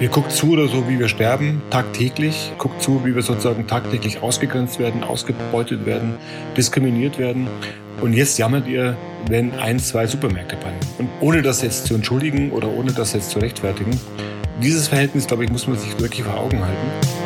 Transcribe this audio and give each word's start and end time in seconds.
Ihr 0.00 0.08
guckt 0.08 0.30
zu 0.30 0.52
oder 0.52 0.68
so, 0.68 0.88
wie 0.88 1.00
wir 1.00 1.08
sterben, 1.08 1.60
tagtäglich. 1.70 2.52
Guckt 2.58 2.80
zu, 2.80 3.04
wie 3.04 3.16
wir 3.16 3.22
sozusagen 3.22 3.66
tagtäglich 3.66 4.22
ausgegrenzt 4.22 4.78
werden, 4.78 5.02
ausgebeutet 5.02 5.86
werden, 5.86 6.14
diskriminiert 6.56 7.18
werden. 7.18 7.48
Und 8.00 8.12
jetzt 8.12 8.38
jammert 8.38 8.68
ihr, 8.68 8.96
wenn 9.28 9.52
ein, 9.58 9.80
zwei 9.80 10.06
Supermärkte 10.06 10.54
brennen. 10.54 10.78
Und 10.98 11.08
ohne 11.20 11.42
das 11.42 11.62
jetzt 11.62 11.86
zu 11.86 11.96
entschuldigen 11.96 12.52
oder 12.52 12.68
ohne 12.68 12.92
das 12.92 13.12
jetzt 13.12 13.30
zu 13.30 13.40
rechtfertigen, 13.40 13.98
dieses 14.62 14.86
Verhältnis, 14.86 15.26
glaube 15.26 15.44
ich, 15.44 15.50
muss 15.50 15.66
man 15.66 15.76
sich 15.76 15.98
wirklich 15.98 16.22
vor 16.22 16.38
Augen 16.38 16.64
halten. 16.64 17.17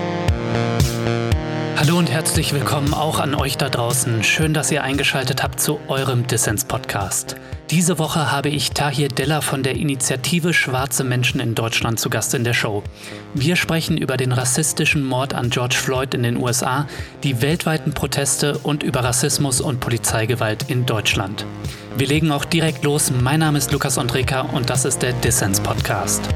Hallo 1.84 1.98
und 1.98 2.12
herzlich 2.12 2.52
willkommen 2.52 2.94
auch 2.94 3.18
an 3.18 3.34
euch 3.34 3.56
da 3.56 3.68
draußen. 3.68 4.22
Schön, 4.22 4.54
dass 4.54 4.70
ihr 4.70 4.84
eingeschaltet 4.84 5.42
habt 5.42 5.58
zu 5.58 5.80
eurem 5.88 6.28
Dissens-Podcast. 6.28 7.34
Diese 7.70 7.98
Woche 7.98 8.30
habe 8.30 8.50
ich 8.50 8.70
Tahir 8.70 9.08
Della 9.08 9.40
von 9.40 9.64
der 9.64 9.74
Initiative 9.74 10.54
Schwarze 10.54 11.02
Menschen 11.02 11.40
in 11.40 11.56
Deutschland 11.56 11.98
zu 11.98 12.08
Gast 12.08 12.34
in 12.34 12.44
der 12.44 12.54
Show. 12.54 12.84
Wir 13.34 13.56
sprechen 13.56 13.98
über 13.98 14.16
den 14.16 14.30
rassistischen 14.30 15.02
Mord 15.02 15.34
an 15.34 15.50
George 15.50 15.74
Floyd 15.74 16.14
in 16.14 16.22
den 16.22 16.36
USA, 16.36 16.86
die 17.24 17.42
weltweiten 17.42 17.92
Proteste 17.94 18.58
und 18.58 18.84
über 18.84 19.02
Rassismus 19.02 19.60
und 19.60 19.80
Polizeigewalt 19.80 20.70
in 20.70 20.86
Deutschland. 20.86 21.44
Wir 21.96 22.06
legen 22.06 22.30
auch 22.30 22.44
direkt 22.44 22.84
los. 22.84 23.10
Mein 23.10 23.40
Name 23.40 23.58
ist 23.58 23.72
Lukas 23.72 23.98
Andreka 23.98 24.42
und 24.42 24.70
das 24.70 24.84
ist 24.84 25.02
der 25.02 25.14
Dissens-Podcast. 25.14 26.28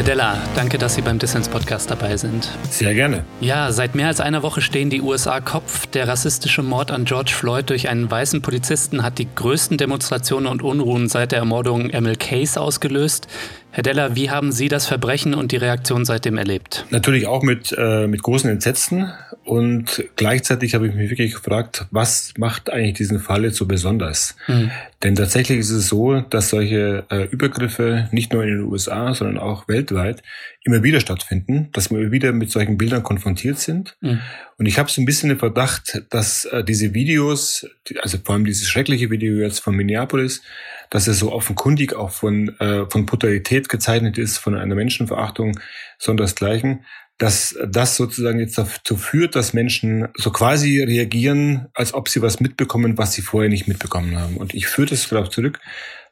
Herr 0.00 0.06
Della, 0.06 0.38
danke, 0.56 0.78
dass 0.78 0.94
Sie 0.94 1.02
beim 1.02 1.18
Dissens-Podcast 1.18 1.90
dabei 1.90 2.16
sind. 2.16 2.48
Sehr 2.70 2.94
gerne. 2.94 3.22
Ja, 3.42 3.70
seit 3.70 3.94
mehr 3.94 4.06
als 4.06 4.18
einer 4.18 4.42
Woche 4.42 4.62
stehen 4.62 4.88
die 4.88 5.02
USA 5.02 5.40
Kopf. 5.40 5.84
Der 5.88 6.08
rassistische 6.08 6.62
Mord 6.62 6.90
an 6.90 7.04
George 7.04 7.32
Floyd 7.34 7.68
durch 7.68 7.86
einen 7.90 8.10
weißen 8.10 8.40
Polizisten 8.40 9.02
hat 9.02 9.18
die 9.18 9.28
größten 9.34 9.76
Demonstrationen 9.76 10.46
und 10.46 10.62
Unruhen 10.62 11.10
seit 11.10 11.32
der 11.32 11.40
Ermordung 11.40 11.88
MLKs 11.88 12.56
ausgelöst. 12.56 13.28
Herr 13.72 13.84
Deller, 13.84 14.16
wie 14.16 14.30
haben 14.30 14.50
Sie 14.50 14.68
das 14.68 14.86
Verbrechen 14.86 15.32
und 15.32 15.52
die 15.52 15.56
Reaktion 15.56 16.04
seitdem 16.04 16.36
erlebt? 16.38 16.86
Natürlich 16.90 17.26
auch 17.26 17.42
mit, 17.42 17.72
äh, 17.76 18.08
mit 18.08 18.22
großen 18.22 18.50
Entsetzen. 18.50 19.12
Und 19.44 20.04
gleichzeitig 20.16 20.74
habe 20.74 20.88
ich 20.88 20.94
mich 20.94 21.08
wirklich 21.08 21.34
gefragt, 21.34 21.86
was 21.90 22.34
macht 22.36 22.68
eigentlich 22.70 22.94
diesen 22.94 23.20
Fall 23.20 23.44
jetzt 23.44 23.56
so 23.56 23.66
besonders? 23.66 24.36
Mhm. 24.48 24.70
Denn 25.02 25.14
tatsächlich 25.14 25.58
ist 25.58 25.70
es 25.70 25.86
so, 25.86 26.20
dass 26.20 26.50
solche 26.50 27.04
äh, 27.10 27.24
Übergriffe 27.30 28.08
nicht 28.10 28.32
nur 28.32 28.42
in 28.42 28.50
den 28.50 28.60
USA, 28.62 29.14
sondern 29.14 29.38
auch 29.38 29.66
weltweit 29.68 30.22
immer 30.62 30.82
wieder 30.82 31.00
stattfinden, 31.00 31.68
dass 31.72 31.90
wir 31.90 32.10
wieder 32.10 32.32
mit 32.32 32.50
solchen 32.50 32.76
Bildern 32.76 33.02
konfrontiert 33.02 33.58
sind. 33.58 33.96
Mhm. 34.00 34.20
Und 34.58 34.66
ich 34.66 34.78
habe 34.78 34.90
so 34.90 35.00
ein 35.00 35.06
bisschen 35.06 35.30
den 35.30 35.38
Verdacht, 35.38 36.02
dass 36.10 36.44
äh, 36.44 36.62
diese 36.62 36.92
Videos, 36.92 37.66
also 38.02 38.18
vor 38.22 38.34
allem 38.34 38.44
dieses 38.44 38.68
schreckliche 38.68 39.10
Video 39.10 39.36
jetzt 39.38 39.60
von 39.60 39.74
Minneapolis, 39.74 40.42
dass 40.90 41.08
er 41.08 41.14
so 41.14 41.32
offenkundig 41.32 41.94
auch 41.94 42.10
von, 42.10 42.48
äh, 42.58 42.84
von 42.90 43.06
Brutalität 43.06 43.68
gezeichnet 43.68 44.18
ist, 44.18 44.38
von 44.38 44.56
einer 44.56 44.74
Menschenverachtung, 44.74 45.58
sondern 45.98 46.24
das 46.24 46.34
Gleichen, 46.34 46.84
dass 47.16 47.54
das 47.68 47.96
sozusagen 47.96 48.40
jetzt 48.40 48.56
dazu 48.56 48.96
führt, 48.96 49.36
dass 49.36 49.52
Menschen 49.52 50.08
so 50.14 50.30
quasi 50.30 50.82
reagieren, 50.82 51.68
als 51.74 51.92
ob 51.92 52.08
sie 52.08 52.22
was 52.22 52.40
mitbekommen, 52.40 52.96
was 52.96 53.12
sie 53.12 53.20
vorher 53.22 53.50
nicht 53.50 53.68
mitbekommen 53.68 54.18
haben. 54.18 54.36
Und 54.38 54.54
ich 54.54 54.66
führe 54.66 54.88
das 54.88 55.06
darauf 55.06 55.28
zurück, 55.28 55.60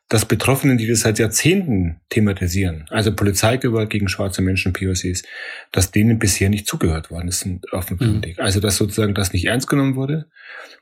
dass 0.08 0.24
Betroffenen, 0.24 0.78
die 0.78 0.86
das 0.86 1.00
seit 1.00 1.18
Jahrzehnten 1.18 2.00
thematisieren, 2.08 2.86
also 2.88 3.14
Polizeigewalt 3.14 3.90
gegen 3.90 4.08
schwarze 4.08 4.40
Menschen, 4.40 4.72
POCs, 4.72 5.22
dass 5.70 5.90
denen 5.90 6.18
bisher 6.18 6.48
nicht 6.48 6.66
zugehört 6.66 7.10
worden 7.10 7.28
ist, 7.28 7.46
offenkundig. 7.72 8.38
Mhm. 8.38 8.42
Also 8.42 8.60
dass 8.60 8.76
sozusagen 8.76 9.14
das 9.14 9.32
nicht 9.32 9.46
ernst 9.46 9.68
genommen 9.68 9.96
wurde. 9.96 10.26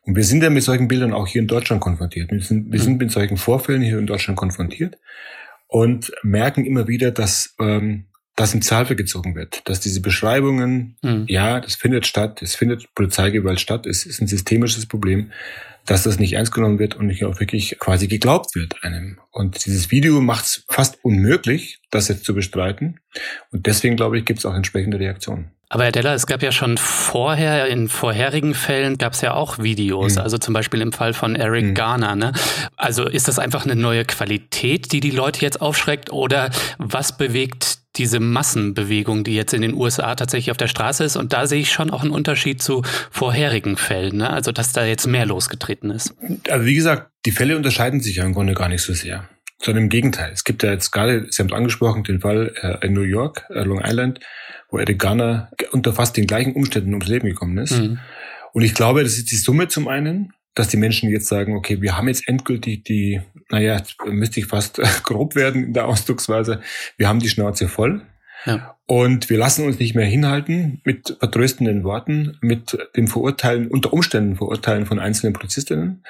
Und 0.03 0.15
wir 0.15 0.23
sind 0.23 0.43
ja 0.43 0.51
mit 0.51 0.63
solchen 0.63 0.87
Bildern 0.87 1.13
auch 1.13 1.27
hier 1.27 1.43
in 1.43 1.49
Deutschland 1.49 1.83
konfrontiert. 1.83 2.31
Wir 2.31 2.41
sind, 2.41 2.71
wir 2.71 2.79
mhm. 2.79 2.85
sind 2.85 2.99
mit 2.99 3.11
solchen 3.11 3.37
Vorfällen 3.37 3.83
hier 3.83 3.99
in 3.99 4.07
Deutschland 4.07 4.39
konfrontiert 4.39 4.97
und 5.67 6.13
merken 6.23 6.65
immer 6.65 6.87
wieder, 6.87 7.11
dass 7.11 7.57
ähm, 7.59 8.07
das 8.37 8.55
in 8.55 8.63
Zweifel 8.63 8.95
gezogen 8.97 9.35
wird, 9.35 9.69
dass 9.69 9.81
diese 9.81 10.01
Beschreibungen, 10.01 10.97
mhm. 11.03 11.25
ja, 11.27 11.59
das 11.59 11.75
findet 11.75 12.07
statt, 12.07 12.43
es 12.43 12.55
findet 12.55 12.95
Polizeigewalt 12.95 13.59
statt, 13.59 13.87
es 13.87 14.07
ist 14.07 14.21
ein 14.21 14.29
systemisches 14.29 14.87
Problem, 14.87 15.33
dass 15.87 16.03
das 16.03 16.19
nicht 16.19 16.35
ernst 16.35 16.53
genommen 16.53 16.79
wird 16.79 16.97
und 16.97 17.07
nicht 17.07 17.25
auch 17.25 17.41
wirklich 17.41 17.77
quasi 17.79 18.09
geglaubt 18.09 18.55
wird 18.55 18.83
einem. 18.83 19.19
Und 19.31 19.65
dieses 19.65 19.91
Video 19.91 20.21
macht 20.21 20.45
es 20.45 20.65
fast 20.69 20.99
unmöglich, 21.03 21.81
das 21.91 22.09
jetzt 22.09 22.25
zu 22.25 22.35
bestreiten. 22.35 23.01
Und 23.53 23.67
deswegen, 23.67 23.97
glaube 23.97 24.19
ich, 24.19 24.25
gibt 24.25 24.41
es 24.41 24.47
auch 24.47 24.55
entsprechende 24.55 24.99
Reaktionen. 24.99 25.53
Aber 25.69 25.83
Herr 25.83 25.93
Deller, 25.93 26.15
es 26.15 26.27
gab 26.27 26.43
ja 26.43 26.53
schon 26.53 26.77
vorher, 26.77 27.67
in 27.67 27.89
vorherigen 27.89 28.55
Fällen 28.55 28.99
gab 28.99 29.15
es 29.15 29.21
ja 29.21 29.35
auch 29.35 29.59
Videos, 29.59 30.15
mhm. 30.15 30.21
also 30.21 30.39
zum 30.39 30.55
Beispiel 30.55 30.81
im 30.81 30.93
Fall 30.93 31.13
von 31.13 31.35
Eric 31.35 31.65
mhm. 31.65 31.75
Garner. 31.75 32.15
Ne? 32.15 32.33
Also 32.77 33.05
ist 33.05 33.27
das 33.27 33.41
einfach 33.41 33.65
eine 33.65 33.75
neue 33.75 34.05
Qualität, 34.05 34.93
die 34.93 35.01
die 35.01 35.11
Leute 35.11 35.41
jetzt 35.41 35.61
aufschreckt 35.61 36.13
oder 36.13 36.51
was 36.79 37.17
bewegt 37.17 37.76
diese 37.99 38.21
Massenbewegung, 38.21 39.25
die 39.25 39.35
jetzt 39.35 39.55
in 39.55 39.63
den 39.63 39.75
USA 39.75 40.15
tatsächlich 40.15 40.51
auf 40.51 40.57
der 40.57 40.69
Straße 40.69 41.05
ist? 41.05 41.17
Und 41.17 41.33
da 41.33 41.47
sehe 41.47 41.61
ich 41.61 41.73
schon 41.73 41.91
auch 41.91 42.03
einen 42.03 42.11
Unterschied 42.11 42.63
zu 42.63 42.83
vorherigen 43.11 43.77
Fällen, 43.77 44.19
ne? 44.19 44.31
also 44.31 44.53
dass 44.53 44.73
da 44.73 44.85
jetzt 44.85 45.07
mehr 45.07 45.27
losgetreten 45.27 45.91
ist. 45.91 46.15
Also 46.49 46.67
wie 46.67 46.75
gesagt, 46.75 47.11
die 47.25 47.31
Fälle 47.31 47.57
unterscheiden 47.57 48.01
sich 48.01 48.17
ja 48.17 48.25
im 48.25 48.35
Grunde 48.35 48.55
gar 48.55 48.69
nicht 48.69 48.83
so 48.83 48.93
sehr. 48.93 49.29
Sondern 49.59 49.85
im 49.85 49.89
Gegenteil. 49.89 50.31
Es 50.33 50.45
gibt 50.45 50.63
ja 50.63 50.71
jetzt 50.71 50.91
gerade, 50.91 51.27
Sie 51.31 51.41
haben 51.41 51.49
es 51.49 51.55
angesprochen, 51.55 52.05
den 52.05 52.21
Fall 52.21 52.53
äh, 52.61 52.87
in 52.87 52.93
New 52.93 53.01
York, 53.01 53.47
äh, 53.49 53.63
Long 53.63 53.81
Island, 53.83 54.21
wo 54.71 54.79
Eric 54.79 54.99
Garner 54.99 55.51
unter 55.73 55.95
fast 55.95 56.17
den 56.17 56.27
gleichen 56.27 56.53
Umständen 56.55 56.93
ums 56.93 57.09
Leben 57.09 57.27
gekommen 57.27 57.57
ist. 57.59 57.79
Mhm. 57.79 57.99
Und 58.53 58.63
ich 58.63 58.75
glaube, 58.75 59.03
das 59.03 59.17
ist 59.17 59.31
die 59.31 59.37
Summe 59.37 59.69
zum 59.69 59.89
einen, 59.89 60.33
dass 60.57 60.69
die 60.69 60.79
Menschen 60.79 61.11
jetzt 61.11 61.29
sagen, 61.29 61.55
okay, 61.55 61.81
wir 61.81 61.97
haben 61.97 62.09
jetzt 62.09 62.27
endgültig 62.27 62.83
die, 62.83 63.21
naja, 63.51 63.81
müsste 64.07 64.41
ich 64.41 64.47
fast 64.47 64.81
grob 65.05 65.37
werden 65.37 65.67
in 65.67 65.73
der 65.75 65.87
Ausdrucksweise, 65.87 66.61
wir 66.97 67.09
haben 67.09 67.21
die 67.21 67.29
Schnauze 67.29 67.69
voll. 67.69 68.03
Ja. 68.47 68.77
Und 68.87 69.29
wir 69.29 69.39
lassen 69.39 69.67
uns 69.67 69.79
nicht 69.79 69.95
mehr 69.95 70.07
hinhalten 70.07 70.81
mit 70.85 71.17
vertröstenden 71.19 71.85
Worten, 71.85 72.39
mit 72.41 72.79
dem 72.97 73.09
Verurteilen, 73.09 73.69
unter 73.69 73.93
Umständen 73.93 74.37
Verurteilen 74.37 74.87
von 74.87 74.99
einzelnen 74.99 75.33
Polizistinnen. 75.33 76.05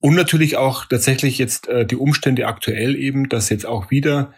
Und 0.00 0.14
natürlich 0.14 0.56
auch 0.56 0.86
tatsächlich 0.86 1.38
jetzt 1.38 1.68
äh, 1.68 1.86
die 1.86 1.96
Umstände 1.96 2.46
aktuell 2.46 2.96
eben, 2.96 3.28
dass 3.28 3.48
jetzt 3.48 3.66
auch 3.66 3.90
wieder 3.90 4.34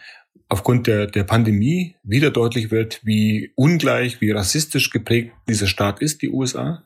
aufgrund 0.49 0.87
der, 0.87 1.07
der 1.07 1.23
Pandemie 1.23 1.95
wieder 2.03 2.29
deutlich 2.29 2.69
wird, 2.69 3.01
wie 3.03 3.51
ungleich, 3.55 4.21
wie 4.21 4.31
rassistisch 4.31 4.91
geprägt 4.91 5.31
dieser 5.49 5.67
Staat 5.67 6.01
ist, 6.01 6.21
die 6.21 6.29
USA, 6.29 6.83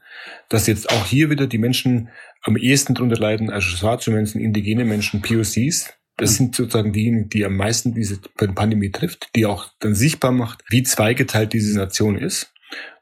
dass 0.49 0.67
jetzt 0.67 0.89
auch 0.89 1.05
hier 1.05 1.29
wieder 1.29 1.47
die 1.47 1.57
Menschen 1.57 2.09
am 2.43 2.57
ehesten 2.57 2.93
darunter 2.93 3.17
leiden, 3.17 3.49
also 3.49 3.67
schwarze 3.67 4.11
Menschen, 4.11 4.41
indigene 4.41 4.85
Menschen, 4.85 5.21
POCs. 5.21 5.93
Das 6.17 6.35
sind 6.35 6.55
sozusagen 6.55 6.93
diejenigen, 6.93 7.29
die 7.29 7.45
am 7.45 7.55
meisten 7.55 7.93
diese 7.93 8.19
Pandemie 8.35 8.91
trifft, 8.91 9.29
die 9.35 9.45
auch 9.45 9.69
dann 9.79 9.93
sichtbar 9.93 10.31
macht, 10.31 10.63
wie 10.69 10.83
zweigeteilt 10.83 11.53
diese 11.53 11.77
Nation 11.77 12.17
ist 12.17 12.53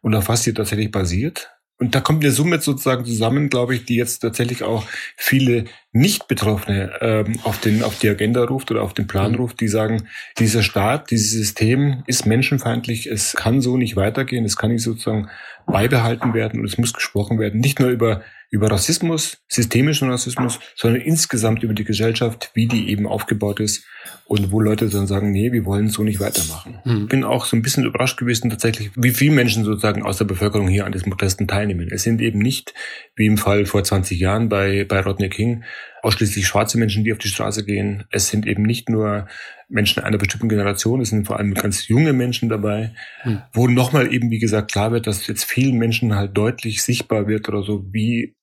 und 0.01 0.13
auf 0.15 0.27
was 0.27 0.43
sie 0.43 0.53
tatsächlich 0.53 0.91
basiert. 0.91 1.55
Und 1.77 1.93
da 1.93 1.99
kommt 1.99 2.23
eine 2.23 2.31
Summe 2.31 2.61
sozusagen 2.61 3.03
zusammen, 3.03 3.49
glaube 3.49 3.75
ich, 3.75 3.83
die 3.83 3.97
jetzt 3.97 4.19
tatsächlich 4.19 4.63
auch 4.63 4.85
viele 5.17 5.65
Nicht-Betroffene 5.91 6.93
ähm, 7.01 7.39
auf, 7.43 7.59
den, 7.59 7.83
auf 7.83 7.99
die 7.99 8.07
Agenda 8.07 8.45
ruft 8.45 8.71
oder 8.71 8.81
auf 8.81 8.93
den 8.93 9.07
Plan 9.07 9.33
mhm. 9.33 9.39
ruft, 9.39 9.59
die 9.59 9.67
sagen, 9.67 10.07
dieser 10.39 10.63
Staat, 10.63 11.11
dieses 11.11 11.31
System 11.31 12.03
ist 12.07 12.25
menschenfeindlich, 12.25 13.07
es 13.07 13.33
kann 13.33 13.59
so 13.59 13.75
nicht 13.75 13.97
weitergehen, 13.97 14.45
es 14.45 14.55
kann 14.55 14.71
nicht 14.71 14.83
sozusagen 14.83 15.27
beibehalten 15.65 16.33
werden 16.33 16.59
und 16.59 16.65
es 16.65 16.77
muss 16.77 16.93
gesprochen 16.93 17.39
werden, 17.39 17.59
nicht 17.59 17.79
nur 17.79 17.89
über 17.89 18.21
über 18.55 18.71
Rassismus, 18.71 19.43
systemischen 19.49 20.09
Rassismus, 20.09 20.59
sondern 20.75 21.01
insgesamt 21.01 21.63
über 21.63 21.73
die 21.73 21.83
Gesellschaft, 21.83 22.51
wie 22.53 22.67
die 22.67 22.89
eben 22.89 23.05
aufgebaut 23.05 23.59
ist 23.59 23.85
und 24.27 24.51
wo 24.51 24.61
Leute 24.61 24.87
dann 24.87 25.07
sagen, 25.07 25.31
nee, 25.31 25.51
wir 25.51 25.65
wollen 25.65 25.89
so 25.89 26.03
nicht 26.03 26.19
weitermachen. 26.19 26.79
Mhm. 26.85 27.07
Bin 27.07 27.23
auch 27.23 27.45
so 27.45 27.57
ein 27.57 27.61
bisschen 27.61 27.85
überrascht 27.85 28.17
gewesen 28.17 28.49
tatsächlich, 28.49 28.91
wie 28.95 29.11
viele 29.11 29.35
Menschen 29.35 29.65
sozusagen 29.65 30.03
aus 30.03 30.17
der 30.17 30.25
Bevölkerung 30.25 30.67
hier 30.67 30.85
an 30.85 30.91
diesen 30.93 31.09
Protesten 31.09 31.47
teilnehmen. 31.47 31.89
Es 31.91 32.03
sind 32.03 32.21
eben 32.21 32.39
nicht, 32.39 32.73
wie 33.15 33.25
im 33.25 33.37
Fall 33.37 33.65
vor 33.65 33.83
20 33.83 34.19
Jahren 34.19 34.47
bei, 34.47 34.85
bei 34.87 35.01
Rodney 35.01 35.29
King, 35.29 35.63
ausschließlich 36.01 36.47
schwarze 36.47 36.77
Menschen, 36.77 37.03
die 37.03 37.11
auf 37.11 37.17
die 37.17 37.27
Straße 37.27 37.65
gehen. 37.65 38.05
Es 38.11 38.29
sind 38.29 38.47
eben 38.47 38.63
nicht 38.63 38.89
nur 38.89 39.27
Menschen 39.67 40.03
einer 40.03 40.17
bestimmten 40.17 40.49
Generation, 40.49 41.01
es 41.01 41.09
sind 41.09 41.25
vor 41.25 41.37
allem 41.37 41.53
ganz 41.53 41.87
junge 41.87 42.13
Menschen 42.13 42.49
dabei, 42.49 42.93
mhm. 43.23 43.41
wo 43.53 43.67
nochmal 43.67 44.13
eben, 44.13 44.29
wie 44.29 44.39
gesagt, 44.39 44.71
klar 44.71 44.91
wird, 44.91 45.07
dass 45.07 45.27
jetzt 45.27 45.45
vielen 45.45 45.77
Menschen 45.77 46.15
halt 46.15 46.37
deutlich 46.37 46.83
sichtbar 46.83 47.27
wird 47.27 47.49
oder 47.49 47.63
so, 47.63 47.85
wie 47.91 48.35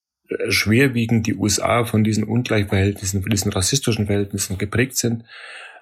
schwerwiegend 0.48 1.26
die 1.26 1.34
USA 1.34 1.84
von 1.84 2.04
diesen 2.04 2.24
Ungleichverhältnissen, 2.24 3.22
von 3.22 3.30
diesen 3.30 3.52
rassistischen 3.52 4.06
Verhältnissen 4.06 4.58
geprägt 4.58 4.96
sind, 4.96 5.24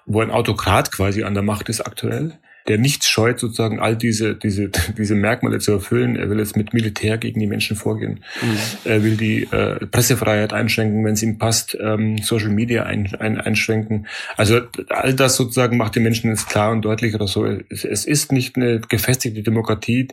wo 0.05 0.21
ein 0.21 0.31
Autokrat 0.31 0.91
quasi 0.91 1.23
an 1.23 1.33
der 1.33 1.43
Macht 1.43 1.69
ist 1.69 1.81
aktuell 1.81 2.37
der 2.67 2.77
nichts 2.77 3.07
scheut, 3.09 3.39
sozusagen 3.39 3.79
all 3.79 3.95
diese, 3.95 4.35
diese, 4.35 4.69
diese 4.97 5.15
Merkmale 5.15 5.59
zu 5.59 5.71
erfüllen. 5.71 6.15
Er 6.15 6.29
will 6.29 6.39
jetzt 6.39 6.57
mit 6.57 6.73
Militär 6.73 7.17
gegen 7.17 7.39
die 7.39 7.47
Menschen 7.47 7.75
vorgehen. 7.75 8.23
Mhm. 8.41 8.57
Er 8.85 9.03
will 9.03 9.17
die 9.17 9.43
äh, 9.51 9.85
Pressefreiheit 9.87 10.53
einschränken, 10.53 11.03
wenn 11.03 11.13
es 11.13 11.23
ihm 11.23 11.37
passt, 11.37 11.77
ähm, 11.79 12.17
Social 12.19 12.49
Media 12.49 12.83
ein, 12.83 13.13
ein, 13.19 13.39
einschränken. 13.39 14.07
Also 14.37 14.61
all 14.89 15.13
das 15.13 15.35
sozusagen 15.35 15.77
macht 15.77 15.95
den 15.95 16.03
Menschen 16.03 16.29
jetzt 16.29 16.49
klar 16.49 16.71
und 16.71 16.83
deutlich 16.83 17.15
oder 17.15 17.27
so. 17.27 17.45
Es, 17.45 17.83
es 17.85 18.05
ist 18.05 18.31
nicht 18.31 18.55
eine 18.55 18.79
gefestigte 18.79 19.43
Demokratie, 19.43 20.07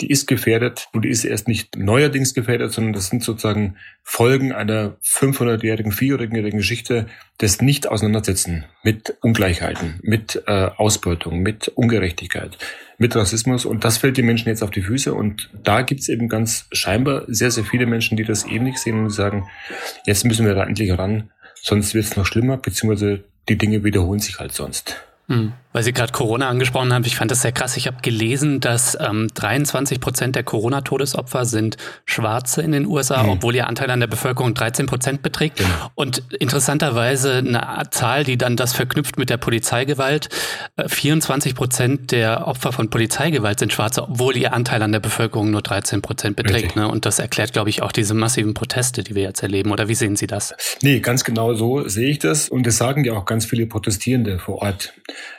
die 0.00 0.10
ist 0.10 0.26
gefährdet 0.26 0.88
und 0.92 1.04
die 1.04 1.08
ist 1.08 1.24
erst 1.24 1.46
nicht 1.46 1.76
neuerdings 1.76 2.34
gefährdet, 2.34 2.72
sondern 2.72 2.92
das 2.92 3.08
sind 3.08 3.22
sozusagen 3.22 3.76
Folgen 4.02 4.52
einer 4.52 4.96
500-jährigen, 5.04 5.92
400-jährigen 5.92 6.58
Geschichte 6.58 7.06
des 7.40 7.60
Nicht-Auseinandersetzen 7.60 8.64
mit 8.82 9.16
Ungleichheiten, 9.22 10.00
mit 10.02 10.42
äh, 10.46 10.68
Ausbeutung, 10.76 11.40
mit 11.40 11.68
Ungerechtigkeit, 11.68 12.58
mit 12.98 13.14
Rassismus 13.14 13.64
und 13.64 13.84
das 13.84 13.98
fällt 13.98 14.16
den 14.16 14.26
Menschen 14.26 14.48
jetzt 14.48 14.62
auf 14.62 14.70
die 14.70 14.82
Füße 14.82 15.14
und 15.14 15.50
da 15.62 15.82
gibt 15.82 16.00
es 16.00 16.08
eben 16.08 16.28
ganz 16.28 16.66
scheinbar 16.72 17.24
sehr, 17.28 17.52
sehr 17.52 17.64
viele 17.64 17.86
Menschen, 17.86 18.16
die 18.16 18.24
das 18.24 18.44
ähnlich 18.44 18.78
sehen 18.78 18.98
und 18.98 19.10
sagen, 19.10 19.48
jetzt 20.06 20.24
müssen 20.24 20.44
wir 20.44 20.54
da 20.54 20.64
endlich 20.64 20.96
ran, 20.98 21.30
sonst 21.54 21.94
wird 21.94 22.04
es 22.04 22.16
noch 22.16 22.26
schlimmer, 22.26 22.56
beziehungsweise 22.56 23.24
die 23.48 23.58
Dinge 23.58 23.84
wiederholen 23.84 24.20
sich 24.20 24.40
halt 24.40 24.52
sonst. 24.52 25.04
Hm. 25.28 25.52
Weil 25.74 25.82
Sie 25.82 25.92
gerade 25.92 26.12
Corona 26.12 26.48
angesprochen 26.48 26.92
haben, 26.92 27.04
ich 27.04 27.16
fand 27.16 27.32
das 27.32 27.42
sehr 27.42 27.50
krass. 27.50 27.76
Ich 27.76 27.88
habe 27.88 27.96
gelesen, 28.00 28.60
dass 28.60 28.96
ähm, 29.00 29.26
23 29.34 29.98
Prozent 29.98 30.36
der 30.36 30.44
Corona-Todesopfer 30.44 31.44
sind 31.46 31.78
Schwarze 32.06 32.62
in 32.62 32.70
den 32.70 32.86
USA, 32.86 33.24
mhm. 33.24 33.30
obwohl 33.30 33.56
ihr 33.56 33.66
Anteil 33.66 33.90
an 33.90 33.98
der 33.98 34.06
Bevölkerung 34.06 34.54
13 34.54 34.86
Prozent 34.86 35.22
beträgt. 35.22 35.56
Genau. 35.56 35.90
Und 35.96 36.22
interessanterweise 36.38 37.38
eine 37.38 37.66
Zahl, 37.90 38.22
die 38.22 38.38
dann 38.38 38.54
das 38.54 38.72
verknüpft 38.72 39.18
mit 39.18 39.30
der 39.30 39.36
Polizeigewalt. 39.36 40.28
24 40.86 41.50
äh, 41.50 41.54
Prozent 41.56 42.12
der 42.12 42.46
Opfer 42.46 42.70
von 42.70 42.88
Polizeigewalt 42.88 43.58
sind 43.58 43.72
Schwarze, 43.72 44.04
obwohl 44.04 44.36
ihr 44.36 44.52
Anteil 44.52 44.80
an 44.80 44.92
der 44.92 45.00
Bevölkerung 45.00 45.50
nur 45.50 45.62
13 45.62 46.02
Prozent 46.02 46.36
beträgt. 46.36 46.76
Ne? 46.76 46.86
Und 46.86 47.04
das 47.04 47.18
erklärt, 47.18 47.52
glaube 47.52 47.70
ich, 47.70 47.82
auch 47.82 47.90
diese 47.90 48.14
massiven 48.14 48.54
Proteste, 48.54 49.02
die 49.02 49.16
wir 49.16 49.24
jetzt 49.24 49.42
erleben. 49.42 49.72
Oder 49.72 49.88
wie 49.88 49.96
sehen 49.96 50.14
Sie 50.14 50.28
das? 50.28 50.54
Nee, 50.82 51.00
ganz 51.00 51.24
genau 51.24 51.54
so 51.54 51.88
sehe 51.88 52.10
ich 52.10 52.20
das. 52.20 52.48
Und 52.48 52.64
das 52.64 52.76
sagen 52.76 53.02
ja 53.02 53.14
auch 53.14 53.24
ganz 53.24 53.44
viele 53.44 53.66
Protestierende 53.66 54.38
vor 54.38 54.62
Ort 54.62 54.92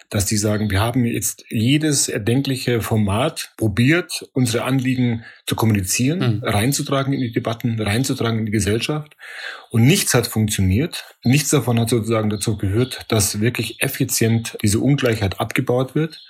dass 0.10 0.26
die 0.26 0.38
sagen, 0.38 0.70
wir 0.70 0.82
haben 0.82 1.06
jetzt 1.06 1.46
jedes 1.50 2.08
erdenkliche 2.10 2.82
Format 2.82 3.52
probiert, 3.58 4.30
unsere 4.34 4.64
Anliegen 4.64 5.24
zu 5.46 5.56
kommunizieren, 5.56 6.20
mhm. 6.38 6.44
reinzutragen 6.44 7.14
in 7.14 7.22
die 7.22 7.32
Debatten, 7.32 7.80
reinzutragen 7.80 8.40
in 8.40 8.46
die 8.46 8.52
Gesellschaft. 8.52 9.16
Und 9.72 9.86
nichts 9.86 10.14
hat 10.14 10.28
funktioniert. 10.28 11.06
Nichts 11.24 11.50
davon 11.50 11.80
hat 11.80 11.90
sozusagen 11.90 12.30
dazu 12.30 12.58
gehört, 12.58 13.06
dass 13.10 13.42
wirklich 13.42 13.82
effizient 13.82 14.58
diese 14.62 14.80
Ungleichheit 14.80 15.40
abgebaut 15.40 15.96
wird. 15.96 16.22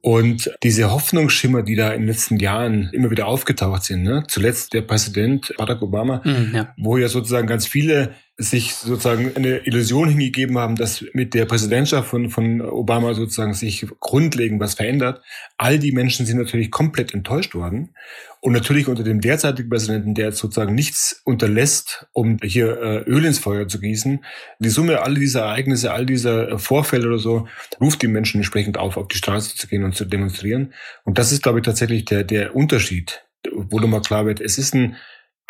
Und 0.00 0.50
diese 0.64 0.90
Hoffnungsschimmer, 0.90 1.62
die 1.62 1.76
da 1.76 1.92
in 1.92 2.02
den 2.02 2.08
letzten 2.08 2.38
Jahren 2.38 2.90
immer 2.92 3.10
wieder 3.10 3.28
aufgetaucht 3.28 3.84
sind, 3.84 4.02
ne? 4.02 4.24
zuletzt 4.26 4.72
der 4.72 4.82
Präsident 4.82 5.54
Barack 5.56 5.80
Obama, 5.80 6.22
mhm, 6.24 6.52
ja. 6.54 6.74
wo 6.76 6.96
ja 6.96 7.08
sozusagen 7.08 7.46
ganz 7.46 7.66
viele 7.66 8.14
sich 8.38 8.74
sozusagen 8.74 9.36
eine 9.36 9.58
Illusion 9.66 10.08
hingegeben 10.08 10.56
haben, 10.58 10.76
dass 10.76 11.04
mit 11.12 11.34
der 11.34 11.44
Präsidentschaft 11.44 12.08
von, 12.08 12.30
von 12.30 12.62
Obama 12.62 13.12
sozusagen 13.12 13.52
sich 13.52 13.86
grundlegend 14.00 14.58
was 14.58 14.74
verändert. 14.74 15.22
All 15.58 15.78
die 15.78 15.92
Menschen 15.92 16.24
sind 16.24 16.38
natürlich 16.38 16.70
komplett 16.70 17.12
enttäuscht 17.12 17.54
worden. 17.54 17.94
Und 18.40 18.52
natürlich 18.52 18.88
unter 18.88 19.04
dem 19.04 19.20
derzeitigen 19.20 19.68
Präsidenten, 19.68 20.14
der 20.14 20.32
sozusagen 20.32 20.74
nichts 20.74 21.20
unterlässt, 21.24 22.06
um 22.12 22.38
hier 22.42 22.80
äh, 22.80 22.98
Öl 23.08 23.24
ins 23.24 23.38
Feuer 23.38 23.68
zu 23.68 23.78
gießen. 23.78 24.24
Die 24.58 24.68
Summe 24.70 25.02
all 25.02 25.14
dieser 25.14 25.42
Ereignisse, 25.42 25.92
all 25.92 26.06
dieser 26.06 26.58
Vorfälle 26.58 27.06
oder 27.06 27.18
so, 27.18 27.46
ruft 27.80 28.02
die 28.02 28.08
Menschen 28.08 28.38
entsprechend 28.38 28.78
auf, 28.78 28.96
auf 28.96 29.08
die 29.08 29.18
Straße 29.18 29.54
zu 29.54 29.68
gehen 29.68 29.84
und 29.84 29.94
zu 29.94 30.06
demonstrieren. 30.06 30.72
Und 31.04 31.18
das 31.18 31.30
ist, 31.32 31.42
glaube 31.42 31.60
ich, 31.60 31.64
tatsächlich 31.64 32.06
der, 32.06 32.24
der 32.24 32.56
Unterschied, 32.56 33.24
wo 33.52 33.78
du 33.78 33.86
mal 33.86 34.02
klar 34.02 34.26
wird, 34.26 34.40
es 34.40 34.58
ist 34.58 34.74
ein 34.74 34.96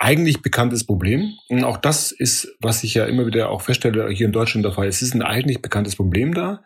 eigentlich 0.02 0.42
bekanntes 0.42 0.84
Problem. 0.84 1.34
Und 1.48 1.62
auch 1.62 1.76
das 1.76 2.10
ist, 2.10 2.56
was 2.60 2.82
ich 2.82 2.94
ja 2.94 3.04
immer 3.04 3.24
wieder 3.24 3.50
auch 3.50 3.62
feststelle, 3.62 4.10
hier 4.10 4.26
in 4.26 4.32
Deutschland 4.32 4.64
der 4.64 4.72
Fall. 4.72 4.88
Es 4.88 5.00
ist 5.00 5.14
ein 5.14 5.22
eigentlich 5.22 5.62
bekanntes 5.62 5.94
Problem 5.94 6.34
da. 6.34 6.64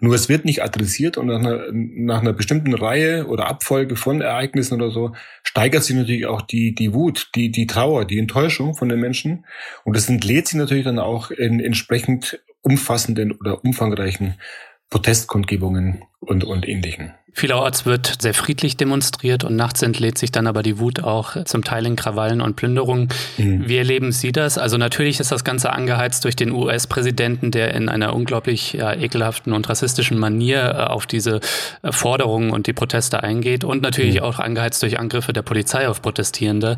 Nur 0.00 0.14
es 0.14 0.30
wird 0.30 0.46
nicht 0.46 0.62
adressiert 0.62 1.18
und 1.18 1.26
nach 1.26 1.38
einer, 1.38 1.66
nach 1.70 2.22
einer 2.22 2.32
bestimmten 2.32 2.72
Reihe 2.72 3.26
oder 3.26 3.46
Abfolge 3.46 3.94
von 3.94 4.22
Ereignissen 4.22 4.74
oder 4.74 4.90
so 4.90 5.12
steigert 5.42 5.84
sich 5.84 5.96
natürlich 5.96 6.24
auch 6.24 6.40
die, 6.40 6.74
die 6.74 6.94
Wut, 6.94 7.30
die, 7.34 7.50
die 7.50 7.66
Trauer, 7.66 8.06
die 8.06 8.18
Enttäuschung 8.18 8.74
von 8.74 8.88
den 8.88 9.00
Menschen. 9.00 9.44
Und 9.84 9.94
das 9.94 10.08
entlädt 10.08 10.48
sich 10.48 10.58
natürlich 10.58 10.84
dann 10.84 10.98
auch 10.98 11.30
in 11.30 11.60
entsprechend 11.60 12.40
umfassenden 12.62 13.32
oder 13.32 13.62
umfangreichen 13.64 14.40
Protestkundgebungen 14.88 16.04
und, 16.20 16.42
und 16.42 16.66
ähnlichen. 16.66 17.12
Vielerorts 17.38 17.86
wird 17.86 18.20
sehr 18.20 18.34
friedlich 18.34 18.76
demonstriert 18.76 19.44
und 19.44 19.54
nachts 19.54 19.80
entlädt 19.82 20.18
sich 20.18 20.32
dann 20.32 20.48
aber 20.48 20.64
die 20.64 20.80
Wut 20.80 21.04
auch 21.04 21.44
zum 21.44 21.62
Teil 21.62 21.86
in 21.86 21.94
Krawallen 21.94 22.40
und 22.40 22.56
Plünderungen. 22.56 23.10
Mhm. 23.36 23.68
Wie 23.68 23.76
erleben 23.76 24.10
Sie 24.10 24.32
das? 24.32 24.58
Also 24.58 24.76
natürlich 24.76 25.20
ist 25.20 25.30
das 25.30 25.44
Ganze 25.44 25.72
angeheizt 25.72 26.24
durch 26.24 26.34
den 26.34 26.50
US-Präsidenten, 26.50 27.52
der 27.52 27.74
in 27.74 27.88
einer 27.88 28.12
unglaublich 28.16 28.72
ja, 28.72 28.92
ekelhaften 28.92 29.52
und 29.52 29.68
rassistischen 29.68 30.18
Manier 30.18 30.62
äh, 30.62 30.82
auf 30.90 31.06
diese 31.06 31.38
äh, 31.82 31.92
Forderungen 31.92 32.50
und 32.50 32.66
die 32.66 32.72
Proteste 32.72 33.22
eingeht 33.22 33.62
und 33.62 33.82
natürlich 33.82 34.16
mhm. 34.16 34.22
auch 34.22 34.40
angeheizt 34.40 34.82
durch 34.82 34.98
Angriffe 34.98 35.32
der 35.32 35.42
Polizei 35.42 35.88
auf 35.88 36.02
Protestierende. 36.02 36.76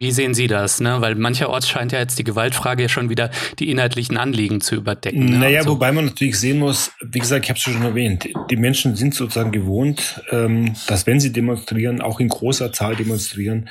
Wie 0.00 0.10
sehen 0.10 0.34
Sie 0.34 0.48
das? 0.48 0.80
Ne? 0.80 1.00
Weil 1.00 1.14
mancherorts 1.14 1.68
scheint 1.68 1.92
ja 1.92 2.00
jetzt 2.00 2.18
die 2.18 2.24
Gewaltfrage 2.24 2.82
ja 2.82 2.88
schon 2.88 3.10
wieder 3.10 3.30
die 3.60 3.70
inhaltlichen 3.70 4.16
Anliegen 4.16 4.60
zu 4.60 4.74
überdecken. 4.74 5.26
Ne? 5.26 5.38
Naja, 5.38 5.58
also, 5.60 5.70
wobei 5.70 5.92
man 5.92 6.06
natürlich 6.06 6.40
sehen 6.40 6.58
muss, 6.58 6.90
wie 7.00 7.20
gesagt, 7.20 7.44
ich 7.44 7.50
habe 7.50 7.58
es 7.58 7.62
schon 7.62 7.80
erwähnt, 7.82 8.28
die 8.50 8.56
Menschen 8.56 8.96
sind 8.96 9.14
sozusagen 9.14 9.52
gewohnt, 9.52 9.99
ähm, 10.30 10.74
dass 10.86 11.06
wenn 11.06 11.20
sie 11.20 11.32
demonstrieren, 11.32 12.00
auch 12.00 12.20
in 12.20 12.28
großer 12.28 12.72
Zahl 12.72 12.96
demonstrieren, 12.96 13.68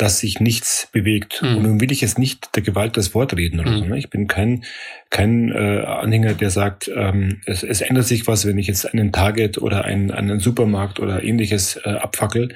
dass 0.00 0.18
sich 0.18 0.40
nichts 0.40 0.88
bewegt. 0.92 1.42
Mhm. 1.42 1.56
Und 1.56 1.62
nun 1.62 1.80
will 1.80 1.92
ich 1.92 2.00
jetzt 2.00 2.18
nicht 2.18 2.56
der 2.56 2.62
Gewalt 2.62 2.96
das 2.96 3.14
Wort 3.14 3.36
reden 3.36 3.60
oder 3.60 3.70
mhm. 3.70 3.78
so. 3.78 3.84
Ne? 3.84 3.98
Ich 3.98 4.08
bin 4.08 4.28
kein, 4.28 4.64
kein 5.10 5.52
äh, 5.52 5.84
Anhänger, 5.84 6.32
der 6.32 6.50
sagt, 6.50 6.90
ähm, 6.94 7.40
es, 7.44 7.62
es 7.62 7.82
ändert 7.82 8.06
sich 8.06 8.26
was, 8.26 8.46
wenn 8.46 8.56
ich 8.56 8.66
jetzt 8.66 8.92
einen 8.92 9.12
Target 9.12 9.58
oder 9.58 9.84
einen, 9.84 10.10
einen 10.10 10.40
Supermarkt 10.40 11.00
oder 11.00 11.22
ähnliches 11.22 11.76
äh, 11.84 11.90
abfackel 11.90 12.54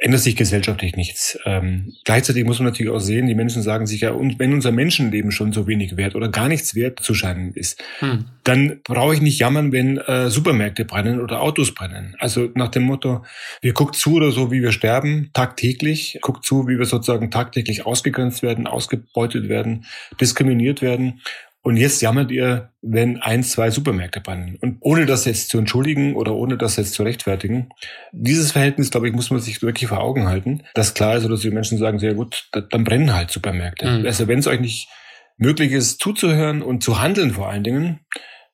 ändert 0.00 0.20
sich 0.20 0.36
gesellschaftlich 0.36 0.94
nichts. 0.94 1.38
Ähm, 1.44 1.92
gleichzeitig 2.04 2.44
muss 2.44 2.60
man 2.60 2.68
natürlich 2.68 2.92
auch 2.92 3.00
sehen, 3.00 3.26
die 3.26 3.34
Menschen 3.34 3.62
sagen 3.62 3.86
sich 3.86 4.02
ja, 4.02 4.12
und 4.12 4.38
wenn 4.38 4.52
unser 4.52 4.70
Menschenleben 4.70 5.32
schon 5.32 5.52
so 5.52 5.66
wenig 5.66 5.96
wert 5.96 6.14
oder 6.14 6.28
gar 6.28 6.48
nichts 6.48 6.76
wert 6.76 7.00
zu 7.00 7.14
scheinen 7.14 7.52
ist, 7.52 7.82
hm. 7.98 8.26
dann 8.44 8.80
brauche 8.84 9.14
ich 9.14 9.20
nicht 9.20 9.40
jammern, 9.40 9.72
wenn 9.72 9.98
äh, 9.98 10.30
Supermärkte 10.30 10.84
brennen 10.84 11.20
oder 11.20 11.42
Autos 11.42 11.74
brennen. 11.74 12.14
Also 12.20 12.48
nach 12.54 12.68
dem 12.68 12.84
Motto, 12.84 13.24
wir 13.60 13.72
guckt 13.72 13.96
zu 13.96 14.14
oder 14.14 14.30
so, 14.30 14.52
wie 14.52 14.62
wir 14.62 14.70
sterben, 14.70 15.30
tagtäglich, 15.32 16.20
guckt 16.22 16.44
zu, 16.44 16.68
wie 16.68 16.78
wir 16.78 16.86
sozusagen 16.86 17.32
tagtäglich 17.32 17.84
ausgegrenzt 17.84 18.42
werden, 18.42 18.68
ausgebeutet 18.68 19.48
werden, 19.48 19.84
diskriminiert 20.20 20.80
werden. 20.80 21.20
Und 21.62 21.76
jetzt 21.76 22.00
jammert 22.00 22.30
ihr, 22.30 22.70
wenn 22.82 23.18
ein, 23.18 23.42
zwei 23.42 23.70
Supermärkte 23.70 24.20
brennen. 24.20 24.56
Und 24.60 24.78
ohne 24.80 25.06
das 25.06 25.24
jetzt 25.24 25.50
zu 25.50 25.58
entschuldigen 25.58 26.14
oder 26.14 26.34
ohne 26.34 26.56
das 26.56 26.76
jetzt 26.76 26.94
zu 26.94 27.02
rechtfertigen, 27.02 27.68
dieses 28.12 28.52
Verhältnis, 28.52 28.90
glaube 28.90 29.08
ich, 29.08 29.14
muss 29.14 29.30
man 29.30 29.40
sich 29.40 29.60
wirklich 29.60 29.88
vor 29.88 30.00
Augen 30.00 30.28
halten, 30.28 30.62
dass 30.74 30.94
klar 30.94 31.16
ist, 31.16 31.24
oder 31.24 31.34
dass 31.34 31.42
die 31.42 31.50
Menschen 31.50 31.76
sagen, 31.78 31.98
sehr 31.98 32.14
gut, 32.14 32.48
dann 32.52 32.84
brennen 32.84 33.14
halt 33.14 33.30
Supermärkte. 33.30 33.90
Mhm. 33.90 34.06
Also 34.06 34.28
wenn 34.28 34.38
es 34.38 34.46
euch 34.46 34.60
nicht 34.60 34.88
möglich 35.36 35.72
ist, 35.72 36.00
zuzuhören 36.00 36.62
und 36.62 36.82
zu 36.82 37.00
handeln 37.00 37.32
vor 37.32 37.48
allen 37.48 37.64
Dingen, 37.64 38.00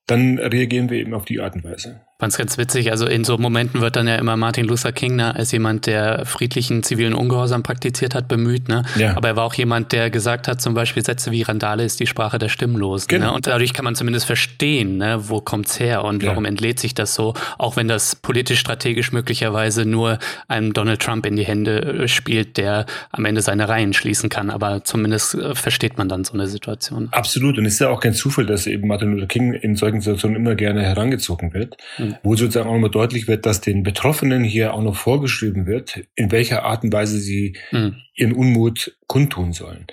dann 0.06 0.38
reagieren 0.38 0.90
wir 0.90 0.98
eben 0.98 1.14
auf 1.14 1.24
die 1.24 1.40
Art 1.40 1.54
und 1.54 1.64
Weise. 1.64 2.02
Ganz, 2.20 2.38
ganz 2.38 2.56
witzig. 2.58 2.92
Also 2.92 3.06
in 3.06 3.24
so 3.24 3.38
Momenten 3.38 3.80
wird 3.80 3.96
dann 3.96 4.06
ja 4.06 4.14
immer 4.14 4.36
Martin 4.36 4.66
Luther 4.66 4.92
King 4.92 5.16
ne, 5.16 5.34
als 5.34 5.50
jemand, 5.50 5.86
der 5.86 6.24
friedlichen 6.24 6.84
zivilen 6.84 7.12
Ungehorsam 7.12 7.64
praktiziert 7.64 8.14
hat, 8.14 8.28
bemüht. 8.28 8.68
Ne? 8.68 8.84
Ja. 8.96 9.16
Aber 9.16 9.28
er 9.28 9.36
war 9.36 9.44
auch 9.44 9.54
jemand, 9.54 9.90
der 9.90 10.10
gesagt 10.10 10.46
hat, 10.46 10.62
zum 10.62 10.74
Beispiel 10.74 11.04
Sätze 11.04 11.32
wie 11.32 11.42
Randale 11.42 11.84
ist 11.84 11.98
die 11.98 12.06
Sprache 12.06 12.38
der 12.38 12.48
Stimmlosen. 12.48 13.08
Ne? 13.10 13.18
Genau. 13.18 13.30
Ne? 13.30 13.34
Und 13.34 13.48
dadurch 13.48 13.72
kann 13.72 13.84
man 13.84 13.96
zumindest 13.96 14.26
verstehen, 14.26 14.96
ne, 14.96 15.28
wo 15.28 15.40
kommt's 15.40 15.80
her 15.80 16.04
und 16.04 16.22
ja. 16.22 16.30
warum 16.30 16.44
entlädt 16.44 16.78
sich 16.78 16.94
das 16.94 17.16
so, 17.16 17.34
auch 17.58 17.74
wenn 17.74 17.88
das 17.88 18.14
politisch 18.14 18.60
strategisch 18.60 19.10
möglicherweise 19.10 19.84
nur 19.84 20.20
einem 20.46 20.72
Donald 20.72 21.02
Trump 21.02 21.26
in 21.26 21.34
die 21.34 21.44
Hände 21.44 22.04
äh, 22.04 22.08
spielt, 22.08 22.58
der 22.58 22.86
am 23.10 23.24
Ende 23.24 23.42
seine 23.42 23.68
Reihen 23.68 23.92
schließen 23.92 24.30
kann. 24.30 24.50
Aber 24.50 24.84
zumindest 24.84 25.34
äh, 25.34 25.56
versteht 25.56 25.98
man 25.98 26.08
dann 26.08 26.22
so 26.22 26.34
eine 26.34 26.46
Situation. 26.46 27.08
Absolut. 27.10 27.58
Und 27.58 27.66
es 27.66 27.74
ist 27.74 27.80
ja 27.80 27.88
auch 27.88 28.00
kein 28.00 28.14
Zufall, 28.14 28.46
dass 28.46 28.68
eben 28.68 28.86
Martin 28.86 29.14
Luther 29.14 29.26
King 29.26 29.52
in 29.52 29.74
solchen 29.74 30.00
Situationen 30.00 30.36
immer 30.36 30.54
gerne 30.54 30.82
herangezogen 30.84 31.52
wird. 31.52 31.76
Mhm 31.98 32.13
wo 32.22 32.36
sozusagen 32.36 32.68
auch 32.68 32.74
nochmal 32.74 32.90
deutlich 32.90 33.28
wird, 33.28 33.46
dass 33.46 33.60
den 33.60 33.82
Betroffenen 33.82 34.44
hier 34.44 34.74
auch 34.74 34.82
noch 34.82 34.96
vorgeschrieben 34.96 35.66
wird, 35.66 36.02
in 36.14 36.30
welcher 36.30 36.64
Art 36.64 36.84
und 36.84 36.92
Weise 36.92 37.18
sie 37.18 37.56
mhm. 37.72 37.96
ihren 38.14 38.32
Unmut 38.32 38.96
kundtun 39.06 39.52
sollen. 39.52 39.86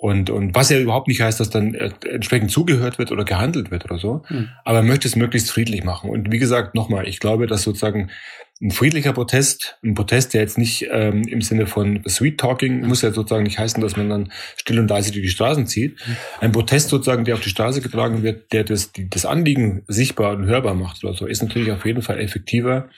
Und, 0.00 0.30
und 0.30 0.54
was 0.54 0.70
ja 0.70 0.78
überhaupt 0.78 1.08
nicht 1.08 1.20
heißt, 1.20 1.40
dass 1.40 1.50
dann 1.50 1.74
äh, 1.74 1.90
entsprechend 2.08 2.52
zugehört 2.52 2.98
wird 2.98 3.10
oder 3.10 3.24
gehandelt 3.24 3.72
wird 3.72 3.84
oder 3.84 3.98
so. 3.98 4.22
Mhm. 4.28 4.48
Aber 4.64 4.78
er 4.78 4.84
möchte 4.84 5.08
es 5.08 5.16
möglichst 5.16 5.50
friedlich 5.50 5.82
machen. 5.82 6.08
Und 6.08 6.30
wie 6.30 6.38
gesagt, 6.38 6.76
nochmal, 6.76 7.08
ich 7.08 7.18
glaube, 7.18 7.48
dass 7.48 7.62
sozusagen 7.62 8.10
ein 8.60 8.70
friedlicher 8.70 9.12
Protest, 9.12 9.78
ein 9.84 9.94
Protest, 9.94 10.34
der 10.34 10.40
jetzt 10.40 10.58
nicht 10.58 10.88
ähm, 10.90 11.22
im 11.28 11.42
Sinne 11.42 11.66
von 11.66 12.02
Sweet 12.08 12.38
Talking, 12.40 12.86
muss 12.86 13.02
ja 13.02 13.12
sozusagen 13.12 13.44
nicht 13.44 13.58
heißen, 13.58 13.80
dass 13.80 13.96
man 13.96 14.08
dann 14.08 14.32
still 14.56 14.80
und 14.80 14.90
leise 14.90 15.12
durch 15.12 15.22
die 15.22 15.30
Straßen 15.30 15.66
zieht. 15.66 15.98
Ein 16.40 16.52
Protest 16.52 16.88
sozusagen, 16.88 17.24
der 17.24 17.34
auf 17.34 17.40
die 17.40 17.50
Straße 17.50 17.80
getragen 17.80 18.22
wird, 18.22 18.52
der 18.52 18.64
das, 18.64 18.92
die, 18.92 19.08
das 19.08 19.26
Anliegen 19.26 19.84
sichtbar 19.86 20.36
und 20.36 20.46
hörbar 20.46 20.74
macht 20.74 21.04
oder 21.04 21.14
so, 21.14 21.26
ist 21.26 21.42
natürlich 21.42 21.70
auf 21.70 21.86
jeden 21.86 22.02
Fall 22.02 22.18
effektiver 22.18 22.88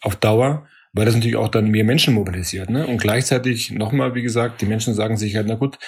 auf 0.00 0.16
Dauer, 0.16 0.66
weil 0.94 1.04
das 1.04 1.14
natürlich 1.14 1.36
auch 1.36 1.48
dann 1.48 1.70
mehr 1.70 1.84
Menschen 1.84 2.14
mobilisiert. 2.14 2.70
Ne? 2.70 2.86
Und 2.86 2.98
gleichzeitig 2.98 3.70
nochmal, 3.70 4.14
wie 4.14 4.22
gesagt, 4.22 4.60
die 4.62 4.66
Menschen 4.66 4.94
sagen 4.94 5.16
sich 5.16 5.36
halt, 5.36 5.46
na 5.46 5.56
gut, 5.56 5.78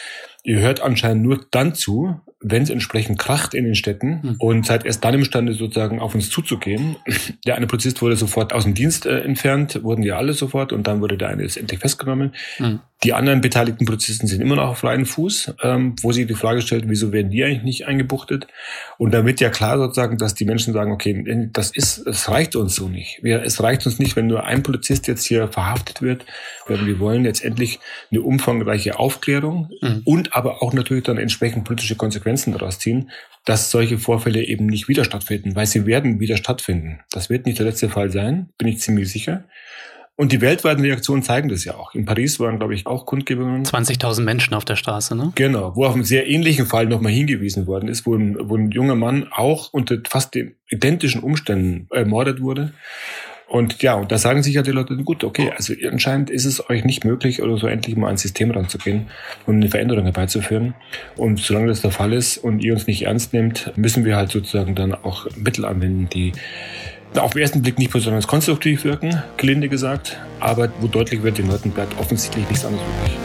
Ihr 0.47 0.59
hört 0.59 0.83
anscheinend 0.83 1.23
nur 1.23 1.47
dann 1.51 1.75
zu, 1.75 2.21
wenn 2.45 2.63
es 2.63 2.71
entsprechend 2.71 3.19
kracht 3.19 3.55
in 3.55 3.65
den 3.65 3.75
Städten 3.75 4.21
mhm. 4.23 4.37
und 4.39 4.67
seid 4.67 4.85
erst 4.85 5.03
dann 5.03 5.15
imstande, 5.15 5.55
sozusagen 5.55 5.99
auf 5.99 6.15
uns 6.15 6.29
zuzugehen. 6.29 6.97
Der 7.47 7.57
eine 7.57 7.67
Polizist 7.67 8.03
wurde 8.03 8.17
sofort 8.17 8.53
aus 8.53 8.65
dem 8.65 8.75
Dienst 8.75 9.07
äh, 9.07 9.21
entfernt, 9.21 9.83
wurden 9.83 10.03
die 10.03 10.13
alle 10.13 10.35
sofort 10.35 10.73
und 10.73 10.87
dann 10.87 11.01
wurde 11.01 11.17
der 11.17 11.31
eine 11.31 11.43
jetzt 11.43 11.57
endlich 11.57 11.81
festgenommen. 11.81 12.35
Mhm. 12.59 12.81
Die 13.05 13.13
anderen 13.13 13.43
beteiligten 13.43 13.85
Polizisten 13.85 14.27
sind 14.27 14.41
immer 14.41 14.57
noch 14.57 14.71
auf 14.71 14.79
freien 14.79 15.05
Fuß, 15.05 15.55
ähm, 15.63 15.95
wo 16.01 16.13
sie 16.13 16.25
die 16.25 16.35
Frage 16.35 16.63
stellt, 16.63 16.85
wieso 16.89 17.13
werden 17.13 17.31
die 17.31 17.45
eigentlich 17.45 17.63
nicht 17.63 17.87
eingebuchtet? 17.87 18.47
Und 18.97 19.13
da 19.13 19.27
wird 19.27 19.41
ja 19.41 19.51
klar 19.51 19.77
sozusagen, 19.77 20.17
dass 20.17 20.35
die 20.35 20.47
Menschen 20.47 20.73
sagen, 20.73 20.91
okay, 20.91 21.51
das 21.53 21.71
ist, 21.71 21.99
es 22.07 22.31
reicht 22.31 22.57
uns 22.57 22.75
so 22.75 22.89
nicht. 22.89 23.23
Wir, 23.23 23.43
es 23.43 23.63
reicht 23.63 23.85
uns 23.85 23.99
nicht, 23.99 24.17
wenn 24.17 24.27
nur 24.27 24.45
ein 24.45 24.63
Polizist 24.63 25.07
jetzt 25.07 25.27
hier 25.27 25.49
verhaftet 25.49 26.01
wird. 26.01 26.25
Wir 26.67 26.99
wollen 26.99 27.27
jetzt 27.27 27.45
endlich 27.45 27.79
eine 28.11 28.23
umfangreiche 28.23 28.99
Aufklärung 28.99 29.71
mhm. 29.83 30.01
und 30.07 30.35
aber 30.35 30.63
auch 30.63 30.73
natürlich 30.73 31.05
dann 31.05 31.19
entsprechend 31.19 31.65
politische 31.65 31.97
Konsequenzen 31.97 32.55
daraus 32.55 32.79
ziehen, 32.79 33.11
dass 33.45 33.71
solche 33.71 33.99
Vorfälle 33.99 34.43
eben 34.43 34.65
nicht 34.65 34.89
wieder 34.89 35.05
stattfinden, 35.05 35.55
weil 35.55 35.67
sie 35.67 35.85
werden 35.85 36.21
wieder 36.21 36.39
stattfinden. 36.39 37.01
Das 37.11 37.29
wird 37.29 37.45
nicht 37.45 37.59
der 37.59 37.67
letzte 37.67 37.91
Fall 37.91 38.11
sein, 38.11 38.49
bin 38.57 38.69
ich 38.69 38.81
ziemlich 38.81 39.11
sicher. 39.11 39.45
Und 40.17 40.31
die 40.31 40.41
weltweiten 40.41 40.83
Reaktionen 40.83 41.25
zeigen 41.25 41.49
das 41.49 41.65
ja 41.65 41.75
auch. 41.75 41.93
In 41.95 42.05
Paris 42.05 42.39
waren, 42.39 42.59
glaube 42.59 42.75
ich, 42.75 42.87
auch 42.87 43.05
Kundgebungen. 43.05 43.65
20.000 43.65 44.23
Menschen 44.23 44.55
auf 44.55 44.65
der 44.65 44.77
Straße, 44.77 45.17
ne? 45.17 45.33
Genau, 45.35 45.75
wo 45.75 45.85
auf 45.87 45.95
einen 45.95 46.05
sehr 46.05 46.29
ähnlichen 46.29 46.67
Fall 46.67 46.87
nochmal 46.87 47.11
hingewiesen 47.11 47.67
worden 47.67 47.89
ist, 47.89 48.07
wo 48.07 48.15
ein, 48.15 48.37
wo 48.41 48.57
ein 48.57 48.71
junger 48.71 48.95
Mann 48.95 49.27
auch 49.33 49.73
unter 49.73 49.99
fast 50.09 50.37
den 50.37 50.55
identischen 50.69 51.23
Umständen 51.23 51.89
ermordet 51.91 52.41
wurde. 52.41 52.73
Und 53.49 53.83
ja, 53.83 53.95
und 53.95 54.11
da 54.11 54.19
sagen 54.19 54.43
sich 54.43 54.55
ja 54.55 54.63
die 54.63 54.71
Leute, 54.71 54.97
gut, 54.97 55.23
okay, 55.23 55.53
also 55.55 55.75
anscheinend 55.91 56.31
ist 56.31 56.45
es 56.45 56.69
euch 56.71 56.85
nicht 56.85 57.05
möglich, 57.05 57.43
oder 57.43 57.57
so 57.57 57.67
endlich 57.67 57.95
mal 57.95 58.07
ans 58.07 58.23
System 58.23 58.51
ranzugehen 58.51 59.07
und 59.47 59.57
eine 59.57 59.69
Veränderung 59.69 60.05
herbeizuführen. 60.05 60.75
Und 61.17 61.41
solange 61.41 61.67
das 61.67 61.83
der 61.83 61.91
Fall 61.91 62.13
ist 62.13 62.39
und 62.39 62.65
ihr 62.65 62.73
uns 62.73 62.87
nicht 62.87 63.03
ernst 63.03 63.33
nehmt, 63.33 63.73
müssen 63.77 64.05
wir 64.05 64.17
halt 64.17 64.31
sozusagen 64.33 64.75
dann 64.75 64.95
auch 64.95 65.27
Mittel 65.37 65.65
anwenden, 65.67 66.09
die 66.09 66.33
auf 67.23 67.33
den 67.33 67.43
ersten 67.43 67.63
Blick 67.63 67.79
nicht 67.79 67.93
besonders 67.93 68.27
konstruktiv 68.27 68.85
wirken, 68.85 69.23
gelinde 69.37 69.69
gesagt, 69.69 70.19
aber 70.41 70.69
wo 70.81 70.87
deutlich 70.87 71.23
wird, 71.23 71.39
den 71.39 71.49
Leuten 71.49 71.71
bleibt 71.71 71.99
offensichtlich 71.99 72.49
nichts 72.49 72.65
anderes 72.65 72.85
übrig. 73.01 73.19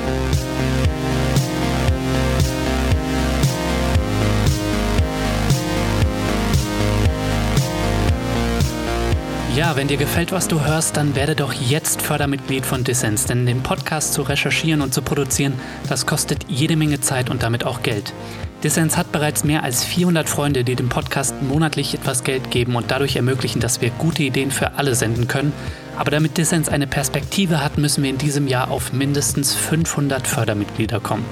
Ja, 9.59 9.75
wenn 9.75 9.89
dir 9.89 9.97
gefällt, 9.97 10.31
was 10.31 10.47
du 10.47 10.63
hörst, 10.63 10.95
dann 10.95 11.15
werde 11.15 11.35
doch 11.35 11.51
jetzt 11.51 12.01
Fördermitglied 12.01 12.65
von 12.65 12.85
Dissens, 12.85 13.25
denn 13.25 13.45
den 13.45 13.61
Podcast 13.61 14.13
zu 14.13 14.21
recherchieren 14.21 14.81
und 14.81 14.93
zu 14.93 15.01
produzieren, 15.01 15.53
das 15.89 16.05
kostet 16.05 16.45
jede 16.47 16.77
Menge 16.77 17.01
Zeit 17.01 17.29
und 17.29 17.43
damit 17.43 17.65
auch 17.65 17.83
Geld. 17.83 18.13
Dissens 18.63 18.97
hat 18.97 19.13
bereits 19.13 19.45
mehr 19.45 19.63
als 19.63 19.85
400 19.85 20.27
Freunde, 20.27 20.65
die 20.65 20.75
dem 20.75 20.89
Podcast 20.89 21.41
monatlich 21.41 21.93
etwas 21.93 22.25
Geld 22.25 22.51
geben 22.51 22.75
und 22.75 22.91
dadurch 22.91 23.15
ermöglichen, 23.15 23.61
dass 23.61 23.79
wir 23.79 23.89
gute 23.91 24.23
Ideen 24.23 24.51
für 24.51 24.73
alle 24.73 24.95
senden 24.95 25.29
können. 25.29 25.53
Aber 25.97 26.11
damit 26.11 26.37
Dissens 26.37 26.67
eine 26.67 26.85
Perspektive 26.85 27.63
hat, 27.63 27.77
müssen 27.77 28.03
wir 28.03 28.09
in 28.09 28.17
diesem 28.17 28.47
Jahr 28.47 28.69
auf 28.69 28.91
mindestens 28.91 29.55
500 29.55 30.27
Fördermitglieder 30.27 30.99
kommen. 30.99 31.23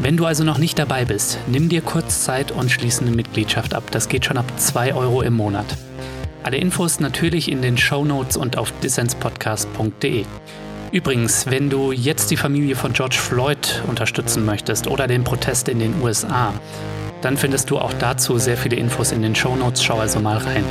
Wenn 0.00 0.16
du 0.16 0.26
also 0.26 0.42
noch 0.42 0.58
nicht 0.58 0.76
dabei 0.76 1.04
bist, 1.04 1.38
nimm 1.46 1.68
dir 1.68 1.80
kurz 1.80 2.24
Zeit 2.24 2.50
und 2.50 2.72
schließe 2.72 3.02
eine 3.02 3.12
Mitgliedschaft 3.12 3.72
ab. 3.72 3.84
Das 3.92 4.08
geht 4.08 4.24
schon 4.24 4.36
ab 4.36 4.52
2 4.56 4.94
Euro 4.94 5.22
im 5.22 5.34
Monat. 5.34 5.66
Alle 6.42 6.56
Infos 6.56 6.98
natürlich 6.98 7.50
in 7.50 7.62
den 7.62 7.78
Show 7.78 8.04
Notes 8.04 8.36
und 8.36 8.58
auf 8.58 8.72
dissenspodcast.de. 8.80 10.24
Übrigens, 10.94 11.50
wenn 11.50 11.70
du 11.70 11.90
jetzt 11.90 12.30
die 12.30 12.36
Familie 12.36 12.76
von 12.76 12.92
George 12.92 13.16
Floyd 13.18 13.82
unterstützen 13.88 14.44
möchtest 14.44 14.86
oder 14.86 15.08
den 15.08 15.24
Protest 15.24 15.68
in 15.68 15.80
den 15.80 16.00
USA, 16.00 16.54
dann 17.20 17.36
findest 17.36 17.68
du 17.70 17.78
auch 17.78 17.92
dazu 17.94 18.38
sehr 18.38 18.56
viele 18.56 18.76
Infos 18.76 19.10
in 19.10 19.20
den 19.20 19.34
Show 19.34 19.56
Notes. 19.56 19.82
Schau 19.82 19.98
also 19.98 20.20
mal 20.20 20.36
rein. 20.36 20.64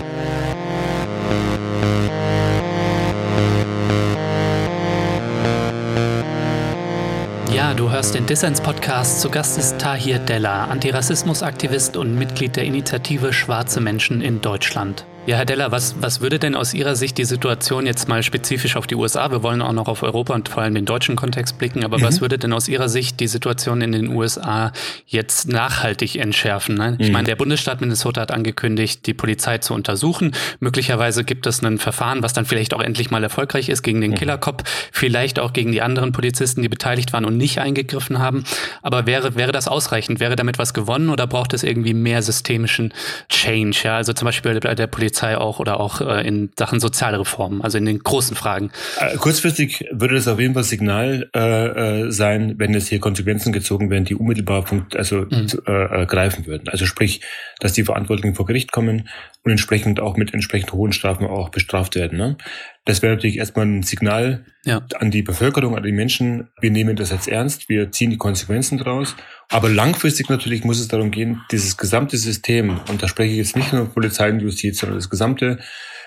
Ja, 7.53 7.73
du 7.73 7.91
hörst 7.91 8.15
den 8.15 8.25
Dissens-Podcast. 8.25 9.19
Zu 9.19 9.29
Gast 9.29 9.57
ist 9.57 9.77
Tahir 9.77 10.19
Della, 10.19 10.67
Antirassismusaktivist 10.67 11.97
und 11.97 12.17
Mitglied 12.17 12.55
der 12.55 12.63
Initiative 12.63 13.33
Schwarze 13.33 13.81
Menschen 13.81 14.21
in 14.21 14.39
Deutschland. 14.39 15.05
Ja, 15.25 15.37
Herr 15.37 15.45
Deller, 15.45 15.71
was, 15.71 15.95
was 16.01 16.19
würde 16.19 16.37
denn 16.37 16.53
aus 16.53 16.73
Ihrer 16.73 16.97
Sicht 16.97 17.17
die 17.17 17.23
Situation 17.23 17.85
jetzt 17.85 18.09
mal 18.09 18.23
spezifisch 18.23 18.75
auf 18.75 18.87
die 18.87 18.95
USA, 18.95 19.31
wir 19.31 19.41
wollen 19.41 19.61
auch 19.61 19.71
noch 19.71 19.87
auf 19.87 20.03
Europa 20.03 20.33
und 20.33 20.49
vor 20.49 20.63
allem 20.63 20.75
den 20.75 20.83
deutschen 20.83 21.15
Kontext 21.15 21.57
blicken, 21.57 21.85
aber 21.85 21.99
mhm. 21.99 22.01
was 22.01 22.19
würde 22.19 22.37
denn 22.37 22.51
aus 22.51 22.67
Ihrer 22.67 22.89
Sicht 22.89 23.21
die 23.21 23.29
Situation 23.29 23.79
in 23.79 23.93
den 23.93 24.09
USA 24.09 24.73
jetzt 25.05 25.47
nachhaltig 25.47 26.17
entschärfen? 26.17 26.75
Ne? 26.75 26.97
Ich 26.99 27.07
mhm. 27.07 27.13
meine, 27.13 27.27
der 27.27 27.37
Bundesstaat 27.37 27.79
Minnesota 27.79 28.19
hat 28.19 28.31
angekündigt, 28.31 29.07
die 29.07 29.13
Polizei 29.13 29.59
zu 29.59 29.73
untersuchen. 29.73 30.33
Möglicherweise 30.59 31.23
gibt 31.23 31.47
es 31.47 31.63
ein 31.63 31.77
Verfahren, 31.77 32.21
was 32.21 32.33
dann 32.33 32.43
vielleicht 32.43 32.73
auch 32.73 32.81
endlich 32.81 33.09
mal 33.09 33.23
erfolgreich 33.23 33.69
ist 33.69 33.81
gegen 33.81 34.01
den 34.01 34.11
mhm. 34.11 34.15
Killercop, 34.15 34.63
vielleicht 34.91 35.39
auch 35.39 35.53
gegen 35.53 35.71
die 35.71 35.81
anderen 35.81 36.11
Polizisten, 36.11 36.61
die 36.63 36.69
beteiligt 36.69 37.13
waren 37.13 37.23
und 37.23 37.37
nicht 37.37 37.59
eingegriffen 37.59 38.19
haben. 38.19 38.43
Aber 38.81 39.05
wäre, 39.05 39.35
wäre 39.35 39.53
das 39.53 39.69
ausreichend? 39.69 40.19
Wäre 40.19 40.35
damit 40.35 40.59
was 40.59 40.73
gewonnen 40.73 41.07
oder 41.07 41.27
braucht 41.27 41.53
es 41.53 41.63
irgendwie 41.63 41.93
mehr 41.93 42.21
systemischen 42.21 42.93
Change? 43.29 43.79
Ja, 43.85 43.95
also 43.95 44.11
zum 44.11 44.25
Beispiel 44.25 44.59
bei 44.59 44.75
der 44.75 44.87
Polizei 44.87 45.12
Polizei 45.13 45.37
auch 45.37 45.59
oder 45.59 45.79
auch 45.79 46.01
äh, 46.01 46.27
in 46.27 46.49
Sachen 46.57 46.79
soziale 46.79 47.19
Reformen, 47.19 47.61
also 47.61 47.77
in 47.77 47.85
den 47.85 47.99
großen 47.99 48.35
Fragen. 48.35 48.71
Äh, 48.99 49.15
kurzfristig 49.17 49.85
würde 49.91 50.15
das 50.15 50.27
auf 50.27 50.39
jeden 50.39 50.55
Fall 50.55 50.63
Signal 50.63 51.29
äh, 51.35 52.05
äh, 52.05 52.11
sein, 52.11 52.55
wenn 52.57 52.73
es 52.73 52.87
hier 52.87 52.99
Konsequenzen 52.99 53.53
gezogen 53.53 53.91
werden, 53.91 54.05
die 54.05 54.15
unmittelbar 54.15 54.65
also 54.95 55.17
mhm. 55.29 55.47
äh, 55.67 56.05
greifen 56.07 56.47
würden. 56.47 56.67
Also 56.69 56.85
sprich, 56.85 57.21
dass 57.59 57.73
die 57.73 57.83
Verantwortlichen 57.83 58.33
vor 58.33 58.47
Gericht 58.47 58.71
kommen 58.71 59.07
und 59.43 59.51
entsprechend 59.51 59.99
auch 59.99 60.17
mit 60.17 60.33
entsprechend 60.33 60.73
hohen 60.73 60.93
Strafen 60.93 61.27
auch 61.27 61.49
bestraft 61.49 61.95
werden. 61.95 62.17
Ne? 62.17 62.37
Das 62.85 63.01
wäre 63.01 63.13
natürlich 63.13 63.37
erstmal 63.37 63.65
ein 63.65 63.83
Signal 63.83 64.45
ja. 64.65 64.85
an 64.99 65.09
die 65.09 65.21
Bevölkerung, 65.21 65.77
an 65.77 65.83
die 65.83 65.93
Menschen. 65.93 66.49
Wir 66.59 66.69
nehmen 66.69 66.97
das 66.97 67.11
jetzt 67.11 67.29
ernst, 67.29 67.69
wir 67.69 67.91
ziehen 67.91 68.09
die 68.09 68.17
Konsequenzen 68.17 68.77
daraus. 68.77 69.15
Aber 69.49 69.69
langfristig 69.69 70.29
natürlich 70.29 70.65
muss 70.65 70.79
es 70.79 70.89
darum 70.89 71.11
gehen, 71.11 71.41
dieses 71.51 71.77
gesamte 71.77 72.17
System, 72.17 72.81
und 72.89 73.01
da 73.01 73.07
spreche 73.07 73.31
ich 73.31 73.37
jetzt 73.37 73.55
nicht 73.55 73.71
nur 73.71 73.85
Polizei 73.85 74.29
und 74.29 74.41
Justiz, 74.41 74.79
sondern 74.79 74.97
das 74.97 75.09
gesamte 75.09 75.59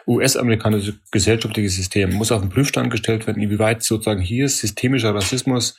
US-amerikanische 0.06 0.94
gesellschaftliche 1.10 1.68
System 1.68 2.12
muss 2.12 2.30
auf 2.30 2.40
den 2.40 2.50
Prüfstand 2.50 2.90
gestellt 2.90 3.26
werden, 3.26 3.42
inwieweit 3.42 3.82
sozusagen 3.82 4.20
hier 4.20 4.48
systemischer 4.48 5.14
Rassismus 5.14 5.78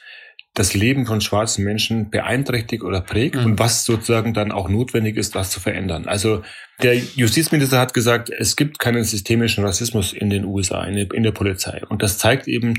das 0.53 0.73
Leben 0.73 1.05
von 1.05 1.21
schwarzen 1.21 1.63
Menschen 1.63 2.09
beeinträchtigt 2.09 2.83
oder 2.83 3.01
prägt 3.01 3.35
mhm. 3.35 3.45
und 3.45 3.59
was 3.59 3.85
sozusagen 3.85 4.33
dann 4.33 4.51
auch 4.51 4.69
notwendig 4.69 5.15
ist, 5.15 5.35
das 5.35 5.51
zu 5.51 5.59
verändern. 5.59 6.07
Also 6.07 6.41
der 6.81 6.95
Justizminister 6.95 7.79
hat 7.79 7.93
gesagt, 7.93 8.29
es 8.29 8.55
gibt 8.55 8.79
keinen 8.79 9.03
systemischen 9.03 9.63
Rassismus 9.63 10.13
in 10.13 10.29
den 10.29 10.45
USA, 10.45 10.83
in 10.83 11.23
der 11.23 11.31
Polizei. 11.31 11.81
Und 11.87 12.01
das 12.01 12.17
zeigt 12.17 12.47
eben, 12.47 12.75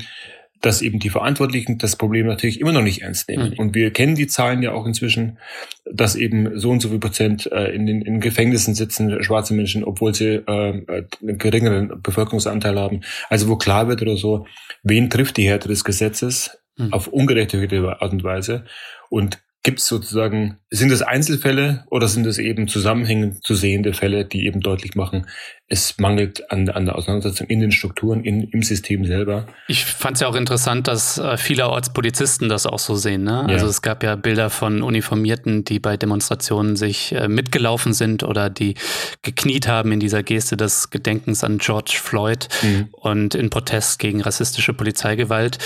dass 0.61 0.81
eben 0.81 0.99
die 0.99 1.09
Verantwortlichen 1.09 1.77
das 1.77 1.95
Problem 1.95 2.27
natürlich 2.27 2.59
immer 2.59 2.73
noch 2.73 2.81
nicht 2.81 3.01
ernst 3.01 3.29
nehmen. 3.29 3.51
Mhm. 3.51 3.59
Und 3.59 3.75
wir 3.75 3.91
kennen 3.91 4.15
die 4.15 4.27
Zahlen 4.27 4.61
ja 4.61 4.73
auch 4.73 4.85
inzwischen, 4.85 5.37
dass 5.89 6.15
eben 6.15 6.59
so 6.59 6.71
und 6.71 6.81
so 6.81 6.89
viel 6.89 6.99
Prozent 6.99 7.49
äh, 7.51 7.73
in 7.73 7.85
den 7.85 8.01
in 8.01 8.19
Gefängnissen 8.19 8.75
sitzen, 8.75 9.23
schwarze 9.23 9.53
Menschen, 9.53 9.83
obwohl 9.83 10.13
sie 10.13 10.35
äh, 10.35 11.07
einen 11.21 11.37
geringeren 11.37 12.01
Bevölkerungsanteil 12.01 12.77
haben. 12.77 13.01
Also 13.29 13.47
wo 13.47 13.55
klar 13.55 13.87
wird 13.87 14.01
oder 14.01 14.17
so, 14.17 14.45
wen 14.83 15.09
trifft 15.09 15.37
die 15.37 15.47
Härte 15.47 15.69
des 15.69 15.83
Gesetzes 15.83 16.57
mhm. 16.79 16.93
auf 16.93 17.07
ungerechte 17.07 17.59
Art 18.01 18.11
und 18.11 18.23
Weise. 18.23 18.65
Und 19.09 19.39
gibt 19.63 19.79
es 19.79 19.87
sozusagen, 19.87 20.57
sind 20.71 20.91
es 20.91 21.01
Einzelfälle 21.01 21.83
oder 21.89 22.07
sind 22.07 22.27
es 22.27 22.37
eben 22.37 22.67
zusammenhängend 22.67 23.43
zu 23.43 23.55
sehende 23.55 23.93
Fälle, 23.93 24.25
die 24.25 24.45
eben 24.45 24.61
deutlich 24.61 24.95
machen, 24.95 25.25
es 25.71 25.97
mangelt 25.99 26.51
an, 26.51 26.67
an 26.69 26.85
der 26.85 26.95
Auseinandersetzung 26.95 27.47
in 27.47 27.59
den 27.59 27.71
Strukturen, 27.71 28.23
in, 28.23 28.43
im 28.49 28.63
System 28.63 29.05
selber. 29.05 29.45
Ich 29.67 29.85
fand 29.85 30.15
es 30.15 30.21
ja 30.21 30.27
auch 30.27 30.35
interessant, 30.35 30.87
dass 30.87 31.19
äh, 31.19 31.37
vielerorts 31.37 31.93
Polizisten 31.93 32.49
das 32.49 32.65
auch 32.65 32.79
so 32.79 32.95
sehen. 32.95 33.23
Ne? 33.23 33.45
Ja. 33.47 33.53
Also 33.53 33.67
es 33.67 33.83
gab 33.83 34.03
ja 34.03 34.15
Bilder 34.15 34.49
von 34.49 34.81
Uniformierten, 34.81 35.63
die 35.65 35.79
bei 35.79 35.95
Demonstrationen 35.95 36.75
sich 36.75 37.13
äh, 37.13 37.27
mitgelaufen 37.27 37.93
sind 37.93 38.23
oder 38.23 38.49
die 38.49 38.75
gekniet 39.21 39.67
haben 39.67 39.91
in 39.91 39.99
dieser 39.99 40.23
Geste 40.23 40.57
des 40.57 40.89
Gedenkens 40.89 41.43
an 41.43 41.59
George 41.59 41.97
Floyd 42.01 42.47
mhm. 42.63 42.89
und 42.91 43.35
in 43.35 43.51
Protest 43.51 43.99
gegen 43.99 44.21
rassistische 44.21 44.73
Polizeigewalt. 44.73 45.59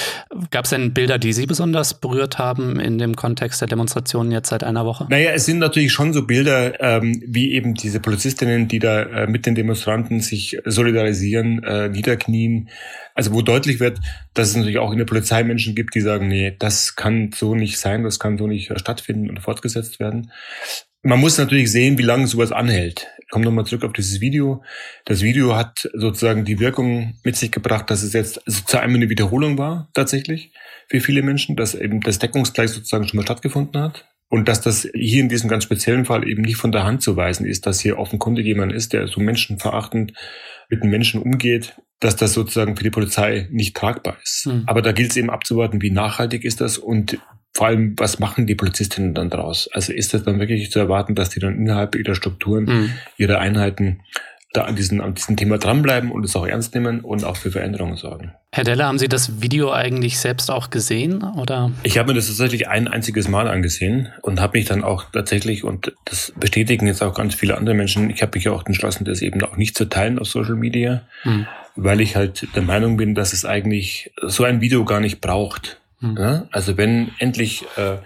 Gab 0.52 0.66
es 0.66 0.72
denn 0.72 0.94
Bilder, 0.94 1.18
die 1.18 1.32
Sie 1.32 1.46
besonders 1.46 1.94
berührt 1.94 2.38
haben 2.38 2.78
in 2.80 2.98
dem 2.98 3.16
Kontext 3.16 3.62
der 3.62 3.70
Demonstrationen 3.70 4.32
jetzt 4.32 4.50
seit 4.50 4.66
einer 4.66 4.86
Woche? 4.86 4.93
Naja, 5.10 5.32
es 5.32 5.46
sind 5.46 5.60
natürlich 5.60 5.92
schon 5.92 6.14
so 6.14 6.26
Bilder, 6.26 6.80
ähm, 6.82 7.24
wie 7.26 7.54
eben 7.54 7.74
diese 7.74 8.00
Polizistinnen, 8.00 8.68
die 8.68 8.80
da 8.80 9.04
äh, 9.04 9.28
mit 9.28 9.46
den 9.46 9.56
Demonstranten 9.56 10.22
sich 10.22 10.58
solidarisieren, 10.66 11.64
äh, 11.64 11.90
niederknien. 11.90 12.70
Also 13.16 13.34
wo 13.34 13.42
deutlich 13.42 13.80
wird, 13.80 14.00
dass 14.34 14.50
es 14.50 14.56
natürlich 14.56 14.80
auch 14.80 14.92
in 14.92 14.98
der 14.98 15.06
Polizei 15.06 15.44
Menschen 15.44 15.76
gibt, 15.76 15.96
die 15.96 16.02
sagen, 16.02 16.28
nee, 16.28 16.56
das 16.58 16.96
kann 16.96 17.32
so 17.34 17.56
nicht 17.56 17.78
sein, 17.78 18.04
das 18.04 18.20
kann 18.20 18.38
so 18.38 18.48
nicht 18.48 18.72
stattfinden 18.80 19.30
und 19.30 19.40
fortgesetzt 19.40 20.00
werden. 20.00 20.32
Man 21.06 21.20
muss 21.20 21.38
natürlich 21.38 21.70
sehen, 21.70 21.98
wie 21.98 22.04
lange 22.04 22.28
sowas 22.28 22.54
anhält. 22.54 23.08
Ich 23.20 23.30
komme 23.30 23.44
nochmal 23.44 23.66
zurück 23.66 23.84
auf 23.84 23.92
dieses 23.92 24.22
Video. 24.22 24.64
Das 25.04 25.22
Video 25.22 25.56
hat 25.56 25.90
sozusagen 25.94 26.46
die 26.46 26.60
Wirkung 26.60 27.16
mit 27.24 27.36
sich 27.36 27.52
gebracht, 27.52 27.90
dass 27.90 28.04
es 28.04 28.14
jetzt 28.14 28.42
zu 28.68 28.80
einem 28.80 28.96
eine 28.96 29.10
Wiederholung 29.10 29.58
war, 29.58 29.90
tatsächlich, 29.94 30.54
für 30.88 31.02
viele 31.02 31.22
Menschen, 31.22 31.58
dass 31.58 31.76
eben 31.76 32.00
das 32.00 32.20
Deckungsgleich 32.20 32.70
sozusagen 32.70 33.06
schon 33.06 33.18
mal 33.18 33.24
stattgefunden 33.24 33.82
hat 33.82 34.06
Und 34.34 34.48
dass 34.48 34.62
das 34.62 34.90
hier 34.96 35.22
in 35.22 35.30
diesem 35.30 35.48
ganz 35.48 35.63
speziellen 35.63 36.06
Fall 36.06 36.28
eben 36.28 36.42
nicht 36.42 36.58
von 36.58 36.72
der 36.72 36.86
Hand 36.86 37.04
zu 37.04 37.16
weisen 37.16 37.46
ist, 37.46 37.68
dass 37.68 37.82
hier 37.82 38.00
offenkundig 38.00 38.48
jemand 38.48 38.74
ist, 38.74 38.92
der 38.92 39.06
so 39.06 39.22
menschenverachtend 39.22 40.13
mit 40.70 40.82
den 40.82 40.90
Menschen 40.90 41.22
umgeht, 41.22 41.75
dass 42.00 42.16
das 42.16 42.34
sozusagen 42.34 42.75
für 42.75 42.84
die 42.84 42.90
Polizei 42.90 43.48
nicht 43.52 43.75
tragbar 43.75 44.18
ist. 44.24 44.48
Mhm. 44.48 44.63
Aber 44.66 44.82
da 44.82 44.92
gilt 44.92 45.12
es 45.12 45.18
eben 45.18 45.30
abzuwarten, 45.30 45.84
wie 45.84 45.92
nachhaltig 45.92 46.46
ist 46.46 46.62
das 46.62 46.80
und 46.80 47.20
vor 47.56 47.68
allem, 47.68 47.94
was 47.98 48.18
machen 48.18 48.48
die 48.48 48.56
Polizistinnen 48.56 49.13
dann 49.13 49.30
draus? 49.30 49.70
Also 49.72 49.94
ist 49.94 50.16
das 50.16 50.24
dann 50.24 50.40
wirklich 50.40 50.72
zu 50.72 50.80
erwarten, 50.80 51.13
dass 51.13 51.30
die 51.30 51.40
dann 51.40 51.56
innerhalb 51.56 51.94
ihrer 51.94 52.16
Strukturen, 52.16 52.63
mhm. 52.63 52.90
ihrer 53.18 53.38
Einheiten 53.38 54.00
da 54.54 54.66
an, 54.66 54.76
diesem, 54.76 55.02
an 55.02 55.16
diesem 55.16 55.36
Thema 55.36 55.58
dranbleiben 55.58 56.12
und 56.12 56.24
es 56.24 56.36
auch 56.36 56.46
ernst 56.46 56.76
nehmen 56.76 57.02
und 57.02 57.24
auch 57.26 57.38
für 57.38 57.52
Veränderungen 57.52 57.98
sorgen. 57.98 58.34
Herr 58.52 58.64
Deller, 58.64 58.86
haben 58.86 59.00
Sie 59.00 59.10
das 59.10 59.42
Video 59.42 59.72
eigentlich 59.72 60.20
selbst 60.20 60.52
auch 60.52 60.70
gesehen? 60.70 61.24
Oder? 61.24 61.72
Ich 61.82 61.98
habe 61.98 62.10
mir 62.10 62.14
das 62.14 62.28
tatsächlich 62.28 62.68
ein 62.68 62.88
einziges 62.88 63.28
Mal 63.28 63.48
angesehen 63.48 64.10
und 64.22 64.40
habe 64.40 64.60
mich 64.60 64.68
dann 64.68 64.84
auch 64.84 65.06
tatsächlich, 65.12 65.64
und 65.64 65.92
das 66.06 66.32
bestätigen 66.40 66.86
jetzt 66.86 67.02
auch 67.02 67.16
ganz 67.16 67.34
viele 67.34 67.58
andere 67.58 67.76
Menschen, 67.76 68.12
ich 68.12 68.22
habe 68.22 68.38
mich 68.38 68.48
auch 68.48 68.64
entschlossen, 68.68 69.06
das 69.06 69.24
eben 69.24 69.44
auch 69.44 69.58
nicht 69.58 69.76
zu 69.76 69.86
teilen 69.86 70.20
auf 70.20 70.28
Social 70.28 70.56
Media, 70.56 71.02
hm. 71.24 71.48
weil 71.76 72.00
ich 72.00 72.16
halt 72.16 72.48
der 72.56 72.62
Meinung 72.62 72.96
bin, 72.96 73.16
dass 73.16 73.34
es 73.34 73.46
eigentlich 73.46 74.12
so 74.22 74.44
ein 74.44 74.62
Video 74.62 74.86
gar 74.86 75.00
nicht 75.00 75.20
braucht. 75.20 75.80
Hm. 76.02 76.16
Ja? 76.16 76.48
Also 76.52 76.78
wenn 76.78 77.10
endlich 77.18 77.66
äh, 77.76 77.98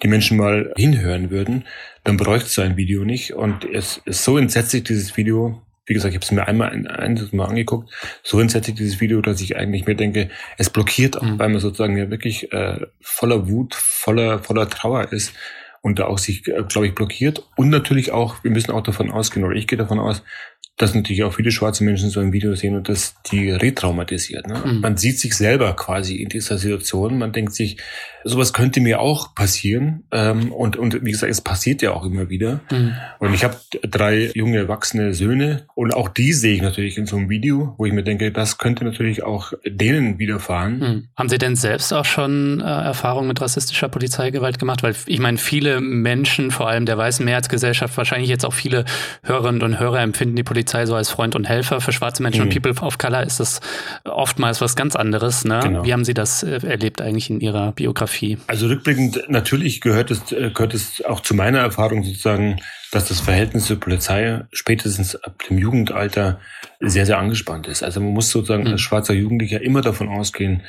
die 0.00 0.08
Menschen 0.08 0.36
mal 0.36 0.72
hinhören 0.76 1.30
würden, 1.30 1.64
dann 2.04 2.16
bräuchte 2.16 2.46
es 2.46 2.54
so 2.54 2.62
ein 2.62 2.76
Video 2.76 3.04
nicht. 3.04 3.34
Und 3.34 3.64
es 3.64 4.00
ist 4.04 4.22
so 4.22 4.38
entsetzlich, 4.38 4.84
dieses 4.84 5.16
Video, 5.16 5.60
wie 5.86 5.94
gesagt, 5.94 6.12
ich 6.12 6.16
habe 6.16 6.24
es 6.24 6.30
mir 6.30 6.46
einmal 6.46 6.70
ein, 6.70 6.86
ein 6.86 7.28
Mal 7.32 7.46
angeguckt, 7.46 7.90
so 8.22 8.40
entsetzlich 8.40 8.76
dieses 8.76 9.00
Video, 9.00 9.20
dass 9.20 9.40
ich 9.40 9.56
eigentlich 9.56 9.86
mir 9.86 9.96
denke, 9.96 10.30
es 10.58 10.70
blockiert 10.70 11.18
auch, 11.18 11.22
mhm. 11.22 11.38
weil 11.38 11.48
man 11.48 11.60
sozusagen 11.60 11.96
ja 11.96 12.10
wirklich 12.10 12.52
äh, 12.52 12.86
voller 13.00 13.48
Wut, 13.48 13.74
voller, 13.74 14.38
voller 14.38 14.68
Trauer 14.68 15.12
ist 15.12 15.34
und 15.80 15.98
da 15.98 16.06
auch 16.06 16.18
sich, 16.18 16.46
äh, 16.48 16.62
glaube 16.68 16.86
ich, 16.86 16.94
blockiert. 16.94 17.44
Und 17.56 17.68
natürlich 17.68 18.12
auch, 18.12 18.42
wir 18.44 18.50
müssen 18.50 18.70
auch 18.70 18.82
davon 18.82 19.10
ausgehen, 19.10 19.44
oder 19.44 19.56
ich 19.56 19.66
gehe 19.66 19.78
davon 19.78 19.98
aus, 19.98 20.22
dass 20.78 20.94
natürlich 20.94 21.22
auch 21.22 21.34
viele 21.34 21.50
schwarze 21.50 21.84
Menschen 21.84 22.08
so 22.08 22.20
ein 22.20 22.32
Video 22.32 22.54
sehen 22.54 22.76
und 22.76 22.88
das 22.88 23.14
die 23.30 23.50
retraumatisiert. 23.50 24.46
Ne? 24.46 24.62
Mhm. 24.64 24.80
Man 24.80 24.96
sieht 24.96 25.20
sich 25.20 25.36
selber 25.36 25.76
quasi 25.76 26.16
in 26.16 26.30
dieser 26.30 26.56
Situation. 26.56 27.18
Man 27.18 27.32
denkt 27.32 27.54
sich, 27.54 27.76
sowas 28.24 28.52
könnte 28.52 28.80
mir 28.80 29.00
auch 29.00 29.34
passieren. 29.34 30.04
Ähm, 30.10 30.50
und, 30.50 30.76
und 30.76 31.04
wie 31.04 31.10
gesagt, 31.10 31.30
es 31.30 31.42
passiert 31.42 31.82
ja 31.82 31.92
auch 31.92 32.06
immer 32.06 32.30
wieder. 32.30 32.60
Mhm. 32.70 32.94
Und 33.18 33.34
ich 33.34 33.44
habe 33.44 33.56
drei 33.82 34.30
junge 34.34 34.58
erwachsene 34.58 35.12
Söhne 35.12 35.66
und 35.74 35.94
auch 35.94 36.08
die 36.08 36.32
sehe 36.32 36.54
ich 36.54 36.62
natürlich 36.62 36.96
in 36.96 37.06
so 37.06 37.16
einem 37.16 37.28
Video, 37.28 37.74
wo 37.76 37.84
ich 37.84 37.92
mir 37.92 38.02
denke, 38.02 38.32
das 38.32 38.56
könnte 38.56 38.84
natürlich 38.84 39.22
auch 39.22 39.52
denen 39.66 40.18
widerfahren. 40.18 40.78
Mhm. 40.78 41.08
Haben 41.16 41.28
Sie 41.28 41.38
denn 41.38 41.54
selbst 41.54 41.92
auch 41.92 42.06
schon 42.06 42.60
äh, 42.60 42.64
Erfahrungen 42.64 43.28
mit 43.28 43.40
rassistischer 43.40 43.90
Polizeigewalt 43.90 44.58
gemacht? 44.58 44.82
Weil 44.82 44.94
ich 45.06 45.18
meine, 45.18 45.36
viele 45.36 45.80
Menschen, 45.82 46.50
vor 46.50 46.68
allem 46.68 46.86
der 46.86 46.96
weißen 46.96 47.24
Mehrheitsgesellschaft, 47.24 47.96
wahrscheinlich 47.98 48.30
jetzt 48.30 48.46
auch 48.46 48.54
viele 48.54 48.86
Hörerinnen 49.22 49.62
und 49.62 49.78
Hörer 49.78 50.00
empfinden 50.00 50.34
die 50.36 50.42
Polizei 50.42 50.61
Polizei 50.62 50.86
so 50.86 50.94
als 50.94 51.10
Freund 51.10 51.34
und 51.34 51.48
Helfer. 51.48 51.80
Für 51.80 51.92
schwarze 51.92 52.22
Menschen 52.22 52.44
mhm. 52.44 52.52
und 52.52 52.62
People 52.62 52.86
of 52.86 52.98
Color 52.98 53.24
ist 53.24 53.40
das 53.40 53.60
oftmals 54.04 54.60
was 54.60 54.76
ganz 54.76 54.94
anderes. 54.94 55.44
Ne? 55.44 55.60
Genau. 55.62 55.84
Wie 55.84 55.92
haben 55.92 56.04
Sie 56.04 56.14
das 56.14 56.44
äh, 56.44 56.60
erlebt 56.64 57.00
eigentlich 57.00 57.30
in 57.30 57.40
Ihrer 57.40 57.72
Biografie? 57.72 58.38
Also 58.46 58.68
rückblickend, 58.68 59.24
natürlich 59.28 59.80
gehört 59.80 60.12
es, 60.12 60.30
äh, 60.30 60.50
gehört 60.54 60.74
es 60.74 61.04
auch 61.04 61.20
zu 61.20 61.34
meiner 61.34 61.58
Erfahrung 61.58 62.04
sozusagen, 62.04 62.60
dass 62.92 63.08
das 63.08 63.20
Verhältnis 63.20 63.66
zur 63.66 63.80
Polizei 63.80 64.42
spätestens 64.52 65.16
ab 65.16 65.42
dem 65.48 65.58
Jugendalter 65.58 66.38
sehr, 66.78 67.06
sehr 67.06 67.18
angespannt 67.18 67.66
ist. 67.66 67.82
Also 67.82 68.00
man 68.00 68.12
muss 68.12 68.30
sozusagen 68.30 68.64
mhm. 68.64 68.72
als 68.72 68.80
schwarzer 68.80 69.14
Jugendlicher 69.14 69.62
immer 69.62 69.80
davon 69.80 70.08
ausgehen, 70.08 70.62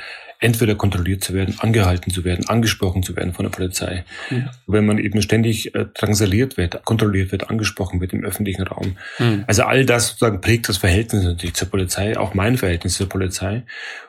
entweder 0.43 0.75
kontrolliert 0.75 1.23
zu 1.23 1.33
werden, 1.33 1.55
angehalten 1.59 2.11
zu 2.11 2.25
werden, 2.25 2.47
angesprochen 2.49 3.01
zu 3.01 3.15
werden 3.15 3.33
von 3.33 3.45
der 3.45 3.51
Polizei. 3.51 4.03
Mhm. 4.29 4.49
Wenn 4.67 4.85
man 4.85 4.97
eben 4.97 5.21
ständig 5.21 5.73
äh, 5.73 5.85
drangsaliert 5.93 6.57
wird, 6.57 6.83
kontrolliert 6.83 7.31
wird, 7.31 7.49
angesprochen 7.49 8.01
wird 8.01 8.11
im 8.11 8.25
öffentlichen 8.25 8.63
Raum. 8.63 8.97
Mhm. 9.19 9.45
Also 9.47 9.63
all 9.63 9.85
das 9.85 10.09
sozusagen 10.09 10.41
prägt 10.41 10.67
das 10.67 10.77
Verhältnis 10.77 11.23
natürlich 11.23 11.55
zur 11.55 11.69
Polizei, 11.69 12.17
auch 12.17 12.33
mein 12.33 12.57
Verhältnis 12.57 12.95
zur 12.95 13.07
Polizei. 13.07 13.63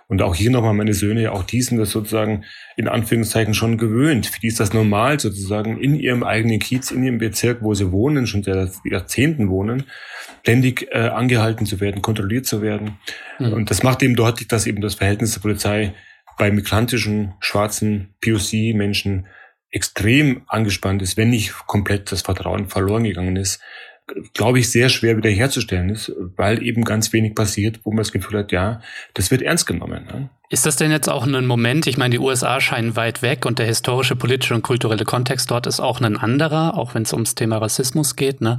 Und 0.07 0.23
auch 0.23 0.35
hier 0.35 0.51
nochmal 0.51 0.75
meine 0.75 0.93
Söhne, 0.93 1.33
auch 1.33 1.45
die 1.45 1.63
sind 1.63 1.79
das 1.79 1.91
sozusagen 1.91 2.45
in 2.77 2.89
Anführungszeichen 2.89 3.55
schon 3.55 3.79
gewöhnt. 3.79 4.27
Für 4.27 4.41
die 4.41 4.49
ist 4.49 4.61
das 4.61 4.75
normal 4.75 5.19
sozusagen 5.19 5.81
in 5.81 5.95
ihrem 5.95 6.25
eigenen 6.25 6.59
Kiez, 6.59 6.91
in 6.91 7.05
ihrem 7.05 7.19
Bezirk, 7.19 7.63
wo 7.63 7.75
sie 7.75 7.91
wohnen, 7.91 8.27
schon 8.27 8.43
seit 8.43 8.73
Jahrzehnten 8.85 9.49
wohnen, 9.49 9.85
ständig 10.41 10.89
äh, 10.91 10.99
angehalten 10.99 11.65
zu 11.65 11.81
werden, 11.81 12.03
kontrolliert 12.03 12.45
zu 12.45 12.61
werden. 12.61 12.99
Mhm. 13.39 13.53
Und 13.53 13.71
das 13.71 13.83
macht 13.83 14.03
eben 14.03 14.15
deutlich, 14.15 14.49
dass 14.49 14.67
eben 14.67 14.83
das 14.83 14.97
Verhältnis 14.97 15.33
zur 15.33 15.43
Polizei 15.43 15.95
bei 16.37 16.51
migrantischen, 16.51 17.35
schwarzen 17.41 18.15
POC-Menschen 18.21 19.27
extrem 19.71 20.43
angespannt 20.47 21.03
ist, 21.03 21.17
wenn 21.17 21.31
nicht 21.31 21.53
komplett 21.67 22.13
das 22.13 22.23
Vertrauen 22.23 22.69
verloren 22.69 23.05
gegangen 23.05 23.37
ist, 23.37 23.61
glaube 24.35 24.59
ich, 24.59 24.71
sehr 24.71 24.89
schwer 24.89 25.17
wiederherzustellen 25.17 25.91
ist, 25.91 26.13
weil 26.37 26.63
eben 26.63 26.85
ganz 26.85 27.13
wenig 27.13 27.35
passiert, 27.35 27.81
wo 27.85 27.91
man 27.91 27.99
das 27.99 28.13
Gefühl 28.13 28.41
hat, 28.41 28.53
ja, 28.53 28.81
das 29.15 29.31
wird 29.31 29.43
ernst 29.43 29.67
genommen. 29.67 30.05
Ne? 30.07 30.29
Ist 30.51 30.67
das 30.67 30.77
denn 30.77 30.91
jetzt 30.91 31.09
auch 31.09 31.27
ein 31.27 31.47
Moment? 31.47 31.87
Ich 31.87 31.97
meine, 31.97 32.11
die 32.11 32.19
USA 32.19 32.61
scheinen 32.61 32.97
weit 32.97 33.23
weg 33.23 33.47
und 33.47 33.59
der 33.59 33.67
historische, 33.67 34.15
politische 34.15 34.55
und 34.55 34.63
kulturelle 34.63 35.05
Kontext 35.05 35.51
dort 35.51 35.67
ist 35.67 35.81
auch 35.81 36.01
ein 36.01 36.17
anderer, 36.19 36.77
auch 36.77 36.95
wenn 36.95 37.03
es 37.03 37.13
ums 37.15 37.35
Thema 37.35 37.59
Rassismus 37.59 38.15
geht. 38.15 38.43
Ne? 38.43 38.59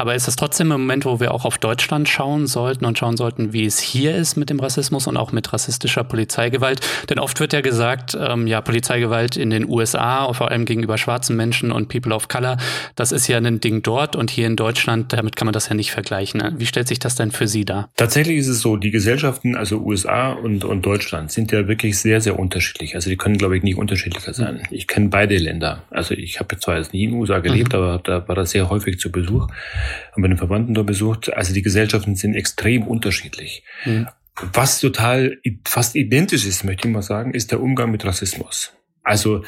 Aber 0.00 0.14
ist 0.14 0.26
das 0.26 0.36
trotzdem 0.36 0.72
ein 0.72 0.80
Moment, 0.80 1.04
wo 1.04 1.20
wir 1.20 1.34
auch 1.34 1.44
auf 1.44 1.58
Deutschland 1.58 2.08
schauen 2.08 2.46
sollten 2.46 2.86
und 2.86 2.98
schauen 2.98 3.18
sollten, 3.18 3.52
wie 3.52 3.66
es 3.66 3.78
hier 3.78 4.16
ist 4.16 4.36
mit 4.36 4.48
dem 4.48 4.58
Rassismus 4.58 5.06
und 5.06 5.18
auch 5.18 5.30
mit 5.30 5.52
rassistischer 5.52 6.04
Polizeigewalt? 6.04 6.80
Denn 7.10 7.18
oft 7.18 7.38
wird 7.38 7.52
ja 7.52 7.60
gesagt, 7.60 8.16
ähm, 8.18 8.46
ja, 8.46 8.62
Polizeigewalt 8.62 9.36
in 9.36 9.50
den 9.50 9.68
USA, 9.68 10.32
vor 10.32 10.50
allem 10.50 10.64
gegenüber 10.64 10.96
schwarzen 10.96 11.36
Menschen 11.36 11.70
und 11.70 11.88
People 11.88 12.14
of 12.14 12.28
Color, 12.28 12.56
das 12.96 13.12
ist 13.12 13.28
ja 13.28 13.36
ein 13.36 13.60
Ding 13.60 13.82
dort 13.82 14.16
und 14.16 14.30
hier 14.30 14.46
in 14.46 14.56
Deutschland, 14.56 14.69
damit 15.12 15.36
kann 15.36 15.46
man 15.46 15.52
das 15.52 15.68
ja 15.68 15.74
nicht 15.74 15.90
vergleichen. 15.90 16.40
Ne? 16.40 16.54
Wie 16.56 16.66
stellt 16.66 16.88
sich 16.88 16.98
das 16.98 17.14
denn 17.14 17.30
für 17.30 17.48
Sie 17.48 17.64
dar? 17.64 17.90
Tatsächlich 17.96 18.38
ist 18.38 18.48
es 18.48 18.60
so, 18.60 18.76
die 18.76 18.90
Gesellschaften, 18.90 19.56
also 19.56 19.78
USA 19.78 20.32
und, 20.32 20.64
und 20.64 20.86
Deutschland, 20.86 21.00
Deutschland 21.00 21.32
sind 21.32 21.52
ja 21.52 21.66
wirklich 21.66 21.98
sehr, 21.98 22.20
sehr 22.20 22.38
unterschiedlich. 22.38 22.94
Also 22.94 23.10
die 23.10 23.16
können, 23.16 23.38
glaube 23.38 23.56
ich, 23.56 23.62
nicht 23.62 23.76
unterschiedlicher 23.76 24.34
sein. 24.34 24.56
Mhm. 24.56 24.62
Ich 24.70 24.86
kenne 24.86 25.08
beide 25.08 25.36
Länder. 25.36 25.84
Also 25.90 26.14
ich 26.14 26.40
habe 26.40 26.58
zwar 26.58 26.78
jetzt 26.78 26.92
nie 26.92 27.04
in 27.04 27.10
den 27.10 27.20
USA 27.20 27.38
gelebt, 27.40 27.72
mhm. 27.72 27.78
aber 27.78 28.00
da 28.04 28.28
war 28.28 28.34
das 28.34 28.50
sehr 28.50 28.68
häufig 28.70 28.98
zu 28.98 29.10
Besuch 29.10 29.48
und 30.14 30.22
bei 30.22 30.28
den 30.28 30.36
Verwandten 30.36 30.74
da 30.74 30.82
besucht. 30.82 31.32
Also 31.32 31.52
die 31.52 31.62
Gesellschaften 31.62 32.16
sind 32.16 32.34
extrem 32.34 32.86
unterschiedlich. 32.86 33.64
Mhm. 33.84 34.08
Was 34.52 34.80
total 34.80 35.38
fast 35.66 35.96
identisch 35.96 36.46
ist, 36.46 36.64
möchte 36.64 36.88
ich 36.88 36.94
mal 36.94 37.02
sagen, 37.02 37.34
ist 37.34 37.50
der 37.50 37.60
Umgang 37.60 37.90
mit 37.90 38.04
Rassismus. 38.04 38.72
Also 39.02 39.44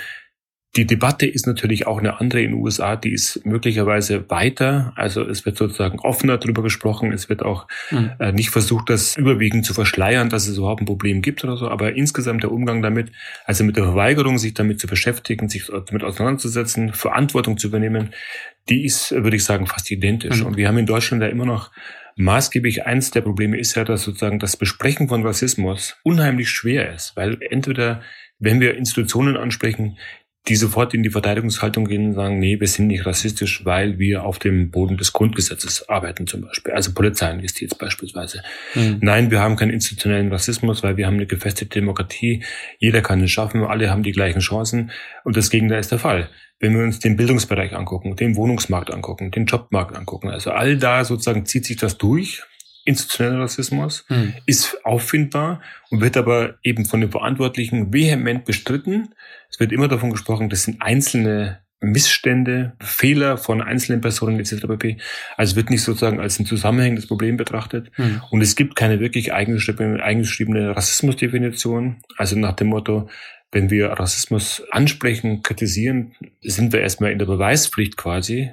die 0.74 0.86
Debatte 0.86 1.26
ist 1.26 1.46
natürlich 1.46 1.86
auch 1.86 1.98
eine 1.98 2.18
andere 2.18 2.40
in 2.40 2.52
den 2.52 2.60
USA, 2.60 2.96
die 2.96 3.12
ist 3.12 3.44
möglicherweise 3.44 4.30
weiter. 4.30 4.94
Also 4.96 5.22
es 5.22 5.44
wird 5.44 5.58
sozusagen 5.58 5.98
offener 5.98 6.38
darüber 6.38 6.62
gesprochen. 6.62 7.12
Es 7.12 7.28
wird 7.28 7.42
auch 7.42 7.68
mhm. 7.90 8.12
äh, 8.18 8.32
nicht 8.32 8.48
versucht, 8.48 8.88
das 8.88 9.14
überwiegend 9.16 9.66
zu 9.66 9.74
verschleiern, 9.74 10.30
dass 10.30 10.48
es 10.48 10.56
überhaupt 10.56 10.80
ein 10.80 10.86
Problem 10.86 11.20
gibt 11.20 11.44
oder 11.44 11.58
so. 11.58 11.68
Aber 11.68 11.94
insgesamt 11.94 12.42
der 12.42 12.52
Umgang 12.52 12.80
damit, 12.80 13.12
also 13.44 13.64
mit 13.64 13.76
der 13.76 13.84
Verweigerung, 13.84 14.38
sich 14.38 14.54
damit 14.54 14.80
zu 14.80 14.86
beschäftigen, 14.86 15.50
sich 15.50 15.66
damit 15.66 16.04
auseinanderzusetzen, 16.04 16.94
Verantwortung 16.94 17.58
zu 17.58 17.66
übernehmen, 17.66 18.14
die 18.70 18.86
ist, 18.86 19.12
würde 19.12 19.36
ich 19.36 19.44
sagen, 19.44 19.66
fast 19.66 19.90
identisch. 19.90 20.40
Mhm. 20.40 20.46
Und 20.46 20.56
wir 20.56 20.68
haben 20.68 20.78
in 20.78 20.86
Deutschland 20.86 21.22
ja 21.22 21.28
immer 21.28 21.44
noch 21.46 21.70
maßgeblich 22.16 22.86
eins 22.86 23.10
der 23.10 23.20
Probleme 23.20 23.58
ist 23.58 23.74
ja, 23.74 23.84
dass 23.84 24.04
sozusagen 24.04 24.38
das 24.38 24.56
Besprechen 24.56 25.08
von 25.08 25.24
Rassismus 25.24 25.96
unheimlich 26.02 26.48
schwer 26.48 26.94
ist, 26.94 27.14
weil 27.16 27.38
entweder 27.50 28.00
wenn 28.38 28.60
wir 28.60 28.76
Institutionen 28.76 29.36
ansprechen, 29.36 29.98
die 30.48 30.56
sofort 30.56 30.92
in 30.92 31.04
die 31.04 31.10
Verteidigungshaltung 31.10 31.84
gehen 31.84 32.06
und 32.06 32.14
sagen, 32.14 32.40
nee, 32.40 32.58
wir 32.58 32.66
sind 32.66 32.88
nicht 32.88 33.06
rassistisch, 33.06 33.64
weil 33.64 33.98
wir 34.00 34.24
auf 34.24 34.40
dem 34.40 34.70
Boden 34.70 34.96
des 34.96 35.12
Grundgesetzes 35.12 35.88
arbeiten 35.88 36.26
zum 36.26 36.40
Beispiel. 36.40 36.72
Also 36.72 36.92
Polizeiinjustiz 36.92 37.74
beispielsweise. 37.76 38.42
Mhm. 38.74 38.98
Nein, 39.00 39.30
wir 39.30 39.40
haben 39.40 39.54
keinen 39.54 39.70
institutionellen 39.70 40.32
Rassismus, 40.32 40.82
weil 40.82 40.96
wir 40.96 41.06
haben 41.06 41.14
eine 41.14 41.26
gefestigte 41.26 41.78
Demokratie. 41.78 42.42
Jeder 42.78 43.02
kann 43.02 43.22
es 43.22 43.30
schaffen, 43.30 43.62
alle 43.62 43.88
haben 43.88 44.02
die 44.02 44.12
gleichen 44.12 44.40
Chancen. 44.40 44.90
Und 45.22 45.36
das 45.36 45.48
Gegenteil 45.48 45.78
ist 45.78 45.92
der 45.92 46.00
Fall. 46.00 46.28
Wenn 46.58 46.76
wir 46.76 46.82
uns 46.82 46.98
den 46.98 47.16
Bildungsbereich 47.16 47.74
angucken, 47.74 48.16
den 48.16 48.36
Wohnungsmarkt 48.36 48.92
angucken, 48.92 49.30
den 49.30 49.46
Jobmarkt 49.46 49.96
angucken, 49.96 50.28
also 50.28 50.50
all 50.50 50.76
da 50.76 51.04
sozusagen 51.04 51.46
zieht 51.46 51.66
sich 51.66 51.76
das 51.76 51.98
durch 51.98 52.42
institutioneller 52.84 53.40
Rassismus, 53.40 54.04
hm. 54.08 54.34
ist 54.46 54.84
auffindbar 54.84 55.60
und 55.90 56.00
wird 56.00 56.16
aber 56.16 56.58
eben 56.62 56.84
von 56.84 57.00
den 57.00 57.10
Verantwortlichen 57.10 57.92
vehement 57.92 58.44
bestritten. 58.44 59.14
Es 59.50 59.60
wird 59.60 59.72
immer 59.72 59.88
davon 59.88 60.10
gesprochen, 60.10 60.48
das 60.48 60.64
sind 60.64 60.82
einzelne 60.82 61.60
Missstände, 61.82 62.72
Fehler 62.80 63.36
von 63.36 63.60
einzelnen 63.60 64.00
Personen 64.00 64.38
etc. 64.38 64.66
pp. 64.68 64.98
Also 65.36 65.56
wird 65.56 65.68
nicht 65.68 65.82
sozusagen 65.82 66.20
als 66.20 66.38
ein 66.38 66.46
zusammenhängendes 66.46 67.06
Problem 67.06 67.36
betrachtet. 67.36 67.90
Hm. 67.94 68.22
Und 68.30 68.40
es 68.40 68.56
gibt 68.56 68.76
keine 68.76 69.00
wirklich 69.00 69.32
eingeschriebene 69.32 70.76
Rassismusdefinition. 70.76 71.96
Also 72.16 72.38
nach 72.38 72.52
dem 72.52 72.68
Motto, 72.68 73.08
wenn 73.50 73.68
wir 73.68 73.88
Rassismus 73.88 74.62
ansprechen, 74.70 75.42
kritisieren, 75.42 76.14
sind 76.40 76.72
wir 76.72 76.80
erstmal 76.80 77.12
in 77.12 77.18
der 77.18 77.26
Beweispflicht 77.26 77.96
quasi 77.96 78.52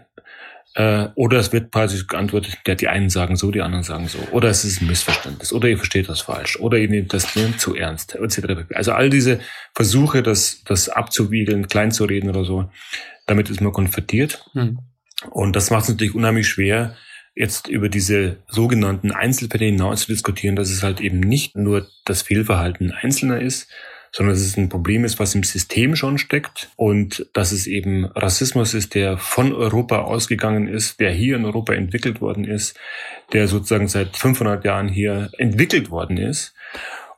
Äh, 0.79 1.09
oder 1.15 1.39
es 1.39 1.51
wird 1.51 1.73
quasi 1.73 2.05
geantwortet, 2.07 2.59
ja, 2.65 2.73
die 2.73 2.87
einen 2.87 3.09
sagen 3.09 3.35
so, 3.35 3.51
die 3.51 3.61
anderen 3.61 3.83
sagen 3.83 4.07
so. 4.07 4.17
Oder 4.31 4.47
es 4.47 4.63
ist 4.63 4.81
ein 4.81 4.87
Missverständnis. 4.87 5.51
Oder 5.51 5.67
ihr 5.67 5.75
versteht 5.75 6.07
das 6.07 6.21
falsch. 6.21 6.57
Oder 6.57 6.77
ihr 6.77 6.87
nehmt 6.87 7.13
das 7.13 7.27
zu 7.57 7.75
ernst, 7.75 8.15
etc. 8.15 8.63
Also 8.73 8.93
all 8.93 9.09
diese 9.09 9.41
Versuche, 9.75 10.23
das, 10.23 10.63
das 10.63 10.87
abzuwiegeln, 10.87 11.67
klein 11.67 11.91
zu 11.91 12.05
reden 12.05 12.29
oder 12.29 12.45
so, 12.45 12.71
damit 13.25 13.49
ist 13.49 13.59
man 13.59 13.73
konfrontiert. 13.73 14.45
Hm. 14.53 14.79
Und 15.29 15.57
das 15.57 15.69
macht 15.69 15.83
es 15.83 15.89
natürlich 15.89 16.15
unheimlich 16.15 16.47
schwer, 16.47 16.95
jetzt 17.35 17.67
über 17.67 17.89
diese 17.89 18.37
sogenannten 18.47 19.11
Einzelfälle 19.11 19.65
hinaus 19.65 20.03
zu 20.03 20.07
diskutieren, 20.07 20.55
dass 20.55 20.69
es 20.69 20.81
halt 20.81 21.01
eben 21.01 21.19
nicht 21.19 21.57
nur 21.57 21.89
das 22.05 22.21
Fehlverhalten 22.21 22.93
Einzelner 22.93 23.41
ist, 23.41 23.69
sondern 24.11 24.35
dass 24.35 24.43
es 24.43 24.57
ein 24.57 24.69
Problem 24.69 25.05
ist, 25.05 25.19
was 25.19 25.35
im 25.35 25.43
System 25.43 25.95
schon 25.95 26.17
steckt 26.17 26.69
und 26.75 27.27
dass 27.33 27.51
es 27.51 27.67
eben 27.67 28.05
Rassismus 28.05 28.73
ist, 28.73 28.95
der 28.95 29.17
von 29.17 29.53
Europa 29.53 29.99
ausgegangen 29.99 30.67
ist, 30.67 30.99
der 30.99 31.11
hier 31.11 31.35
in 31.35 31.45
Europa 31.45 31.73
entwickelt 31.73 32.21
worden 32.21 32.45
ist, 32.45 32.77
der 33.33 33.47
sozusagen 33.47 33.87
seit 33.87 34.17
500 34.17 34.65
Jahren 34.65 34.89
hier 34.89 35.29
entwickelt 35.37 35.91
worden 35.91 36.17
ist 36.17 36.53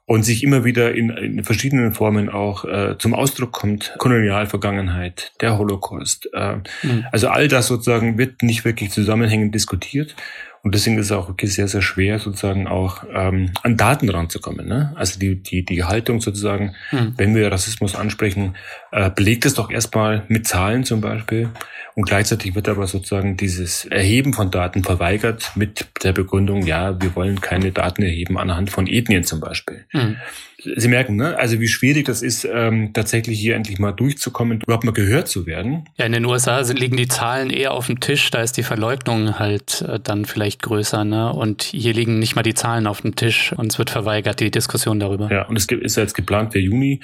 und 0.05 0.23
sich 0.23 0.43
immer 0.43 0.65
wieder 0.65 0.93
in, 0.93 1.09
in 1.09 1.43
verschiedenen 1.43 1.93
Formen 1.93 2.29
auch 2.29 2.65
äh, 2.65 2.97
zum 2.97 3.13
Ausdruck 3.13 3.53
kommt. 3.53 3.93
Kolonialvergangenheit, 3.97 5.31
der 5.39 5.57
Holocaust. 5.57 6.29
Äh, 6.33 6.57
mhm. 6.83 7.05
Also 7.13 7.29
all 7.29 7.47
das 7.47 7.67
sozusagen 7.67 8.17
wird 8.17 8.43
nicht 8.43 8.65
wirklich 8.65 8.91
zusammenhängend 8.91 9.55
diskutiert. 9.55 10.15
Und 10.63 10.75
deswegen 10.75 10.97
ist 10.99 11.07
es 11.07 11.11
auch 11.11 11.27
wirklich 11.27 11.53
sehr, 11.53 11.67
sehr 11.67 11.81
schwer, 11.81 12.19
sozusagen 12.19 12.67
auch 12.67 13.03
ähm, 13.11 13.51
an 13.63 13.77
Daten 13.77 14.09
ranzukommen. 14.09 14.67
Ne? 14.67 14.93
Also 14.95 15.19
die, 15.19 15.41
die, 15.41 15.65
die 15.65 15.83
Haltung 15.83 16.21
sozusagen, 16.21 16.75
mhm. 16.91 17.13
wenn 17.17 17.35
wir 17.35 17.51
Rassismus 17.51 17.95
ansprechen, 17.95 18.55
äh, 18.91 19.09
belegt 19.09 19.45
es 19.45 19.55
doch 19.55 19.71
erstmal 19.71 20.23
mit 20.27 20.47
Zahlen 20.47 20.83
zum 20.83 21.01
Beispiel. 21.01 21.49
Und 21.95 22.05
gleichzeitig 22.07 22.55
wird 22.55 22.69
aber 22.69 22.87
sozusagen 22.87 23.37
dieses 23.37 23.85
Erheben 23.85 24.33
von 24.33 24.51
Daten 24.51 24.83
verweigert 24.83 25.51
mit 25.55 25.87
der 26.03 26.13
Begründung, 26.13 26.65
ja, 26.65 27.01
wir 27.01 27.15
wollen 27.15 27.41
keine 27.41 27.71
Daten 27.71 28.03
erheben 28.03 28.37
anhand 28.37 28.69
von 28.69 28.87
Ethnien 28.87 29.23
zum 29.23 29.39
Beispiel. 29.39 29.85
Mhm. 29.91 30.17
Sie 30.63 30.87
merken, 30.87 31.15
ne? 31.15 31.37
also 31.37 31.59
wie 31.59 31.67
schwierig 31.67 32.05
das 32.05 32.21
ist, 32.21 32.47
ähm, 32.51 32.91
tatsächlich 32.93 33.39
hier 33.39 33.55
endlich 33.55 33.79
mal 33.79 33.91
durchzukommen, 33.91 34.61
überhaupt 34.61 34.83
mal 34.83 34.91
gehört 34.91 35.27
zu 35.27 35.45
werden. 35.45 35.85
Ja, 35.97 36.05
in 36.05 36.11
den 36.11 36.25
USA 36.25 36.63
sind, 36.63 36.79
liegen 36.79 36.97
die 36.97 37.07
Zahlen 37.07 37.49
eher 37.49 37.73
auf 37.73 37.87
dem 37.87 37.99
Tisch, 37.99 38.29
da 38.31 38.41
ist 38.41 38.57
die 38.57 38.63
Verleugnung 38.63 39.39
halt 39.39 39.81
äh, 39.81 39.99
dann 39.99 40.25
vielleicht 40.25 40.61
größer, 40.61 41.03
ne? 41.03 41.33
Und 41.33 41.63
hier 41.63 41.93
liegen 41.93 42.19
nicht 42.19 42.35
mal 42.35 42.43
die 42.43 42.53
Zahlen 42.53 42.87
auf 42.87 43.01
dem 43.01 43.15
Tisch 43.15 43.53
und 43.53 43.71
es 43.71 43.79
wird 43.79 43.89
verweigert, 43.89 44.39
die 44.39 44.51
Diskussion 44.51 44.99
darüber. 44.99 45.31
Ja, 45.31 45.47
und 45.47 45.57
es 45.57 45.65
ist 45.65 45.97
jetzt 45.97 46.13
geplant 46.13 46.53
für 46.53 46.59
Juni 46.59 46.99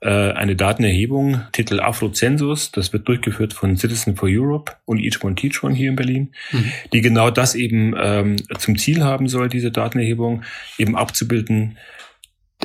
äh, 0.00 0.32
eine 0.32 0.54
Datenerhebung, 0.54 1.40
Titel 1.52 1.80
Afrozensus, 1.80 2.70
das 2.70 2.92
wird 2.92 3.08
durchgeführt 3.08 3.52
von 3.52 3.76
Citizen 3.76 4.16
for 4.16 4.28
Europe 4.30 4.72
und 4.84 5.00
Each 5.00 5.22
One 5.24 5.34
Teach 5.34 5.62
One 5.64 5.74
hier 5.74 5.90
in 5.90 5.96
Berlin, 5.96 6.32
mhm. 6.52 6.72
die 6.92 7.00
genau 7.00 7.30
das 7.30 7.54
eben 7.54 7.94
ähm, 7.98 8.36
zum 8.58 8.78
Ziel 8.78 9.02
haben 9.02 9.28
soll, 9.28 9.48
diese 9.48 9.72
Datenerhebung 9.72 10.42
eben 10.78 10.96
abzubilden, 10.96 11.78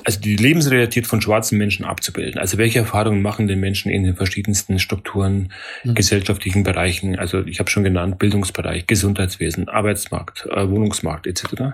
also 0.06 0.20
die 0.20 0.36
Lebensrealität 0.36 1.08
von 1.08 1.22
schwarzen 1.22 1.58
Menschen 1.58 1.86
abzubilden. 1.86 2.40
Also 2.40 2.58
welche 2.58 2.80
Erfahrungen 2.80 3.22
machen 3.22 3.48
den 3.48 3.60
Menschen 3.60 3.92
in 3.92 4.04
den 4.04 4.16
verschiedensten 4.16 4.80
Strukturen, 4.80 5.52
mhm. 5.84 5.96
gesellschaftlichen 5.96 6.64
Bereichen, 6.64 7.18
also 7.18 7.46
ich 7.46 7.60
habe 7.60 7.70
schon 7.70 7.84
genannt, 7.84 8.20
Bildungsbereich, 8.20 8.88
Gesundheitswesen, 8.88 9.70
Arbeitsmarkt, 9.70 10.48
äh, 10.52 10.70
Wohnungsmarkt 10.70 11.28
etc. 11.28 11.74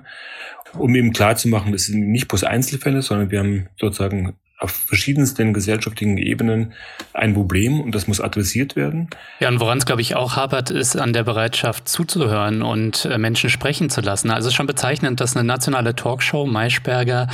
Um 0.77 0.95
eben 0.95 1.13
klarzumachen, 1.13 1.71
das 1.71 1.85
sind 1.85 2.11
nicht 2.11 2.27
bloß 2.27 2.43
Einzelfälle, 2.43 3.01
sondern 3.01 3.31
wir 3.31 3.39
haben 3.39 3.67
sozusagen 3.79 4.35
auf 4.59 4.71
verschiedensten 4.71 5.53
gesellschaftlichen 5.53 6.17
Ebenen 6.17 6.73
ein 7.13 7.33
Problem 7.33 7.79
und 7.79 7.95
das 7.95 8.07
muss 8.07 8.19
adressiert 8.19 8.75
werden. 8.75 9.09
Ja, 9.39 9.47
und 9.47 9.61
woran 9.61 9.77
es, 9.77 9.85
glaube 9.85 10.01
ich, 10.01 10.15
auch 10.15 10.35
hapert, 10.35 10.69
ist 10.69 10.97
an 10.97 11.13
der 11.13 11.23
Bereitschaft 11.23 11.87
zuzuhören 11.87 12.61
und 12.61 13.05
äh, 13.05 13.17
Menschen 13.17 13.49
sprechen 13.49 13.89
zu 13.89 14.01
lassen. 14.01 14.29
Also 14.29 14.47
es 14.47 14.53
ist 14.53 14.57
schon 14.57 14.67
bezeichnend, 14.67 15.21
dass 15.21 15.35
eine 15.35 15.45
nationale 15.45 15.95
Talkshow 15.95 16.45
Maischberger 16.45 17.27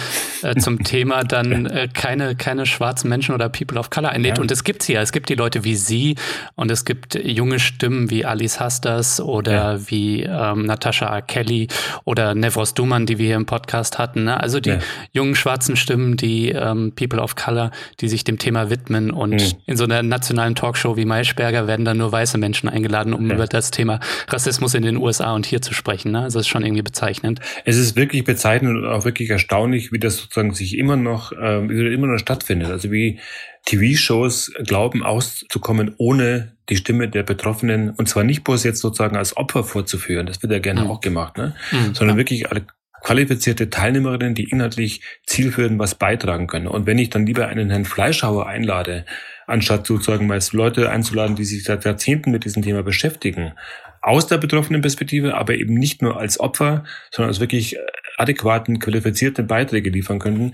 äh, 0.44 0.56
zum 0.60 0.84
Thema 0.84 1.24
dann 1.24 1.66
äh, 1.66 1.88
keine, 1.92 2.36
keine 2.36 2.68
schwarzen 2.68 3.10
Menschen 3.10 3.34
oder 3.34 3.50
People 3.50 3.80
of 3.80 3.90
Color 3.90 4.10
einlädt. 4.10 4.38
Ja. 4.38 4.42
Und 4.42 4.52
es 4.52 4.64
gibt 4.64 4.84
sie 4.84 4.94
ja. 4.94 5.02
Es 5.02 5.12
gibt 5.12 5.30
die 5.30 5.36
Leute 5.36 5.64
wie 5.64 5.76
Sie 5.76 6.16
und 6.56 6.70
es 6.70 6.86
gibt 6.86 7.16
junge 7.16 7.60
Stimmen 7.60 8.12
wie 8.12 8.24
Alice 8.26 8.60
Hastas 8.60 9.20
oder 9.20 9.74
ja. 9.74 9.90
wie 9.90 10.24
ähm, 10.24 10.66
Natascha 10.66 11.22
Kelly 11.22 11.70
oder 12.04 12.36
Nevros 12.36 12.76
Duman, 12.76 13.06
die 13.06 13.18
wir 13.18 13.26
hier 13.26 13.36
im 13.36 13.46
Podcast 13.48 13.98
hatten. 13.98 14.26
Ne? 14.26 14.40
Also 14.40 14.60
die 14.60 14.70
ja. 14.70 14.80
jungen 15.12 15.36
schwarzen 15.36 15.76
Stimmen, 15.76 16.18
die 16.18 16.50
ähm, 16.50 16.94
People 16.96 17.15
People 17.16 17.24
of 17.24 17.36
Color, 17.36 17.72
die 18.02 18.08
sich 18.08 18.24
dem 18.24 18.38
Thema 18.38 18.70
widmen. 18.70 19.12
Und 19.12 19.36
mhm. 19.36 19.58
in 19.66 19.78
so 19.78 19.86
einer 19.86 20.04
nationalen 20.04 20.56
Talkshow 20.56 20.98
wie 20.98 21.06
Maischberger 21.06 21.68
werden 21.68 21.86
dann 21.86 21.98
nur 21.98 22.12
weiße 22.12 22.38
Menschen 22.38 22.70
eingeladen, 22.70 23.14
um 23.14 23.28
ja. 23.28 23.36
über 23.36 23.48
das 23.48 23.72
Thema 23.72 24.00
Rassismus 24.28 24.74
in 24.74 24.84
den 24.84 24.98
USA 24.98 25.34
und 25.34 25.46
hier 25.46 25.62
zu 25.62 25.74
sprechen. 25.74 26.12
Ne? 26.12 26.22
Also 26.22 26.40
das 26.40 26.46
ist 26.46 26.50
schon 26.50 26.64
irgendwie 26.64 26.82
bezeichnend. 26.82 27.40
Es 27.64 27.78
ist 27.78 27.96
wirklich 27.96 28.24
bezeichnend 28.24 28.78
und 28.78 28.86
auch 28.86 29.06
wirklich 29.06 29.30
erstaunlich, 29.30 29.92
wie 29.92 30.00
das 30.00 30.18
sozusagen 30.18 30.54
sich 30.54 30.78
immer 30.78 30.98
noch, 30.98 31.32
äh, 31.32 31.94
immer 31.94 32.08
noch 32.08 32.20
stattfindet. 32.20 32.70
Also 32.70 32.92
wie 32.92 33.20
TV-Shows 33.66 34.54
glauben 34.66 35.04
auszukommen, 35.04 35.96
ohne 35.98 36.52
die 36.70 36.76
Stimme 36.76 37.10
der 37.10 37.24
Betroffenen 37.24 37.92
und 37.92 38.08
zwar 38.08 38.24
nicht 38.24 38.44
bloß 38.44 38.64
jetzt 38.64 38.80
sozusagen 38.82 39.16
als 39.16 39.38
Opfer 39.38 39.64
vorzuführen, 39.64 40.28
das 40.28 40.42
wird 40.42 40.52
ja 40.52 40.60
gerne 40.60 40.82
mhm. 40.82 40.92
auch 40.92 41.02
gemacht, 41.02 41.38
ne? 41.38 41.56
Mhm, 41.72 41.96
sondern 41.96 42.16
ja. 42.16 42.22
wirklich 42.22 42.52
alle 42.52 42.66
qualifizierte 43.06 43.70
Teilnehmerinnen, 43.70 44.34
die 44.34 44.50
inhaltlich 44.50 45.02
zielführend 45.28 45.78
was 45.78 45.94
beitragen 45.94 46.48
können. 46.48 46.66
Und 46.66 46.88
wenn 46.88 46.98
ich 46.98 47.12
dann 47.12 47.28
lieber 47.28 47.48
einen 47.48 47.70
Herrn 47.70 47.86
Fleischhauer 47.86 48.48
einlade, 48.48 49.06
anstatt 49.46 49.86
sozusagen 49.86 50.26
meist 50.26 50.54
Leute 50.54 50.90
einzuladen, 50.90 51.36
die 51.36 51.46
sich 51.46 51.64
seit 51.64 51.86
Jahrzehnten 51.86 52.32
mit 52.32 52.46
diesem 52.46 52.64
Thema 52.64 52.82
beschäftigen, 52.82 53.54
aus 54.02 54.26
der 54.26 54.40
betroffenen 54.40 54.82
Perspektive, 54.82 55.36
aber 55.36 55.54
eben 55.54 55.76
nicht 55.76 56.02
nur 56.02 56.18
als 56.20 56.40
Opfer, 56.40 56.84
sondern 57.12 57.30
als 57.30 57.40
wirklich 57.40 57.78
adäquaten, 58.18 58.80
qualifizierten 58.80 59.46
Beiträge 59.46 59.92
liefern 59.92 60.18
könnten, 60.18 60.54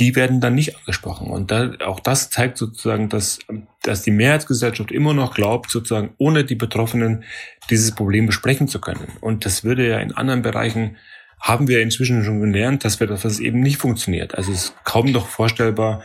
die 0.00 0.16
werden 0.16 0.40
dann 0.40 0.54
nicht 0.54 0.74
angesprochen. 0.78 1.30
Und 1.30 1.50
da, 1.50 1.72
auch 1.84 2.00
das 2.00 2.30
zeigt 2.30 2.56
sozusagen, 2.56 3.10
dass, 3.10 3.40
dass 3.82 4.00
die 4.00 4.12
Mehrheitsgesellschaft 4.12 4.90
immer 4.90 5.12
noch 5.12 5.34
glaubt, 5.34 5.70
sozusagen 5.70 6.14
ohne 6.16 6.44
die 6.44 6.54
Betroffenen 6.54 7.24
dieses 7.68 7.94
Problem 7.94 8.24
besprechen 8.24 8.66
zu 8.66 8.80
können. 8.80 9.08
Und 9.20 9.44
das 9.44 9.62
würde 9.62 9.86
ja 9.86 9.98
in 9.98 10.12
anderen 10.12 10.40
Bereichen 10.40 10.96
haben 11.42 11.66
wir 11.66 11.82
inzwischen 11.82 12.24
schon 12.24 12.40
gelernt, 12.40 12.84
dass 12.84 13.00
wir 13.00 13.08
dass 13.08 13.22
das 13.22 13.40
eben 13.40 13.60
nicht 13.60 13.76
funktioniert. 13.76 14.36
Also 14.36 14.52
es 14.52 14.64
ist 14.66 14.84
kaum 14.84 15.10
noch 15.10 15.26
vorstellbar, 15.26 16.02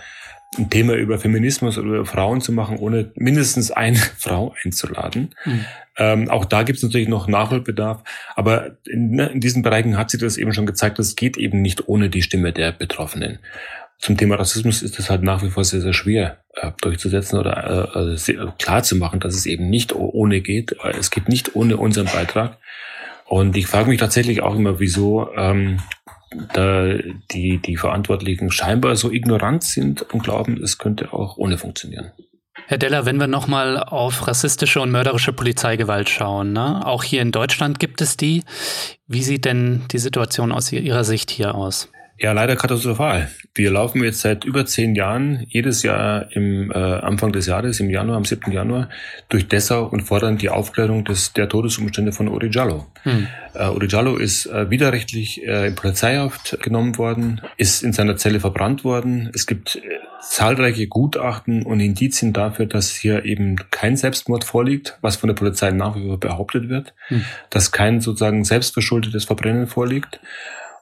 ein 0.58 0.70
Thema 0.70 0.94
über 0.94 1.20
Feminismus 1.20 1.78
oder 1.78 1.88
über 1.88 2.06
Frauen 2.06 2.42
zu 2.42 2.52
machen, 2.52 2.78
ohne 2.78 3.12
mindestens 3.16 3.70
eine 3.70 3.98
Frau 4.18 4.56
einzuladen. 4.64 5.36
Mhm. 5.46 5.66
Ähm, 5.98 6.30
auch 6.30 6.46
da 6.46 6.64
gibt 6.64 6.78
es 6.78 6.84
natürlich 6.84 7.08
noch 7.08 7.28
Nachholbedarf. 7.28 8.04
Aber 8.36 8.78
in, 8.86 9.12
ne, 9.12 9.28
in, 9.28 9.40
diesen 9.40 9.62
Bereichen 9.62 9.98
hat 9.98 10.10
sich 10.10 10.20
das 10.20 10.38
eben 10.38 10.54
schon 10.54 10.66
gezeigt, 10.66 10.98
das 10.98 11.16
geht 11.16 11.38
eben 11.38 11.62
nicht 11.62 11.88
ohne 11.88 12.10
die 12.10 12.24
Stimme 12.24 12.52
der 12.52 12.72
Betroffenen. 12.72 13.40
Zum 14.00 14.16
Thema 14.16 14.36
Rassismus 14.36 14.82
ist 14.82 14.98
es 14.98 15.10
halt 15.10 15.24
nach 15.24 15.44
wie 15.44 15.50
vor 15.50 15.64
sehr, 15.64 15.82
sehr 15.82 15.94
schwer 15.94 16.38
äh, 16.56 16.72
durchzusetzen 16.82 17.38
oder 17.40 17.96
äh, 17.96 18.14
äh 18.14 18.48
klar 18.58 18.84
zu 18.84 18.96
machen, 18.96 19.20
dass 19.20 19.36
es 19.36 19.46
eben 19.46 19.70
nicht 19.70 19.94
ohne 19.94 20.42
geht. 20.42 20.76
Es 20.98 21.12
geht 21.12 21.30
nicht 21.30 21.56
ohne 21.56 21.78
unseren 21.78 22.06
Beitrag. 22.06 22.58
Und 23.28 23.58
ich 23.58 23.68
frage 23.68 23.90
mich 23.90 24.00
tatsächlich 24.00 24.42
auch 24.42 24.56
immer, 24.56 24.80
wieso 24.80 25.30
ähm, 25.36 25.80
da 26.54 26.94
die, 27.32 27.58
die 27.60 27.78
Verantwortlichen 27.78 28.52
scheinbar 28.52 28.96
so 28.96 29.12
ignorant 29.12 29.64
sind 29.64 30.02
und 30.14 30.24
glauben, 30.24 30.62
es 30.64 30.78
könnte 30.78 31.14
auch 31.14 31.38
ohne 31.38 31.58
funktionieren. 31.58 32.12
Herr 32.66 32.78
Deller, 32.78 33.06
wenn 33.06 33.20
wir 33.20 33.28
nochmal 33.28 33.82
auf 33.82 34.28
rassistische 34.28 34.82
und 34.82 34.92
mörderische 34.92 35.32
Polizeigewalt 35.32 36.10
schauen, 36.10 36.54
ne? 36.54 36.86
auch 36.86 37.04
hier 37.04 37.22
in 37.22 37.32
Deutschland 37.32 37.80
gibt 37.80 38.02
es 38.02 38.18
die. 38.18 38.44
Wie 39.08 39.24
sieht 39.24 39.46
denn 39.46 39.84
die 39.92 40.00
Situation 40.00 40.52
aus 40.52 40.72
Ihrer 40.72 41.04
Sicht 41.04 41.32
hier 41.32 41.56
aus? 41.56 41.90
Ja, 42.20 42.32
leider 42.32 42.56
katastrophal. 42.56 43.30
Wir 43.54 43.70
laufen 43.70 44.04
jetzt 44.04 44.22
seit 44.22 44.44
über 44.44 44.66
zehn 44.66 44.96
Jahren 44.96 45.46
jedes 45.50 45.84
Jahr 45.84 46.32
im 46.32 46.72
äh, 46.72 46.76
Anfang 46.76 47.32
des 47.32 47.46
Jahres, 47.46 47.80
im 47.80 47.92
Januar, 47.92 48.18
am 48.18 48.26
7. 48.26 48.52
Januar, 48.52 48.90
durch 49.30 49.48
Dessau 49.48 49.86
und 49.86 50.02
fordern 50.02 50.40
die 50.40 50.50
Aufklärung 50.50 51.06
des, 51.06 51.34
der 51.34 51.48
Todesumstände 51.48 52.12
von 52.12 52.28
Uri 52.28 52.50
Jallo. 52.52 52.88
Hm. 53.04 53.28
Äh, 53.54 53.68
Uri 53.68 53.86
Jallo 53.88 54.18
ist 54.18 54.48
äh, 54.48 54.72
widerrechtlich 54.72 55.46
äh, 55.46 55.68
in 55.68 55.76
Polizeihaft 55.76 56.58
genommen 56.64 56.98
worden, 56.98 57.42
ist 57.58 57.84
in 57.84 57.94
seiner 57.94 58.18
Zelle 58.18 58.40
verbrannt 58.40 58.84
worden. 58.84 59.30
Es 59.36 59.46
gibt 59.46 59.76
äh, 59.76 59.82
zahlreiche 60.20 60.88
Gutachten 60.88 61.62
und 61.62 61.80
Indizien 61.80 62.34
dafür, 62.34 62.66
dass 62.66 62.96
hier 62.96 63.26
eben 63.26 63.58
kein 63.70 63.96
Selbstmord 63.96 64.44
vorliegt, 64.44 64.98
was 65.02 65.18
von 65.18 65.28
der 65.28 65.36
Polizei 65.36 65.70
nach 65.70 65.96
wie 65.96 66.08
vor 66.08 66.20
behauptet 66.20 66.68
wird, 66.68 66.96
hm. 67.10 67.26
dass 67.52 67.72
kein 67.72 68.02
sozusagen 68.02 68.44
selbstverschuldetes 68.44 69.26
Verbrennen 69.26 69.68
vorliegt. 69.68 70.20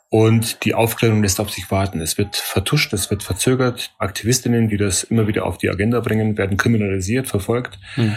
Und 0.10 0.64
die 0.64 0.76
Aufklärung 0.76 1.24
lässt 1.24 1.40
auf 1.40 1.50
sich 1.50 1.70
warten. 1.72 2.00
Es 2.00 2.18
wird 2.18 2.36
vertuscht, 2.36 2.94
es 2.94 3.10
wird 3.10 3.24
verzögert. 3.24 3.94
Aktivistinnen, 3.98 4.70
die 4.70 4.78
das 4.78 5.04
immer 5.04 5.28
wieder 5.28 5.46
auf 5.46 5.58
die 5.58 5.70
Agenda 5.70 6.00
bringen, 6.00 6.38
werden 6.38 6.58
kriminalisiert, 6.58 7.28
verfolgt. 7.28 7.80
Hm. 7.96 8.16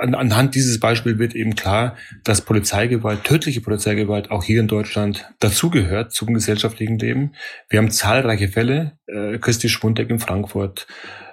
Anhand 0.00 0.54
dieses 0.54 0.80
Beispiels 0.80 1.18
wird 1.18 1.34
eben 1.34 1.54
klar, 1.54 1.96
dass 2.24 2.40
Polizeigewalt, 2.40 3.24
tödliche 3.24 3.60
Polizeigewalt 3.60 4.30
auch 4.30 4.42
hier 4.42 4.60
in 4.60 4.68
Deutschland 4.68 5.26
dazugehört 5.38 6.12
zum 6.12 6.34
gesellschaftlichen 6.34 6.98
Leben. 6.98 7.32
Wir 7.68 7.78
haben 7.78 7.90
zahlreiche 7.90 8.48
Fälle, 8.48 8.98
äh, 9.06 9.38
Christi 9.38 9.68
Schwundeck 9.68 10.10
in 10.10 10.18
Frankfurt, 10.18 10.86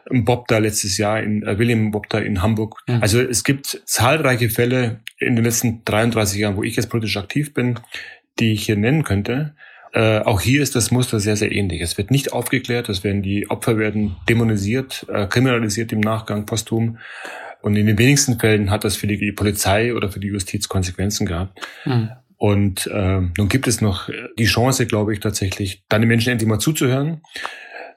Bob 0.09 0.47
da 0.47 0.57
letztes 0.57 0.97
Jahr 0.97 1.21
in 1.21 1.43
äh, 1.43 1.57
William 1.57 1.91
Bob 1.91 2.09
da 2.09 2.19
in 2.19 2.41
Hamburg. 2.41 2.81
Mhm. 2.88 3.01
Also 3.01 3.21
es 3.21 3.43
gibt 3.43 3.81
zahlreiche 3.86 4.49
Fälle 4.49 5.01
in 5.17 5.36
den 5.36 5.45
letzten 5.45 5.83
33 5.86 6.39
Jahren, 6.39 6.57
wo 6.57 6.63
ich 6.63 6.75
jetzt 6.75 6.89
politisch 6.89 7.17
aktiv 7.17 7.53
bin, 7.53 7.79
die 8.39 8.53
ich 8.53 8.65
hier 8.65 8.75
nennen 8.75 9.03
könnte. 9.03 9.55
Äh, 9.93 10.19
auch 10.19 10.41
hier 10.41 10.63
ist 10.63 10.75
das 10.75 10.91
Muster 10.91 11.19
sehr, 11.19 11.35
sehr 11.35 11.51
ähnlich. 11.51 11.81
Es 11.81 11.97
wird 11.97 12.09
nicht 12.09 12.33
aufgeklärt, 12.33 12.89
es 12.89 13.03
werden 13.03 13.21
die 13.21 13.49
Opfer 13.49 13.77
werden 13.77 14.15
dämonisiert, 14.27 15.05
äh, 15.09 15.27
kriminalisiert 15.27 15.91
im 15.91 15.99
Nachgang 15.99 16.45
posthum. 16.45 16.97
Und 17.61 17.75
in 17.75 17.85
den 17.85 17.97
wenigsten 17.97 18.39
Fällen 18.39 18.71
hat 18.71 18.83
das 18.83 18.95
für 18.95 19.07
die 19.07 19.31
Polizei 19.31 19.93
oder 19.93 20.11
für 20.11 20.19
die 20.19 20.27
Justiz 20.27 20.67
Konsequenzen 20.67 21.25
gehabt. 21.25 21.59
Mhm. 21.85 22.09
Und 22.37 22.87
äh, 22.87 23.21
nun 23.21 23.47
gibt 23.47 23.67
es 23.67 23.79
noch 23.79 24.09
die 24.37 24.45
Chance, 24.45 24.85
glaube 24.85 25.13
ich, 25.13 25.21
tatsächlich, 25.21 25.83
dann 25.87 26.01
den 26.01 26.09
Menschen 26.09 26.31
endlich 26.31 26.49
mal 26.49 26.59
zuzuhören 26.59 27.21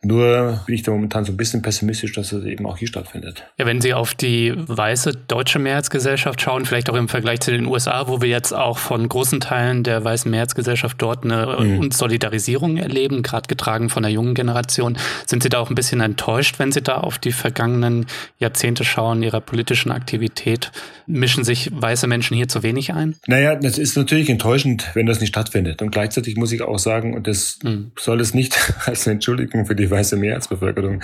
nur 0.03 0.61
bin 0.67 0.75
ich 0.75 0.83
da 0.83 0.93
momentan 0.93 1.25
so 1.25 1.33
ein 1.33 1.37
bisschen 1.37 1.63
pessimistisch, 1.63 2.13
dass 2.13 2.33
es 2.33 2.45
eben 2.45 2.67
auch 2.67 2.79
hier 2.79 2.89
stattfindet. 2.89 3.45
Ja, 3.59 3.67
wenn 3.67 3.81
Sie 3.81 3.95
auf 3.95 4.15
die 4.15 4.53
weiße 4.57 5.13
deutsche 5.29 5.59
Mehrheitsgesellschaft 5.59 6.41
schauen, 6.41 6.65
vielleicht 6.65 6.91
auch 6.91 6.95
im 6.95 7.09
Vergleich 7.09 7.41
zu 7.41 7.51
den 7.51 7.67
USA, 7.67 8.09
wo 8.09 8.21
wir 8.21 8.29
jetzt 8.29 8.53
auch 8.53 8.79
von 8.79 9.09
großen 9.09 9.41
Teilen 9.41 9.83
der 9.83 10.05
weißen 10.05 10.31
Mehrheitsgesellschaft 10.31 11.01
dort 11.01 11.25
eine 11.25 11.57
mhm. 11.59 11.91
Solidarisierung 11.91 12.77
erleben, 12.77 13.23
gerade 13.23 13.49
getragen 13.49 13.89
von 13.89 14.03
der 14.03 14.13
jungen 14.13 14.35
Generation, 14.35 14.97
sind 15.27 15.43
Sie 15.43 15.49
da 15.49 15.59
auch 15.59 15.71
ein 15.71 15.75
bisschen 15.75 16.01
enttäuscht, 16.01 16.59
wenn 16.59 16.73
Sie 16.73 16.83
da 16.83 16.99
auf 16.99 17.19
die 17.19 17.33
vergangenen 17.33 18.07
Jahrzehnte 18.39 18.85
schauen, 18.85 19.23
Ihrer 19.23 19.41
politischen 19.41 19.91
Aktivität? 19.91 20.73
Mischen 21.07 21.45
sich 21.45 21.71
weiße 21.73 22.07
Menschen 22.07 22.37
hier 22.37 22.49
zu 22.49 22.63
wenig 22.63 22.93
ein? 22.93 23.15
Naja, 23.27 23.55
das 23.55 23.79
ist 23.79 23.97
natürlich 23.97 24.29
enttäuschend, 24.29 24.91
wenn 24.95 25.07
das 25.07 25.21
nicht 25.21 25.29
stattfindet. 25.29 25.81
Und 25.81 25.91
gleichzeitig 25.91 26.37
muss 26.37 26.51
ich 26.53 26.63
auch 26.63 26.79
sagen, 26.79 27.15
und 27.15 27.27
das 27.29 27.59
mhm. 27.63 27.93
soll 27.99 28.21
es 28.21 28.35
nicht 28.35 28.75
als 28.87 29.07
Entschuldigung 29.07 29.67
für 29.67 29.77
die 29.77 29.86
weiße 29.90 30.16
Mehrheitsbevölkerung 30.16 31.03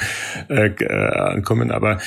äh, 0.49 0.69
äh, 0.69 0.93
ankommen. 0.93 1.71
Aber 1.71 1.99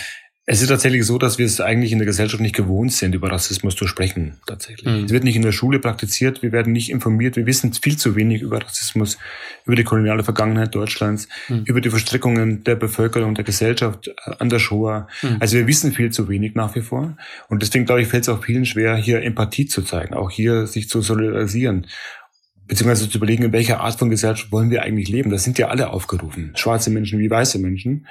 es 0.48 0.62
ist 0.62 0.68
tatsächlich 0.68 1.04
so, 1.06 1.18
dass 1.18 1.40
wir 1.40 1.46
es 1.48 1.60
eigentlich 1.60 1.92
in 1.92 1.98
der 1.98 2.06
Gesellschaft 2.06 2.40
nicht 2.40 2.56
gewohnt 2.56 2.94
sind, 2.94 3.16
über 3.16 3.32
Rassismus 3.32 3.76
zu 3.76 3.88
sprechen. 3.88 4.38
Tatsächlich. 4.46 4.86
Mhm. 4.86 5.06
Es 5.06 5.12
wird 5.12 5.24
nicht 5.24 5.36
in 5.36 5.42
der 5.42 5.52
Schule 5.52 5.80
praktiziert, 5.80 6.44
wir 6.44 6.52
werden 6.52 6.72
nicht 6.72 6.92
informiert, 6.92 7.36
wir 7.36 7.48
wissen 7.48 7.74
viel 7.74 7.98
zu 7.98 8.16
wenig 8.16 8.44
über 8.44 8.62
Rassismus, 8.62 9.18
über 9.66 9.76
die 9.76 9.84
koloniale 9.84 10.24
Vergangenheit 10.24 10.76
Deutschlands, 10.76 11.28
mhm. 11.50 11.64
über 11.66 11.82
die 11.82 11.90
Verstrickungen 11.90 12.64
der 12.64 12.76
Bevölkerung, 12.76 13.34
der 13.34 13.44
Gesellschaft 13.44 14.08
äh, 14.08 14.14
an 14.38 14.50
der 14.50 14.60
Shoah. 14.60 15.08
Mhm. 15.24 15.38
Also 15.40 15.58
wir 15.58 15.66
wissen 15.66 15.94
viel 15.94 16.12
zu 16.12 16.30
wenig 16.30 16.54
nach 16.54 16.76
wie 16.76 16.82
vor. 16.82 17.18
Und 17.50 17.64
deswegen, 17.64 17.86
glaube 17.86 18.04
ich, 18.04 18.08
fällt 18.08 18.24
es 18.24 18.30
auch 18.30 18.44
vielen 18.44 18.66
schwer, 18.66 18.96
hier 18.98 19.24
Empathie 19.24 19.66
zu 19.66 19.82
zeigen, 19.82 20.14
auch 20.14 20.30
hier 20.30 20.68
sich 20.68 20.90
zu 20.90 21.02
solidarisieren 21.02 21.88
beziehungsweise 22.68 23.10
zu 23.10 23.18
überlegen, 23.18 23.44
in 23.44 23.54
welcher 23.54 23.82
Art 23.82 23.98
von 24.00 24.10
Gesellschaft 24.10 24.52
wollen 24.52 24.70
wir 24.70 24.84
eigentlich 24.84 25.10
leben. 25.10 25.30
Das 25.30 25.44
sind 25.44 25.58
ja 25.58 25.68
alle 25.68 25.90
aufgerufen, 25.90 26.52
schwarze 26.56 26.90
Menschen 26.90 27.20
wie 27.20 27.30
weiße 27.30 27.60
Menschen. 27.60 28.08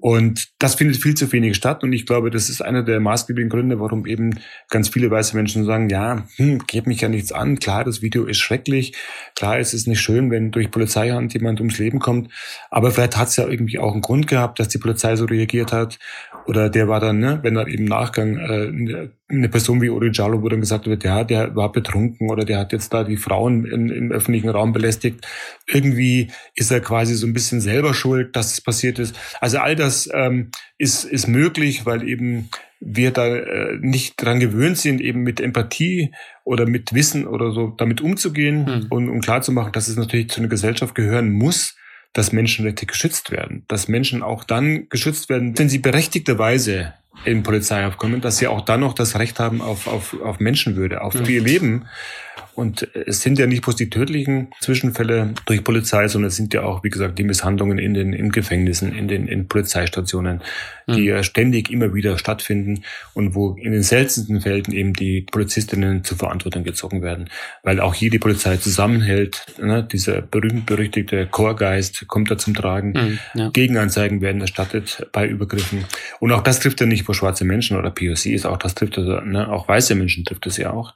Und 0.00 0.48
das 0.58 0.76
findet 0.76 0.96
viel 0.96 1.14
zu 1.14 1.30
wenig 1.30 1.56
statt. 1.56 1.84
Und 1.84 1.92
ich 1.92 2.06
glaube, 2.06 2.30
das 2.30 2.48
ist 2.48 2.62
einer 2.62 2.82
der 2.82 3.00
maßgeblichen 3.00 3.50
Gründe, 3.50 3.80
warum 3.80 4.06
eben 4.06 4.40
ganz 4.70 4.88
viele 4.88 5.10
weiße 5.10 5.36
Menschen 5.36 5.64
sagen, 5.64 5.90
ja, 5.90 6.24
hm, 6.36 6.60
geht 6.66 6.86
mich 6.86 7.02
ja 7.02 7.10
nichts 7.10 7.32
an. 7.32 7.58
Klar, 7.58 7.84
das 7.84 8.00
Video 8.00 8.24
ist 8.24 8.38
schrecklich. 8.38 8.94
Klar, 9.36 9.58
es 9.58 9.74
ist 9.74 9.86
nicht 9.86 10.00
schön, 10.00 10.30
wenn 10.30 10.52
durch 10.52 10.70
Polizeihand 10.70 11.34
jemand 11.34 11.60
ums 11.60 11.78
Leben 11.78 11.98
kommt. 11.98 12.32
Aber 12.70 12.90
vielleicht 12.92 13.18
hat 13.18 13.28
es 13.28 13.36
ja 13.36 13.46
irgendwie 13.46 13.78
auch 13.78 13.92
einen 13.92 14.00
Grund 14.00 14.26
gehabt, 14.26 14.58
dass 14.58 14.68
die 14.68 14.78
Polizei 14.78 15.16
so 15.16 15.26
reagiert 15.26 15.70
hat. 15.70 15.98
Oder 16.46 16.68
der 16.70 16.88
war 16.88 17.00
dann, 17.00 17.18
ne, 17.18 17.38
wenn 17.42 17.54
dann 17.54 17.68
im 17.68 17.84
Nachgang 17.84 18.36
äh, 18.36 19.08
eine 19.28 19.48
Person 19.48 19.80
wie 19.80 19.90
Uri 19.90 20.10
Jallo, 20.12 20.42
wo 20.42 20.48
dann 20.48 20.60
gesagt 20.60 20.86
wird, 20.86 21.04
ja, 21.04 21.24
der 21.24 21.54
war 21.54 21.70
betrunken 21.70 22.30
oder 22.30 22.44
der 22.44 22.58
hat 22.58 22.72
jetzt 22.72 22.92
da 22.92 23.04
die 23.04 23.16
Frauen 23.16 23.64
in, 23.64 23.88
im 23.88 24.12
öffentlichen 24.12 24.48
Raum 24.48 24.72
belästigt. 24.72 25.26
Irgendwie 25.66 26.30
ist 26.54 26.70
er 26.70 26.80
quasi 26.80 27.14
so 27.14 27.26
ein 27.26 27.32
bisschen 27.32 27.60
selber 27.60 27.94
schuld, 27.94 28.34
dass 28.36 28.52
es 28.52 28.60
passiert 28.60 28.98
ist. 28.98 29.16
Also 29.40 29.58
all 29.58 29.76
das 29.76 30.08
ähm, 30.12 30.50
ist, 30.78 31.04
ist 31.04 31.28
möglich, 31.28 31.86
weil 31.86 32.06
eben 32.06 32.48
wir 32.80 33.10
da 33.10 33.26
äh, 33.26 33.78
nicht 33.80 34.14
dran 34.16 34.40
gewöhnt 34.40 34.78
sind, 34.78 35.00
eben 35.00 35.22
mit 35.22 35.40
Empathie 35.40 36.12
oder 36.44 36.66
mit 36.66 36.94
Wissen 36.94 37.26
oder 37.26 37.52
so 37.52 37.68
damit 37.76 38.00
umzugehen 38.00 38.66
hm. 38.66 38.86
und 38.88 39.08
um 39.10 39.20
klarzumachen, 39.20 39.72
dass 39.72 39.88
es 39.88 39.96
natürlich 39.96 40.30
zu 40.30 40.40
einer 40.40 40.48
Gesellschaft 40.48 40.94
gehören 40.94 41.30
muss, 41.30 41.76
dass 42.12 42.32
Menschenrechte 42.32 42.86
geschützt 42.86 43.30
werden, 43.30 43.64
dass 43.68 43.88
Menschen 43.88 44.22
auch 44.22 44.44
dann 44.44 44.88
geschützt 44.88 45.28
werden, 45.28 45.56
wenn 45.58 45.68
sie 45.68 45.78
berechtigterweise 45.78 46.94
in 47.24 47.42
Polizeiaufkommen, 47.42 48.20
dass 48.20 48.38
sie 48.38 48.46
auch 48.46 48.62
dann 48.62 48.80
noch 48.80 48.94
das 48.94 49.18
Recht 49.18 49.38
haben 49.38 49.60
auf, 49.60 49.86
auf, 49.86 50.16
auf 50.22 50.40
Menschenwürde, 50.40 51.02
auf 51.02 51.14
ihr 51.28 51.42
Leben. 51.42 51.86
Und 52.60 52.86
es 52.94 53.22
sind 53.22 53.38
ja 53.38 53.46
nicht 53.46 53.62
bloß 53.62 53.76
die 53.76 53.88
tödlichen 53.88 54.48
Zwischenfälle 54.60 55.32
durch 55.46 55.64
Polizei, 55.64 56.06
sondern 56.08 56.28
es 56.28 56.36
sind 56.36 56.52
ja 56.52 56.62
auch, 56.62 56.84
wie 56.84 56.90
gesagt, 56.90 57.18
die 57.18 57.24
Misshandlungen 57.24 57.78
in 57.78 57.94
den 57.94 58.12
in 58.12 58.30
Gefängnissen, 58.30 58.94
in 58.94 59.08
den 59.08 59.26
in 59.28 59.48
Polizeistationen, 59.48 60.42
die 60.86 61.04
ja 61.04 61.22
ständig 61.22 61.70
immer 61.70 61.94
wieder 61.94 62.18
stattfinden 62.18 62.82
und 63.14 63.34
wo 63.34 63.54
in 63.54 63.72
den 63.72 63.82
seltensten 63.82 64.42
Fällen 64.42 64.72
eben 64.72 64.92
die 64.92 65.22
Polizistinnen 65.22 66.04
zur 66.04 66.18
Verantwortung 66.18 66.62
gezogen 66.62 67.00
werden, 67.00 67.30
weil 67.62 67.80
auch 67.80 67.94
hier 67.94 68.10
die 68.10 68.18
Polizei 68.18 68.58
zusammenhält. 68.58 69.46
Ne? 69.58 69.82
Dieser 69.82 70.20
berühmt-berüchtigte 70.20 71.28
Chorgeist 71.28 72.08
kommt 72.08 72.30
da 72.30 72.36
zum 72.36 72.52
Tragen. 72.52 72.92
Mhm, 72.92 73.18
ja. 73.40 73.48
Gegenanzeigen 73.48 74.20
werden 74.20 74.42
erstattet 74.42 75.08
bei 75.12 75.26
Übergriffen. 75.26 75.86
Und 76.18 76.30
auch 76.32 76.42
das 76.42 76.60
trifft 76.60 76.82
ja 76.82 76.86
nicht 76.86 77.08
nur 77.08 77.14
schwarze 77.14 77.46
Menschen 77.46 77.78
oder 77.78 77.90
POCs, 77.90 78.44
auch 78.44 78.58
das 78.58 78.74
trifft 78.74 78.98
also, 78.98 79.18
ne? 79.22 79.48
auch 79.48 79.66
weiße 79.66 79.94
Menschen 79.94 80.26
trifft 80.26 80.46
es 80.46 80.58
ja 80.58 80.72
auch 80.74 80.92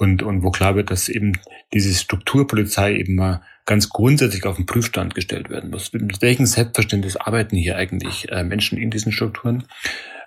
und, 0.00 0.22
und 0.22 0.42
wo 0.42 0.50
klar 0.50 0.76
wird, 0.76 0.90
dass 0.90 1.10
eben 1.10 1.38
diese 1.74 1.94
Strukturpolizei 1.94 2.94
eben 2.94 3.16
mal 3.16 3.42
ganz 3.66 3.90
grundsätzlich 3.90 4.46
auf 4.46 4.56
den 4.56 4.64
Prüfstand 4.64 5.14
gestellt 5.14 5.50
werden 5.50 5.68
muss. 5.70 5.92
Mit 5.92 6.22
welchem 6.22 6.46
Selbstverständnis 6.46 7.16
arbeiten 7.16 7.54
hier 7.54 7.76
eigentlich 7.76 8.32
äh, 8.32 8.42
Menschen 8.42 8.78
in 8.78 8.90
diesen 8.90 9.12
Strukturen? 9.12 9.64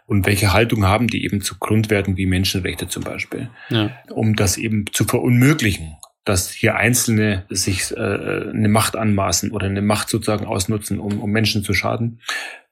Und 0.05 0.27
welche 0.27 0.53
Haltung 0.53 0.85
haben 0.85 1.07
die 1.07 1.25
eben 1.25 1.41
zu 1.41 1.57
Grundwerten 1.57 2.17
wie 2.17 2.27
Menschenrechte 2.27 2.87
zum 2.87 3.03
Beispiel? 3.03 3.49
Ja. 3.69 3.89
Um 4.11 4.35
das 4.35 4.57
eben 4.57 4.85
zu 4.91 5.05
verunmöglichen, 5.05 5.95
dass 6.25 6.51
hier 6.51 6.75
Einzelne 6.75 7.45
sich 7.49 7.91
äh, 7.91 7.99
eine 7.99 8.69
Macht 8.69 8.95
anmaßen 8.95 9.51
oder 9.51 9.65
eine 9.67 9.81
Macht 9.81 10.09
sozusagen 10.09 10.45
ausnutzen, 10.45 10.99
um, 10.99 11.19
um 11.19 11.31
Menschen 11.31 11.63
zu 11.63 11.73
schaden. 11.73 12.19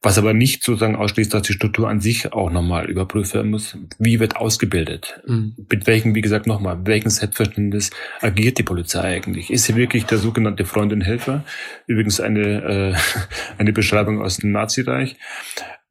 Was 0.04 0.18
aber 0.18 0.34
nicht 0.34 0.64
sozusagen 0.64 0.96
ausschließt, 0.96 1.32
dass 1.32 1.44
die 1.44 1.54
Struktur 1.54 1.88
an 1.88 2.02
sich 2.02 2.34
auch 2.34 2.50
nochmal 2.50 2.90
überprüft 2.90 3.36
werden 3.36 3.52
muss. 3.52 3.78
Wie 4.00 4.20
wird 4.20 4.36
ausgebildet? 4.36 5.22
Mhm. 5.28 5.56
Mit 5.70 5.86
welchem, 5.86 6.16
wie 6.16 6.22
gesagt, 6.22 6.48
nochmal, 6.48 6.80
welchem 6.86 7.10
Selbstverständnis 7.10 7.92
agiert 8.20 8.58
die 8.58 8.64
Polizei 8.64 9.02
eigentlich? 9.02 9.52
Ist 9.52 9.66
sie 9.66 9.76
wirklich 9.76 10.06
der 10.06 10.18
sogenannte 10.18 10.66
Freund 10.66 10.92
und 10.92 11.02
Helfer? 11.02 11.44
Übrigens 11.86 12.20
eine, 12.20 12.96
äh, 12.96 12.96
eine 13.60 13.74
Beschreibung 13.74 14.22
aus 14.22 14.38
dem 14.38 14.52
Nazireich. 14.52 15.18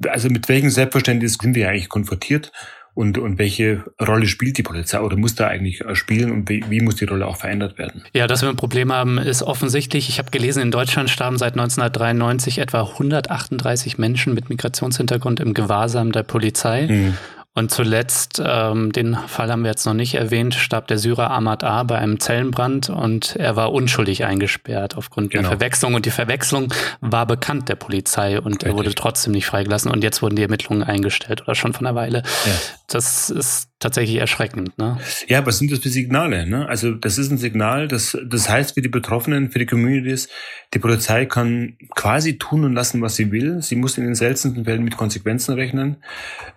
Also 0.08 0.28
mit 0.28 0.48
welchem 0.48 0.70
Selbstverständnis 0.70 1.34
sind 1.40 1.54
wir 1.54 1.68
eigentlich 1.68 1.90
konfrontiert? 1.90 2.50
Und, 2.94 3.18
und 3.18 3.38
welche 3.38 3.84
Rolle 4.00 4.26
spielt 4.26 4.58
die 4.58 4.62
Polizei 4.62 5.00
oder 5.00 5.16
muss 5.16 5.34
da 5.34 5.46
eigentlich 5.46 5.80
äh, 5.80 5.94
spielen 5.94 6.32
und 6.32 6.48
wie, 6.48 6.64
wie 6.68 6.80
muss 6.80 6.96
die 6.96 7.04
Rolle 7.04 7.26
auch 7.26 7.36
verändert 7.36 7.78
werden? 7.78 8.02
Ja, 8.12 8.26
dass 8.26 8.42
wir 8.42 8.48
ein 8.48 8.56
Problem 8.56 8.92
haben, 8.92 9.18
ist 9.18 9.42
offensichtlich. 9.42 10.08
Ich 10.08 10.18
habe 10.18 10.30
gelesen, 10.30 10.62
in 10.62 10.70
Deutschland 10.70 11.10
starben 11.10 11.38
seit 11.38 11.52
1993 11.52 12.58
etwa 12.58 12.82
138 12.82 13.98
Menschen 13.98 14.34
mit 14.34 14.48
Migrationshintergrund 14.50 15.40
im 15.40 15.54
Gewahrsam 15.54 16.12
der 16.12 16.22
Polizei. 16.24 16.86
Mhm. 16.88 17.16
Und 17.52 17.72
zuletzt, 17.72 18.40
ähm, 18.44 18.92
den 18.92 19.16
Fall 19.26 19.50
haben 19.50 19.62
wir 19.62 19.70
jetzt 19.70 19.84
noch 19.84 19.94
nicht 19.94 20.14
erwähnt, 20.14 20.54
starb 20.54 20.86
der 20.86 20.98
Syrer 20.98 21.32
Ahmad 21.32 21.64
A. 21.64 21.82
bei 21.82 21.98
einem 21.98 22.20
Zellenbrand 22.20 22.90
und 22.90 23.34
er 23.34 23.56
war 23.56 23.72
unschuldig 23.72 24.24
eingesperrt 24.24 24.96
aufgrund 24.96 25.32
genau. 25.32 25.42
der 25.42 25.58
Verwechslung. 25.58 25.94
Und 25.94 26.06
die 26.06 26.10
Verwechslung 26.10 26.72
war 27.00 27.26
bekannt 27.26 27.68
der 27.68 27.74
Polizei 27.74 28.38
und 28.38 28.52
Richtig. 28.52 28.68
er 28.68 28.74
wurde 28.76 28.94
trotzdem 28.94 29.32
nicht 29.32 29.46
freigelassen. 29.46 29.90
Und 29.90 30.04
jetzt 30.04 30.22
wurden 30.22 30.36
die 30.36 30.42
Ermittlungen 30.42 30.84
eingestellt 30.84 31.42
oder 31.42 31.56
schon 31.56 31.72
von 31.72 31.86
einer 31.86 31.96
Weile. 31.96 32.22
Ja. 32.46 32.52
Das 32.86 33.30
ist 33.30 33.69
tatsächlich 33.80 34.18
erschreckend. 34.18 34.76
Ne? 34.78 34.98
Ja, 35.26 35.44
was 35.46 35.58
sind 35.58 35.72
das 35.72 35.80
für 35.80 35.88
Signale? 35.88 36.46
Ne? 36.46 36.68
Also 36.68 36.92
das 36.92 37.16
ist 37.16 37.30
ein 37.30 37.38
Signal, 37.38 37.88
das, 37.88 38.16
das 38.24 38.48
heißt 38.48 38.74
für 38.74 38.82
die 38.82 38.88
Betroffenen, 38.88 39.50
für 39.50 39.58
die 39.58 39.66
Communities, 39.66 40.28
die 40.74 40.78
Polizei 40.78 41.24
kann 41.24 41.76
quasi 41.96 42.36
tun 42.36 42.64
und 42.64 42.74
lassen, 42.74 43.00
was 43.00 43.16
sie 43.16 43.32
will. 43.32 43.62
Sie 43.62 43.76
muss 43.76 43.96
in 43.96 44.04
den 44.04 44.14
seltensten 44.14 44.64
Fällen 44.64 44.84
mit 44.84 44.98
Konsequenzen 44.98 45.54
rechnen, 45.54 45.96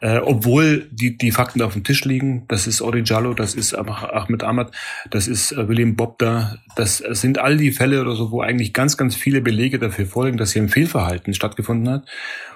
äh, 0.02 0.18
obwohl 0.18 0.88
die, 0.92 1.18
die 1.18 1.32
Fakten 1.32 1.62
auf 1.62 1.74
dem 1.74 1.86
Tisch 1.86 2.04
liegen. 2.04 2.46
Das 2.50 2.68
ist 2.68 2.82
Ori 2.82 3.04
Jallo, 3.06 3.34
das 3.34 3.56
ist 3.56 3.74
Ahmed 3.74 4.44
Ahmad, 4.44 4.72
das 5.10 5.30
ist 5.30 5.54
äh, 5.54 5.68
William 5.70 5.96
Bobda. 5.96 6.58
Das 6.76 6.98
sind 6.98 7.40
all 7.40 7.56
die 7.56 7.72
Fälle 7.72 8.02
oder 8.02 8.16
so, 8.16 8.32
wo 8.32 8.42
eigentlich 8.42 8.74
ganz, 8.74 8.98
ganz 8.98 9.16
viele 9.16 9.40
Belege 9.42 9.80
dafür 9.80 10.06
vorliegen, 10.06 10.38
dass 10.38 10.52
hier 10.52 10.62
ein 10.62 10.70
Fehlverhalten 10.70 11.34
stattgefunden 11.34 11.90
hat. 11.90 12.06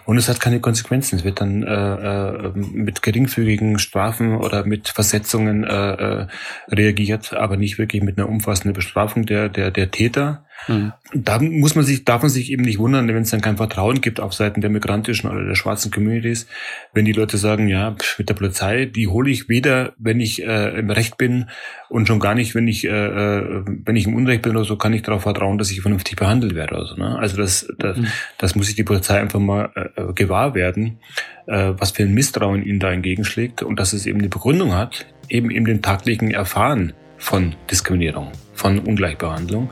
Und 0.08 0.18
es 0.18 0.30
hat 0.30 0.40
keine 0.40 0.62
Konsequenzen. 0.62 1.18
Es 1.18 1.26
wird 1.26 1.42
dann 1.42 1.64
äh, 1.64 1.68
äh, 1.68 2.52
mit 2.56 3.02
geringfügigen 3.02 3.78
Strafen 3.78 4.38
oder 4.38 4.64
mit 4.64 4.88
Versetzungen 4.88 5.66
äh, 5.66 6.22
äh, 6.22 6.28
reagiert, 6.70 7.34
aber 7.34 7.58
nicht 7.58 7.78
wirklich 7.78 8.02
mit 8.02 8.18
einer 8.18 8.30
umfassenden 8.30 8.72
Bestrafung 8.72 9.26
der, 9.26 9.50
der, 9.50 9.70
der 9.70 9.92
Täter. 9.92 10.46
Mhm. 10.68 10.94
Da 11.14 11.40
muss 11.40 11.76
man 11.76 11.86
sich, 11.86 12.04
darf 12.06 12.22
man 12.22 12.30
sich 12.30 12.52
eben 12.52 12.64
nicht 12.64 12.80
wundern, 12.80 13.08
wenn 13.08 13.22
es 13.22 13.30
dann 13.30 13.42
kein 13.42 13.58
Vertrauen 13.58 14.02
gibt 14.02 14.20
auf 14.20 14.34
Seiten 14.34 14.62
der 14.62 14.70
migrantischen 14.70 15.30
oder 15.30 15.46
der 15.46 15.56
schwarzen 15.56 15.92
Communities, 15.92 16.48
wenn 16.94 17.06
die 17.06 17.14
Leute 17.14 17.38
sagen, 17.38 17.68
ja, 17.68 17.96
mit 18.18 18.30
der 18.30 18.34
Polizei, 18.34 18.86
die 18.86 19.08
hole 19.08 19.30
ich 19.30 19.50
weder, 19.50 19.94
wenn 19.98 20.20
ich 20.20 20.44
äh, 20.44 20.80
im 20.80 20.90
Recht 20.90 21.18
bin 21.18 21.50
und 21.90 22.08
schon 22.08 22.20
gar 22.20 22.36
nicht, 22.36 22.56
wenn 22.56 22.68
ich, 22.68 22.86
äh, 22.86 22.90
äh 22.90 23.64
wenn 23.86 23.96
ich 23.96 24.08
im 24.08 24.16
Unrecht 24.16 24.42
bin 24.42 24.56
oder 24.56 24.66
so, 24.66 24.76
kann 24.76 24.94
ich 24.94 25.04
darauf 25.04 25.24
vertrauen, 25.24 25.58
dass 25.58 25.72
ich 25.72 25.82
vernünftig 25.82 26.16
behandelt 26.16 26.56
werde. 26.56 26.76
Also, 26.76 26.96
ne? 26.96 27.18
also 27.18 27.38
das, 27.38 27.68
das, 27.78 27.98
mhm. 27.98 28.08
das 28.38 28.56
muss 28.56 28.68
sich 28.68 28.76
die 28.76 28.84
Polizei 28.84 29.20
einfach 29.20 29.40
mal 29.40 29.72
äh, 29.76 30.02
äh, 30.02 30.14
gewahr 30.14 30.56
werden, 30.56 31.00
äh, 31.48 31.74
was 31.78 31.92
für 31.92 32.04
ein 32.04 32.14
Misstrauen 32.14 32.64
ihnen 32.64 32.80
da 32.80 32.92
entgegenschlägt 32.92 33.64
und 33.64 33.80
dass 33.80 33.94
es 33.94 34.06
eben 34.06 34.20
eine 34.20 34.30
Begründung 34.30 34.74
hat, 34.74 35.06
eben 35.30 35.50
in 35.50 35.66
dem 35.66 35.82
tagtäglichen 35.82 36.32
Erfahren 36.32 36.94
von 37.18 37.56
Diskriminierung, 37.70 38.32
von 38.58 38.80
Ungleichbehandlung. 38.80 39.70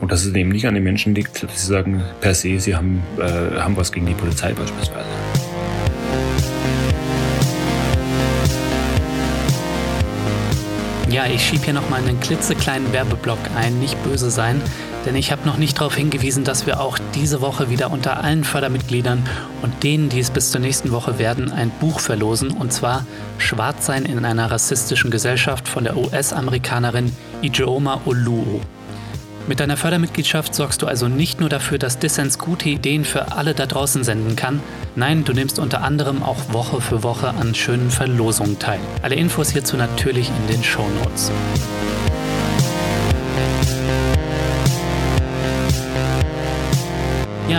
Und 0.00 0.12
dass 0.12 0.24
es 0.24 0.34
eben 0.34 0.50
nicht 0.50 0.66
an 0.66 0.74
den 0.74 0.84
Menschen 0.84 1.14
liegt, 1.14 1.42
dass 1.42 1.62
sie 1.62 1.66
sagen, 1.68 2.02
per 2.20 2.34
se, 2.34 2.58
sie 2.58 2.74
haben, 2.74 3.02
äh, 3.18 3.58
haben 3.60 3.76
was 3.76 3.92
gegen 3.92 4.06
die 4.06 4.14
Polizei 4.14 4.52
beispielsweise. 4.52 5.08
Ja, 11.08 11.26
ich 11.26 11.46
schiebe 11.46 11.64
hier 11.64 11.74
nochmal 11.74 12.02
einen 12.02 12.18
klitzekleinen 12.18 12.92
Werbeblock 12.92 13.38
ein, 13.54 13.78
nicht 13.78 14.02
böse 14.02 14.32
sein, 14.32 14.60
denn 15.04 15.16
ich 15.16 15.32
habe 15.32 15.46
noch 15.46 15.56
nicht 15.56 15.78
darauf 15.78 15.94
hingewiesen, 15.94 16.44
dass 16.44 16.66
wir 16.66 16.80
auch 16.80 16.98
diese 17.14 17.40
Woche 17.40 17.70
wieder 17.70 17.90
unter 17.90 18.22
allen 18.22 18.44
Fördermitgliedern 18.44 19.22
und 19.62 19.82
denen, 19.82 20.08
die 20.08 20.20
es 20.20 20.30
bis 20.30 20.50
zur 20.50 20.60
nächsten 20.60 20.90
Woche 20.92 21.18
werden, 21.18 21.52
ein 21.52 21.70
Buch 21.70 22.00
verlosen, 22.00 22.50
und 22.50 22.72
zwar 22.72 23.06
Schwarzsein 23.38 24.04
in 24.04 24.24
einer 24.24 24.50
rassistischen 24.50 25.10
Gesellschaft 25.10 25.68
von 25.68 25.84
der 25.84 25.96
US-Amerikanerin 25.96 27.14
Ijeoma 27.42 28.00
Oluo. 28.04 28.60
Mit 29.46 29.60
deiner 29.60 29.76
Fördermitgliedschaft 29.76 30.54
sorgst 30.54 30.80
du 30.80 30.86
also 30.86 31.06
nicht 31.06 31.38
nur 31.38 31.50
dafür, 31.50 31.76
dass 31.76 31.98
Dissens 31.98 32.38
gute 32.38 32.70
Ideen 32.70 33.04
für 33.04 33.32
alle 33.32 33.52
da 33.52 33.66
draußen 33.66 34.02
senden 34.02 34.36
kann, 34.36 34.60
nein, 34.96 35.24
du 35.24 35.34
nimmst 35.34 35.58
unter 35.58 35.82
anderem 35.82 36.22
auch 36.22 36.52
Woche 36.52 36.80
für 36.80 37.02
Woche 37.02 37.28
an 37.28 37.54
schönen 37.54 37.90
Verlosungen 37.90 38.58
teil. 38.58 38.80
Alle 39.02 39.16
Infos 39.16 39.50
hierzu 39.50 39.76
natürlich 39.76 40.30
in 40.30 40.54
den 40.54 40.64
Show 40.64 40.88
Notes. 41.02 41.30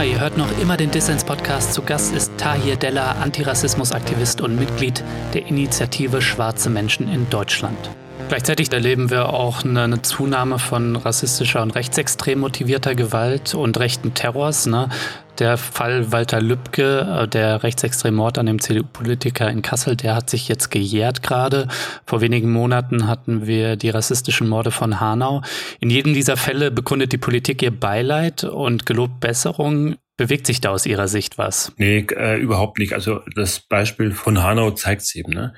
Ihr 0.06 0.20
hört 0.20 0.38
noch 0.38 0.60
immer 0.60 0.78
den 0.78 0.92
Dissens-Podcast. 0.92 1.74
Zu 1.74 1.82
Gast 1.82 2.14
ist 2.14 2.32
Tahir 2.38 2.76
Della, 2.76 3.14
Antirassismusaktivist 3.14 4.42
und 4.42 4.56
Mitglied 4.56 5.04
der 5.34 5.48
Initiative 5.48 6.22
Schwarze 6.22 6.70
Menschen 6.70 7.08
in 7.08 7.30
Deutschland. 7.30 7.90
Gleichzeitig 8.28 8.74
erleben 8.74 9.12
wir 9.12 9.30
auch 9.30 9.64
eine, 9.64 10.02
Zunahme 10.02 10.58
von 10.58 10.96
rassistischer 10.96 11.62
und 11.62 11.72
rechtsextrem 11.72 12.40
motivierter 12.40 12.96
Gewalt 12.96 13.54
und 13.54 13.80
rechten 13.80 14.16
Terrors. 14.16 14.66
Ne? 14.66 14.90
Der 15.38 15.58
Fall 15.58 16.12
Walter 16.12 16.42
Lübcke, 16.42 17.22
äh, 17.24 17.28
der 17.28 17.62
rechtsextreme 17.62 18.18
Mord 18.18 18.40
an 18.40 18.48
dem 18.48 18.60
CDU-Politiker 18.60 19.50
in 19.50 19.62
Kassel, 19.62 19.96
der 19.96 20.16
hat 20.16 20.32
sich 20.32 20.48
jetzt 20.48 20.72
gejährt 20.72 21.22
gerade. 21.22 21.68
Vor 22.08 22.22
wenigen 22.22 22.52
Monaten 22.52 23.08
hatten 23.08 23.46
wir 23.46 23.76
die 23.76 23.92
rassistischen 23.92 24.50
Morde 24.50 24.72
von 24.72 25.00
Hanau. 25.00 25.44
In 25.80 25.92
jedem 25.92 26.16
dieser 26.16 26.36
Fälle 26.36 26.72
bekundet 26.72 27.14
die 27.14 27.18
Politik 27.18 27.62
ihr 27.62 27.72
Beileid 27.72 28.44
und 28.44 28.88
gelobt 28.88 29.20
Besserung. 29.20 29.98
Bewegt 30.18 30.48
sich 30.48 30.62
da 30.62 30.72
aus 30.72 30.86
Ihrer 30.86 31.08
Sicht 31.10 31.38
was? 31.38 31.74
Nee, 31.78 32.08
äh, 32.16 32.40
überhaupt 32.40 32.80
nicht. 32.80 32.94
Also 32.94 33.20
das 33.36 33.60
Beispiel 33.60 34.12
von 34.12 34.42
Hanau 34.42 34.72
zeigt 34.72 35.02
es 35.04 35.14
eben. 35.14 35.34
Ne? 35.34 35.54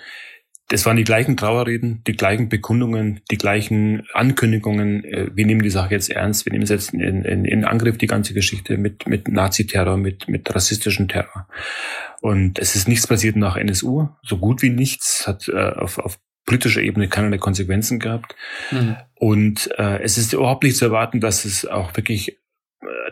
Das 0.69 0.85
waren 0.85 0.97
die 0.97 1.05
gleichen 1.05 1.37
Trauerreden, 1.37 2.03
die 2.07 2.17
gleichen 2.17 2.49
Bekundungen, 2.49 3.21
die 3.31 3.37
gleichen 3.37 4.05
Ankündigungen. 4.13 5.05
Äh, 5.05 5.29
wir 5.33 5.45
nehmen 5.45 5.61
die 5.61 5.69
Sache 5.69 5.91
jetzt 5.91 6.09
ernst. 6.09 6.45
Wir 6.45 6.51
nehmen 6.51 6.63
es 6.63 6.69
jetzt 6.69 6.93
in, 6.93 7.23
in, 7.23 7.45
in 7.45 7.63
Angriff, 7.63 7.97
die 7.97 8.07
ganze 8.07 8.33
Geschichte 8.33 8.77
mit, 8.77 9.07
mit 9.07 9.29
Naziterror, 9.29 9.97
mit, 9.97 10.27
mit 10.27 10.53
rassistischem 10.53 11.07
Terror. 11.07 11.47
Und 12.21 12.59
es 12.59 12.75
ist 12.75 12.87
nichts 12.87 13.07
passiert 13.07 13.37
nach 13.37 13.55
NSU. 13.55 14.09
So 14.23 14.37
gut 14.37 14.61
wie 14.61 14.69
nichts 14.69 15.25
hat 15.25 15.47
äh, 15.47 15.57
auf, 15.57 15.99
auf 15.99 16.19
politischer 16.45 16.81
Ebene 16.81 17.07
keinerlei 17.07 17.37
Konsequenzen 17.37 17.99
gehabt. 17.99 18.35
Mhm. 18.71 18.97
Und 19.15 19.69
äh, 19.77 20.01
es 20.01 20.17
ist 20.17 20.33
überhaupt 20.33 20.63
nicht 20.63 20.77
zu 20.77 20.85
erwarten, 20.85 21.19
dass 21.19 21.45
es 21.45 21.65
auch 21.65 21.95
wirklich 21.95 22.39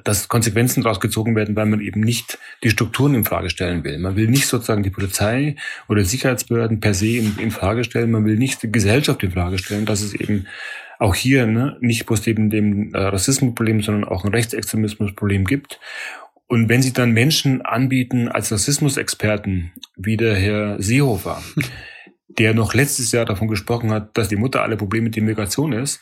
dass 0.03 0.27
Konsequenzen 0.27 0.83
daraus 0.83 0.99
gezogen 0.99 1.35
werden, 1.35 1.55
weil 1.55 1.65
man 1.65 1.81
eben 1.81 2.01
nicht 2.01 2.37
die 2.63 2.69
Strukturen 2.69 3.15
in 3.15 3.25
Frage 3.25 3.49
stellen 3.49 3.83
will. 3.83 3.97
Man 3.97 4.15
will 4.15 4.27
nicht 4.27 4.47
sozusagen 4.47 4.83
die 4.83 4.89
Polizei 4.89 5.55
oder 5.87 6.03
Sicherheitsbehörden 6.03 6.79
per 6.79 6.93
se 6.93 7.17
in, 7.17 7.37
in 7.39 7.51
Frage 7.51 7.83
stellen. 7.83 8.11
Man 8.11 8.25
will 8.25 8.37
nicht 8.37 8.63
die 8.63 8.71
Gesellschaft 8.71 9.23
in 9.23 9.31
Frage 9.31 9.57
stellen, 9.57 9.85
dass 9.85 10.01
es 10.01 10.13
eben 10.13 10.47
auch 10.99 11.15
hier 11.15 11.45
ne, 11.45 11.77
nicht 11.81 12.05
bloß 12.05 12.25
eben 12.27 12.49
dem 12.49 12.93
äh, 12.93 12.99
Rassismusproblem, 12.99 13.81
sondern 13.81 14.05
auch 14.05 14.23
ein 14.23 14.31
Rechtsextremismusproblem 14.31 15.45
gibt. 15.45 15.79
Und 16.47 16.69
wenn 16.69 16.81
Sie 16.81 16.93
dann 16.93 17.11
Menschen 17.11 17.63
anbieten 17.63 18.27
als 18.27 18.51
Rassismusexperten, 18.51 19.71
wie 19.95 20.15
der 20.15 20.35
Herr 20.35 20.81
Seehofer, 20.81 21.41
der 22.37 22.53
noch 22.53 22.73
letztes 22.73 23.11
Jahr 23.11 23.25
davon 23.25 23.47
gesprochen 23.47 23.91
hat, 23.91 24.17
dass 24.17 24.27
die 24.27 24.35
Mutter 24.35 24.61
aller 24.61 24.75
Probleme 24.75 25.09
die 25.09 25.21
Migration 25.21 25.73
ist, 25.73 26.01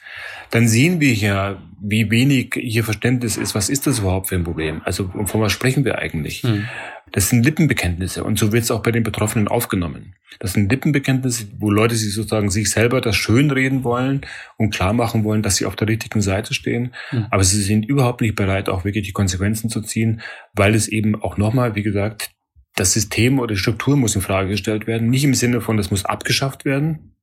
dann 0.49 0.67
sehen 0.67 0.99
wir 0.99 1.13
ja, 1.13 1.61
wie 1.79 2.09
wenig 2.09 2.55
hier 2.55 2.83
Verständnis 2.83 3.37
ist. 3.37 3.55
Was 3.55 3.69
ist 3.69 3.87
das 3.87 3.99
überhaupt 3.99 4.29
für 4.29 4.35
ein 4.35 4.43
Problem? 4.43 4.81
Also 4.83 5.09
von 5.25 5.41
was 5.41 5.51
sprechen 5.51 5.85
wir 5.85 5.99
eigentlich? 5.99 6.41
Hm. 6.43 6.65
Das 7.11 7.29
sind 7.29 7.43
Lippenbekenntnisse 7.43 8.23
und 8.23 8.39
so 8.39 8.51
wird 8.51 8.63
es 8.63 8.71
auch 8.71 8.81
bei 8.81 8.91
den 8.91 9.03
Betroffenen 9.03 9.47
aufgenommen. 9.47 10.15
Das 10.39 10.53
sind 10.53 10.71
Lippenbekenntnisse, 10.71 11.45
wo 11.59 11.69
Leute 11.69 11.95
sich 11.95 12.13
sozusagen 12.13 12.49
sich 12.49 12.71
selber 12.71 13.01
das 13.01 13.15
schönreden 13.15 13.83
wollen 13.83 14.21
und 14.57 14.73
klar 14.73 14.93
machen 14.93 15.23
wollen, 15.23 15.43
dass 15.43 15.57
sie 15.57 15.65
auf 15.65 15.75
der 15.75 15.87
richtigen 15.87 16.21
Seite 16.21 16.55
stehen. 16.55 16.93
Hm. 17.09 17.27
Aber 17.29 17.43
sie 17.43 17.61
sind 17.61 17.85
überhaupt 17.85 18.21
nicht 18.21 18.35
bereit, 18.35 18.69
auch 18.69 18.85
wirklich 18.85 19.05
die 19.05 19.13
Konsequenzen 19.13 19.69
zu 19.69 19.81
ziehen, 19.81 20.21
weil 20.53 20.73
es 20.73 20.87
eben 20.87 21.21
auch 21.21 21.37
nochmal, 21.37 21.75
wie 21.75 21.83
gesagt, 21.83 22.31
das 22.75 22.93
System 22.93 23.39
oder 23.39 23.53
die 23.53 23.59
Struktur 23.59 23.95
muss 23.95 24.15
in 24.15 24.21
Frage 24.21 24.49
gestellt 24.49 24.87
werden. 24.87 25.09
Nicht 25.09 25.23
im 25.23 25.33
Sinne 25.33 25.61
von, 25.61 25.77
das 25.77 25.91
muss 25.91 26.05
abgeschafft 26.05 26.65
werden. 26.65 27.13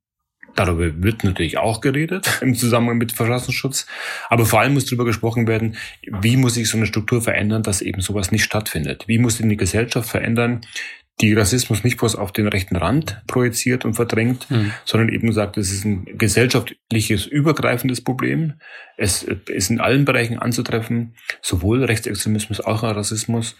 Darüber 0.55 1.01
wird 1.01 1.23
natürlich 1.23 1.57
auch 1.57 1.81
geredet 1.81 2.27
im 2.41 2.55
Zusammenhang 2.55 2.97
mit 2.97 3.11
Verfassungsschutz. 3.11 3.85
Aber 4.29 4.45
vor 4.45 4.59
allem 4.59 4.73
muss 4.73 4.85
darüber 4.85 5.05
gesprochen 5.05 5.47
werden, 5.47 5.77
wie 6.21 6.37
muss 6.37 6.55
sich 6.55 6.69
so 6.69 6.77
eine 6.77 6.85
Struktur 6.85 7.21
verändern, 7.21 7.63
dass 7.63 7.81
eben 7.81 8.01
sowas 8.01 8.31
nicht 8.31 8.43
stattfindet. 8.43 9.05
Wie 9.07 9.17
muss 9.17 9.37
denn 9.37 9.49
die 9.49 9.57
Gesellschaft 9.57 10.09
verändern, 10.09 10.61
die 11.19 11.33
Rassismus 11.33 11.83
nicht 11.83 11.97
bloß 11.97 12.15
auf 12.15 12.31
den 12.31 12.47
rechten 12.47 12.75
Rand 12.75 13.21
projiziert 13.27 13.85
und 13.85 13.93
verdrängt, 13.93 14.49
mhm. 14.49 14.71
sondern 14.85 15.09
eben 15.09 15.31
sagt, 15.33 15.57
es 15.57 15.71
ist 15.71 15.85
ein 15.85 16.05
gesellschaftliches, 16.17 17.27
übergreifendes 17.27 18.01
Problem. 18.01 18.53
Es 18.97 19.23
ist 19.23 19.69
in 19.69 19.79
allen 19.79 20.05
Bereichen 20.05 20.39
anzutreffen, 20.39 21.15
sowohl 21.41 21.83
Rechtsextremismus 21.83 22.59
als 22.59 22.67
auch 22.67 22.83
Rassismus. 22.83 23.55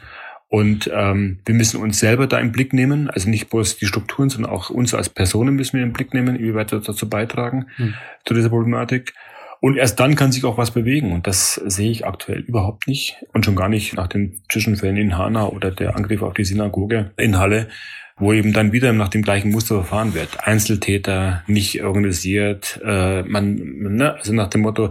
Und 0.52 0.92
ähm, 0.94 1.40
wir 1.46 1.56
müssen 1.56 1.80
uns 1.80 2.00
selber 2.00 2.28
da 2.28 2.38
im 2.38 2.52
Blick 2.52 2.74
nehmen, 2.74 3.10
also 3.10 3.30
nicht 3.30 3.50
bloß 3.50 3.78
die 3.78 3.86
Strukturen, 3.86 4.30
sondern 4.30 4.52
auch 4.52 4.70
uns 4.70 4.94
als 4.94 5.08
Personen 5.08 5.56
müssen 5.56 5.78
wir 5.78 5.84
im 5.84 5.94
Blick 5.94 6.14
nehmen, 6.14 6.38
wie 6.40 6.54
wir 6.54 6.66
dazu 6.66 7.08
beitragen, 7.08 7.68
hm. 7.78 7.94
zu 8.26 8.34
dieser 8.34 8.50
Problematik. 8.50 9.14
Und 9.62 9.78
erst 9.78 10.02
dann 10.02 10.16
kann 10.16 10.34
sich 10.34 10.44
auch 10.44 10.58
was 10.58 10.72
bewegen. 10.72 11.14
Und 11.14 11.26
das 11.26 11.54
sehe 11.54 11.90
ich 11.90 12.06
aktuell 12.06 12.42
überhaupt 12.42 12.86
nicht. 12.90 13.16
Und 13.32 13.46
schon 13.46 13.56
gar 13.56 13.70
nicht 13.70 13.94
nach 13.94 14.08
den 14.08 14.42
Zwischenfällen 14.50 14.98
in 14.98 15.18
Hanau 15.18 15.48
oder 15.54 15.72
der 15.72 15.96
Angriff 15.96 16.22
auf 16.22 16.34
die 16.34 16.44
Synagoge 16.44 17.12
in 17.16 17.38
Halle, 17.38 17.70
wo 18.18 18.34
eben 18.34 18.52
dann 18.52 18.74
wieder 18.74 18.92
nach 18.92 19.08
dem 19.08 19.22
gleichen 19.22 19.52
Muster 19.52 19.76
verfahren 19.76 20.14
wird. 20.14 20.46
Einzeltäter, 20.46 21.44
nicht 21.48 21.82
organisiert, 21.82 22.78
äh, 22.84 23.24
man, 23.24 23.56
ne, 23.56 24.16
also 24.16 24.34
nach 24.34 24.50
dem 24.50 24.62
Motto, 24.62 24.90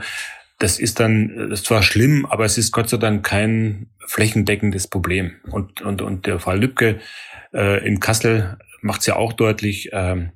das 0.60 0.78
ist 0.78 1.00
dann, 1.00 1.48
das 1.50 1.60
ist 1.60 1.66
zwar 1.66 1.82
schlimm, 1.82 2.26
aber 2.26 2.44
es 2.44 2.58
ist 2.58 2.70
Gott 2.70 2.90
sei 2.90 2.98
Dank 2.98 3.24
kein 3.24 3.86
flächendeckendes 4.06 4.86
Problem. 4.86 5.32
Und, 5.50 5.80
und, 5.80 6.02
und 6.02 6.26
der 6.26 6.38
Fall 6.38 6.60
Lübcke 6.60 7.00
äh, 7.52 7.86
in 7.86 7.98
Kassel 7.98 8.58
macht 8.82 9.00
es 9.00 9.06
ja 9.06 9.16
auch 9.16 9.32
deutlich, 9.32 9.92
äh, 9.92 10.28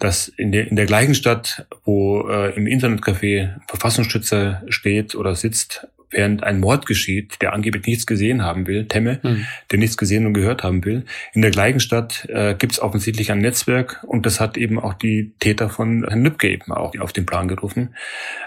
dass 0.00 0.26
in 0.28 0.50
der, 0.50 0.68
in 0.68 0.74
der 0.74 0.86
gleichen 0.86 1.14
Stadt, 1.14 1.66
wo 1.84 2.28
äh, 2.28 2.56
im 2.56 2.66
Internetcafé 2.66 3.60
Verfassungsschützer 3.68 4.64
steht 4.68 5.14
oder 5.14 5.36
sitzt, 5.36 5.86
während 6.10 6.42
ein 6.42 6.60
Mord 6.60 6.86
geschieht, 6.86 7.40
der 7.42 7.52
angeblich 7.52 7.86
nichts 7.86 8.06
gesehen 8.06 8.42
haben 8.42 8.66
will, 8.66 8.86
Temme, 8.86 9.20
mhm. 9.22 9.46
der 9.70 9.78
nichts 9.78 9.96
gesehen 9.96 10.26
und 10.26 10.34
gehört 10.34 10.62
haben 10.62 10.84
will. 10.84 11.04
In 11.34 11.42
der 11.42 11.50
gleichen 11.50 11.80
Stadt 11.80 12.26
äh, 12.28 12.54
gibt 12.54 12.72
es 12.72 12.80
offensichtlich 12.80 13.30
ein 13.30 13.40
Netzwerk 13.40 14.04
und 14.06 14.26
das 14.26 14.40
hat 14.40 14.56
eben 14.56 14.78
auch 14.78 14.94
die 14.94 15.32
Täter 15.38 15.68
von 15.68 16.04
Herrn 16.06 16.22
Nübke 16.22 16.48
eben 16.48 16.72
auch 16.72 16.98
auf 16.98 17.12
den 17.12 17.26
Plan 17.26 17.48
gerufen. 17.48 17.94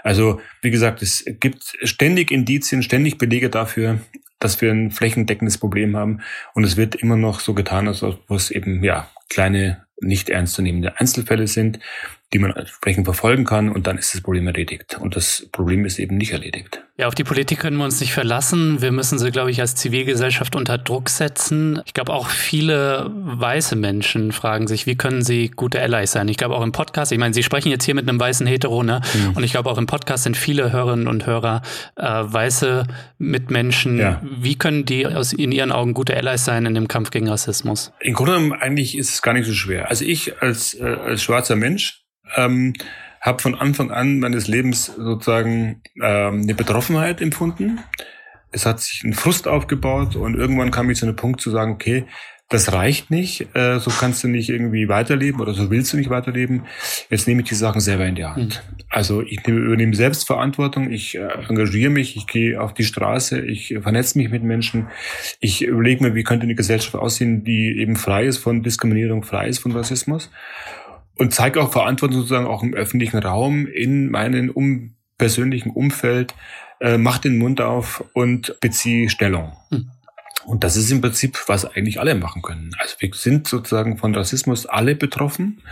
Also 0.02 0.40
wie 0.60 0.70
gesagt, 0.70 1.02
es 1.02 1.24
gibt 1.40 1.76
ständig 1.82 2.30
Indizien, 2.30 2.82
ständig 2.82 3.18
Belege 3.18 3.50
dafür, 3.50 4.00
dass 4.38 4.60
wir 4.60 4.70
ein 4.70 4.90
flächendeckendes 4.90 5.58
Problem 5.58 5.96
haben 5.96 6.20
und 6.54 6.64
es 6.64 6.76
wird 6.76 6.96
immer 6.96 7.16
noch 7.16 7.40
so 7.40 7.54
getan, 7.54 7.86
als 7.86 8.02
ob 8.02 8.28
es 8.30 8.50
eben 8.50 8.82
ja 8.82 9.08
kleine 9.28 9.86
nicht 10.00 10.30
ernstzunehmende 10.30 10.98
Einzelfälle 10.98 11.46
sind, 11.46 11.78
die 12.32 12.38
man 12.38 12.52
entsprechend 12.52 13.04
verfolgen 13.04 13.44
kann 13.44 13.68
und 13.68 13.86
dann 13.86 13.98
ist 13.98 14.14
das 14.14 14.20
Problem 14.20 14.46
erledigt. 14.46 14.98
Und 14.98 15.16
das 15.16 15.48
Problem 15.52 15.84
ist 15.84 15.98
eben 15.98 16.16
nicht 16.16 16.32
erledigt. 16.32 16.82
Ja, 16.96 17.08
auf 17.08 17.14
die 17.14 17.24
Politik 17.24 17.58
können 17.60 17.78
wir 17.78 17.84
uns 17.84 18.00
nicht 18.00 18.12
verlassen. 18.12 18.80
Wir 18.80 18.92
müssen 18.92 19.18
sie, 19.18 19.30
glaube 19.30 19.50
ich, 19.50 19.60
als 19.60 19.74
Zivilgesellschaft 19.74 20.54
unter 20.54 20.78
Druck 20.78 21.08
setzen. 21.08 21.80
Ich 21.84 21.94
glaube, 21.94 22.12
auch 22.12 22.28
viele 22.28 23.10
weiße 23.14 23.76
Menschen 23.76 24.32
fragen 24.32 24.66
sich, 24.66 24.86
wie 24.86 24.94
können 24.94 25.22
sie 25.22 25.48
gute 25.48 25.80
Allies 25.80 26.12
sein? 26.12 26.28
Ich 26.28 26.36
glaube 26.36 26.54
auch 26.54 26.62
im 26.62 26.72
Podcast, 26.72 27.10
ich 27.10 27.18
meine, 27.18 27.34
Sie 27.34 27.42
sprechen 27.42 27.70
jetzt 27.70 27.84
hier 27.84 27.94
mit 27.94 28.08
einem 28.08 28.20
weißen 28.20 28.46
Hetero, 28.46 28.82
ne? 28.82 29.00
Mhm. 29.14 29.36
Und 29.36 29.42
ich 29.42 29.52
glaube 29.52 29.70
auch 29.70 29.78
im 29.78 29.86
Podcast 29.86 30.24
sind 30.24 30.36
viele 30.36 30.70
Hörerinnen 30.70 31.08
und 31.08 31.26
Hörer 31.26 31.62
äh, 31.96 32.04
weiße 32.04 32.86
Mitmenschen. 33.18 33.98
Ja. 33.98 34.22
Wie 34.22 34.56
können 34.56 34.84
die 34.84 35.06
aus 35.06 35.32
in 35.32 35.50
Ihren 35.50 35.72
Augen 35.72 35.94
gute 35.94 36.16
Allies 36.16 36.44
sein 36.44 36.66
in 36.66 36.74
dem 36.74 36.88
Kampf 36.88 37.10
gegen 37.10 37.28
Rassismus? 37.28 37.92
Im 38.00 38.14
Grunde 38.14 38.34
genommen 38.34 38.52
eigentlich 38.52 38.96
ist 38.96 39.14
es 39.14 39.22
gar 39.22 39.32
nicht 39.32 39.46
so 39.46 39.54
schwer. 39.54 39.88
Also 39.88 40.04
ich 40.04 40.40
als, 40.42 40.74
äh, 40.74 40.84
als 40.84 41.22
schwarzer 41.22 41.56
Mensch 41.56 42.01
ähm, 42.36 42.74
habe 43.20 43.40
von 43.40 43.54
Anfang 43.54 43.90
an 43.90 44.18
meines 44.18 44.48
Lebens 44.48 44.86
sozusagen 44.86 45.82
ähm, 46.02 46.42
eine 46.42 46.54
Betroffenheit 46.54 47.20
empfunden. 47.20 47.80
Es 48.50 48.66
hat 48.66 48.80
sich 48.80 49.02
ein 49.04 49.14
Frust 49.14 49.48
aufgebaut 49.48 50.16
und 50.16 50.34
irgendwann 50.34 50.70
kam 50.70 50.90
ich 50.90 50.98
zu 50.98 51.06
einem 51.06 51.16
Punkt 51.16 51.40
zu 51.40 51.50
sagen, 51.50 51.72
okay, 51.72 52.04
das 52.52 52.72
reicht 52.72 53.10
nicht, 53.10 53.56
äh, 53.56 53.78
so 53.78 53.90
kannst 53.90 54.22
du 54.22 54.28
nicht 54.28 54.50
irgendwie 54.50 54.88
weiterleben 54.88 55.40
oder 55.40 55.54
so 55.54 55.70
willst 55.70 55.92
du 55.92 55.96
nicht 55.96 56.10
weiterleben. 56.10 56.66
Jetzt 57.08 57.26
nehme 57.26 57.40
ich 57.40 57.48
die 57.48 57.54
Sachen 57.54 57.80
selber 57.80 58.04
in 58.04 58.14
die 58.14 58.26
Hand. 58.26 58.62
Mhm. 58.66 58.84
Also 58.90 59.22
ich 59.22 59.42
nehme, 59.46 59.60
übernehme 59.60 59.96
Selbstverantwortung, 59.96 60.90
ich 60.90 61.14
äh, 61.14 61.28
engagiere 61.48 61.90
mich, 61.90 62.14
ich 62.14 62.26
gehe 62.26 62.60
auf 62.60 62.74
die 62.74 62.84
Straße, 62.84 63.40
ich 63.40 63.74
vernetze 63.80 64.18
mich 64.18 64.28
mit 64.28 64.42
Menschen, 64.42 64.88
ich 65.40 65.62
überlege 65.62 66.04
mir, 66.04 66.14
wie 66.14 66.24
könnte 66.24 66.44
eine 66.44 66.54
Gesellschaft 66.54 66.94
aussehen, 66.94 67.42
die 67.42 67.78
eben 67.78 67.96
frei 67.96 68.26
ist 68.26 68.38
von 68.38 68.62
Diskriminierung, 68.62 69.22
frei 69.22 69.48
ist 69.48 69.60
von 69.60 69.72
Rassismus 69.72 70.30
und 71.18 71.34
zeige 71.34 71.60
auch 71.60 71.72
Verantwortung 71.72 72.18
sozusagen 72.18 72.46
auch 72.46 72.62
im 72.62 72.74
öffentlichen 72.74 73.18
Raum, 73.18 73.66
in 73.66 74.10
meinem 74.10 74.50
um, 74.50 74.94
persönlichen 75.18 75.70
Umfeld, 75.70 76.34
äh, 76.80 76.98
mach 76.98 77.18
den 77.18 77.38
Mund 77.38 77.60
auf 77.60 78.04
und 78.12 78.58
beziehe 78.60 79.08
Stellung. 79.08 79.52
Hm. 79.70 79.90
Und 80.44 80.64
das 80.64 80.76
ist 80.76 80.90
im 80.90 81.00
Prinzip, 81.00 81.38
was 81.46 81.64
eigentlich 81.64 82.00
alle 82.00 82.14
machen 82.14 82.42
können. 82.42 82.72
Also 82.78 82.96
wir 82.98 83.10
sind 83.14 83.46
sozusagen 83.46 83.98
von 83.98 84.14
Rassismus 84.14 84.66
alle 84.66 84.96
betroffen. 84.96 85.62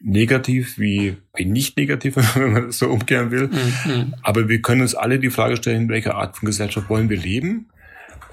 Negativ 0.00 0.78
wie, 0.78 1.16
wie 1.34 1.44
nicht 1.44 1.76
negativ, 1.76 2.16
wenn 2.34 2.52
man 2.52 2.66
das 2.66 2.78
so 2.78 2.88
umkehren 2.88 3.30
will. 3.30 3.48
Mhm. 3.48 4.14
Aber 4.22 4.48
wir 4.48 4.60
können 4.60 4.82
uns 4.82 4.94
alle 4.94 5.18
die 5.18 5.30
Frage 5.30 5.56
stellen, 5.56 5.82
in 5.82 5.88
welcher 5.88 6.16
Art 6.16 6.36
von 6.36 6.46
Gesellschaft 6.46 6.90
wollen 6.90 7.08
wir 7.08 7.16
leben? 7.16 7.70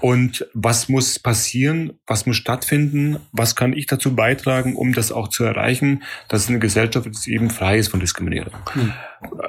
Und 0.04 0.46
was 0.52 0.90
muss 0.90 1.18
passieren? 1.18 1.94
Was 2.06 2.26
muss 2.26 2.36
stattfinden? 2.36 3.20
Was 3.32 3.56
kann 3.56 3.72
ich 3.72 3.86
dazu 3.86 4.14
beitragen, 4.14 4.76
um 4.76 4.92
das 4.92 5.10
auch 5.10 5.28
zu 5.28 5.44
erreichen, 5.44 6.02
dass 6.28 6.46
eine 6.46 6.58
Gesellschaft 6.58 7.08
eben 7.26 7.48
frei 7.48 7.78
ist 7.78 7.88
von 7.88 8.00
Diskriminierung? 8.00 8.52
Hm. 8.74 8.92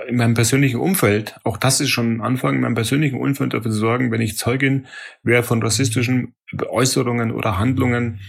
In 0.08 0.16
meinem 0.16 0.34
persönlichen 0.34 0.80
Umfeld, 0.80 1.36
auch 1.44 1.58
das 1.58 1.82
ist 1.82 1.90
schon 1.90 2.16
ein 2.16 2.22
Anfang, 2.22 2.56
in 2.56 2.62
meinem 2.62 2.74
persönlichen 2.74 3.20
Umfeld 3.20 3.54
dafür 3.54 3.70
zu 3.70 3.78
sorgen, 3.78 4.14
wenn 4.14 4.22
ich 4.22 4.38
Zeugin 4.38 4.86
wäre 5.24 5.44
von 5.44 5.62
rassistischen 5.62 6.36
Äußerungen 6.70 7.32
oder 7.32 7.58
Handlungen, 7.58 8.20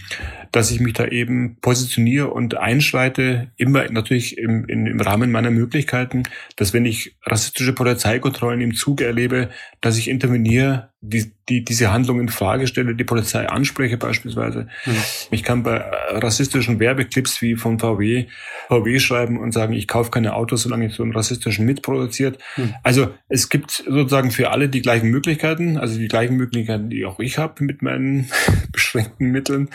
dass 0.53 0.71
ich 0.71 0.81
mich 0.81 0.95
da 0.95 1.07
eben 1.07 1.57
positioniere 1.61 2.29
und 2.29 2.57
einschreite, 2.57 3.51
immer 3.57 3.91
natürlich 3.91 4.39
im, 4.39 4.65
im, 4.67 4.87
im 4.87 5.01
Rahmen 5.01 5.31
meiner 5.31 5.51
Möglichkeiten, 5.51 6.23
dass 6.57 6.73
wenn 6.73 6.87
ich 6.87 7.17
rassistische 7.25 7.75
Polizeikontrollen 7.75 8.61
im 8.61 8.75
Zug 8.75 9.01
erlebe, 9.01 9.51
dass 9.81 9.99
ich 9.99 10.09
interveniere, 10.09 10.91
die, 11.03 11.33
die 11.49 11.63
diese 11.63 11.93
Handlung 11.93 12.21
in 12.21 12.29
Frage 12.29 12.67
stelle, 12.67 12.95
die 12.95 13.05
Polizei 13.05 13.47
anspreche 13.49 13.97
beispielsweise. 13.97 14.67
Mhm. 14.87 14.97
Ich 15.31 15.43
kann 15.43 15.63
bei 15.63 15.77
rassistischen 16.11 16.81
Werbeclips 16.81 17.43
wie 17.43 17.55
von 17.55 17.79
VW 17.79 18.27
VW 18.69 18.99
schreiben 18.99 19.39
und 19.39 19.53
sagen, 19.53 19.75
ich 19.75 19.87
kaufe 19.87 20.11
keine 20.11 20.35
Autos, 20.35 20.63
solange 20.63 20.87
ich 20.87 20.95
so 20.95 21.03
einen 21.03 21.13
rassistischen 21.13 21.67
mitproduziert. 21.67 22.39
Mhm. 22.57 22.75
Also 22.83 23.09
es 23.29 23.49
gibt 23.49 23.71
sozusagen 23.71 24.31
für 24.31 24.51
alle 24.51 24.69
die 24.69 24.83
gleichen 24.83 25.11
Möglichkeiten, 25.11 25.77
also 25.77 25.99
die 25.99 26.09
gleichen 26.09 26.37
Möglichkeiten, 26.37 26.91
die 26.91 27.05
auch 27.05 27.21
ich 27.21 27.39
habe 27.39 27.63
mit 27.63 27.83
meinen 27.83 28.06
beschränkten 28.73 29.31
Mitteln. 29.31 29.69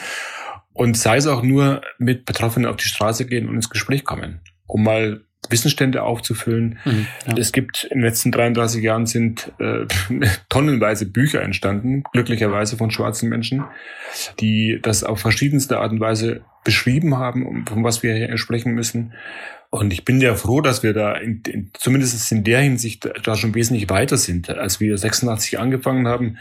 Und 0.74 0.98
sei 0.98 1.18
es 1.18 1.28
auch 1.28 1.44
nur 1.44 1.82
mit 1.98 2.26
Betroffenen 2.26 2.70
auf 2.70 2.78
die 2.78 2.88
Straße 2.88 3.26
gehen 3.26 3.48
und 3.50 3.56
ins 3.56 3.70
Gespräch 3.70 4.04
kommen, 4.04 4.40
um 4.68 4.84
mal 4.84 5.22
Wissensstände 5.50 6.04
aufzufüllen. 6.04 6.80
Mhm, 6.86 7.08
ja. 7.28 7.38
Es 7.38 7.52
gibt 7.52 7.84
in 7.86 8.00
den 8.00 8.06
letzten 8.06 8.32
33 8.32 8.82
Jahren 8.84 9.06
sind 9.06 9.52
äh, 9.60 9.86
tonnenweise 10.50 11.06
Bücher 11.06 11.42
entstanden, 11.42 12.04
glücklicherweise 12.14 12.78
von 12.78 12.92
schwarzen 12.92 13.28
Menschen, 13.28 13.64
die 14.40 14.80
das 14.82 15.04
auf 15.04 15.20
verschiedenste 15.20 15.80
Art 15.80 15.92
und 15.92 16.00
Weise 16.00 16.42
beschrieben 16.64 17.18
haben, 17.18 17.66
von 17.68 17.84
was 17.84 18.04
wir 18.04 18.14
hier 18.14 18.38
sprechen 18.38 18.74
müssen. 18.74 19.14
Und 19.72 19.94
ich 19.94 20.06
bin 20.06 20.22
ja 20.22 20.36
froh, 20.36 20.62
dass 20.62 20.84
wir 20.84 20.94
da 20.94 21.14
in, 21.14 21.42
in, 21.48 21.72
zumindest 21.74 22.32
in 22.32 22.44
der 22.44 22.60
Hinsicht 22.60 23.10
da 23.24 23.36
schon 23.36 23.56
wesentlich 23.56 23.90
weiter 23.90 24.18
sind. 24.18 24.50
Als 24.50 24.80
wir 24.80 24.98
86 24.98 25.60
angefangen 25.60 26.08
haben, 26.08 26.38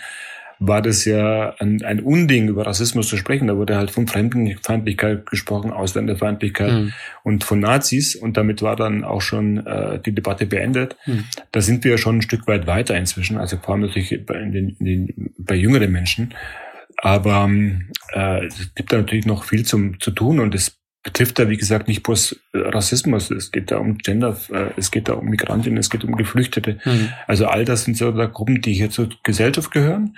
war 0.63 0.83
das 0.83 1.07
ja 1.07 1.55
ein, 1.59 1.83
ein 1.83 2.01
Unding, 2.01 2.49
über 2.49 2.67
Rassismus 2.67 3.09
zu 3.09 3.17
sprechen. 3.17 3.49
Da 3.49 3.57
wurde 3.57 3.77
halt 3.77 3.91
von 3.91 4.07
Fremdenfeindlichkeit 4.07 5.25
gesprochen, 5.25 5.73
Ausländerfeindlichkeit 5.73 6.73
mhm. 6.73 6.93
und 7.25 7.45
von 7.45 7.61
Nazis. 7.61 8.15
Und 8.15 8.37
damit 8.37 8.61
war 8.61 8.77
dann 8.77 9.03
auch 9.03 9.23
schon 9.23 9.67
äh, 9.67 9.99
die 10.01 10.13
Debatte 10.13 10.45
beendet. 10.45 10.97
Mhm. 11.07 11.25
Da 11.51 11.63
sind 11.63 11.83
wir 11.85 11.97
schon 11.97 12.19
ein 12.19 12.23
Stück 12.23 12.47
weit 12.47 12.67
weiter 12.67 12.95
inzwischen, 12.95 13.39
also 13.39 13.57
vor 13.57 13.75
allem 13.75 13.87
natürlich 13.87 14.25
bei, 14.27 14.35
in 14.35 14.53
den, 14.53 14.77
in 14.79 14.85
den, 14.85 15.35
bei 15.39 15.55
jüngeren 15.55 15.91
Menschen. 15.91 16.35
Aber 16.99 17.45
ähm, 17.49 17.89
äh, 18.13 18.45
es 18.45 18.75
gibt 18.75 18.93
da 18.93 18.99
natürlich 18.99 19.25
noch 19.25 19.45
viel 19.45 19.65
zum, 19.65 19.99
zu 19.99 20.11
tun 20.11 20.41
und 20.41 20.55
es 20.55 20.77
betrifft 21.03 21.39
da, 21.39 21.49
wie 21.49 21.57
gesagt, 21.57 21.89
nicht 21.89 22.03
bloß 22.03 22.39
Rassismus, 22.53 23.31
es 23.31 23.51
geht 23.51 23.71
da 23.71 23.79
um 23.79 23.97
Gender, 23.97 24.37
äh, 24.53 24.67
es 24.77 24.91
geht 24.91 25.09
da 25.09 25.15
um 25.15 25.25
Migrantinnen, 25.25 25.79
es 25.79 25.89
geht 25.89 26.05
um 26.05 26.17
Geflüchtete. 26.17 26.79
Mhm. 26.85 27.09
Also 27.27 27.47
all 27.47 27.65
das 27.65 27.85
sind 27.85 27.97
so 27.97 28.13
Gruppen, 28.13 28.61
die 28.61 28.75
hier 28.75 28.91
zur 28.91 29.09
Gesellschaft 29.23 29.71
gehören 29.71 30.15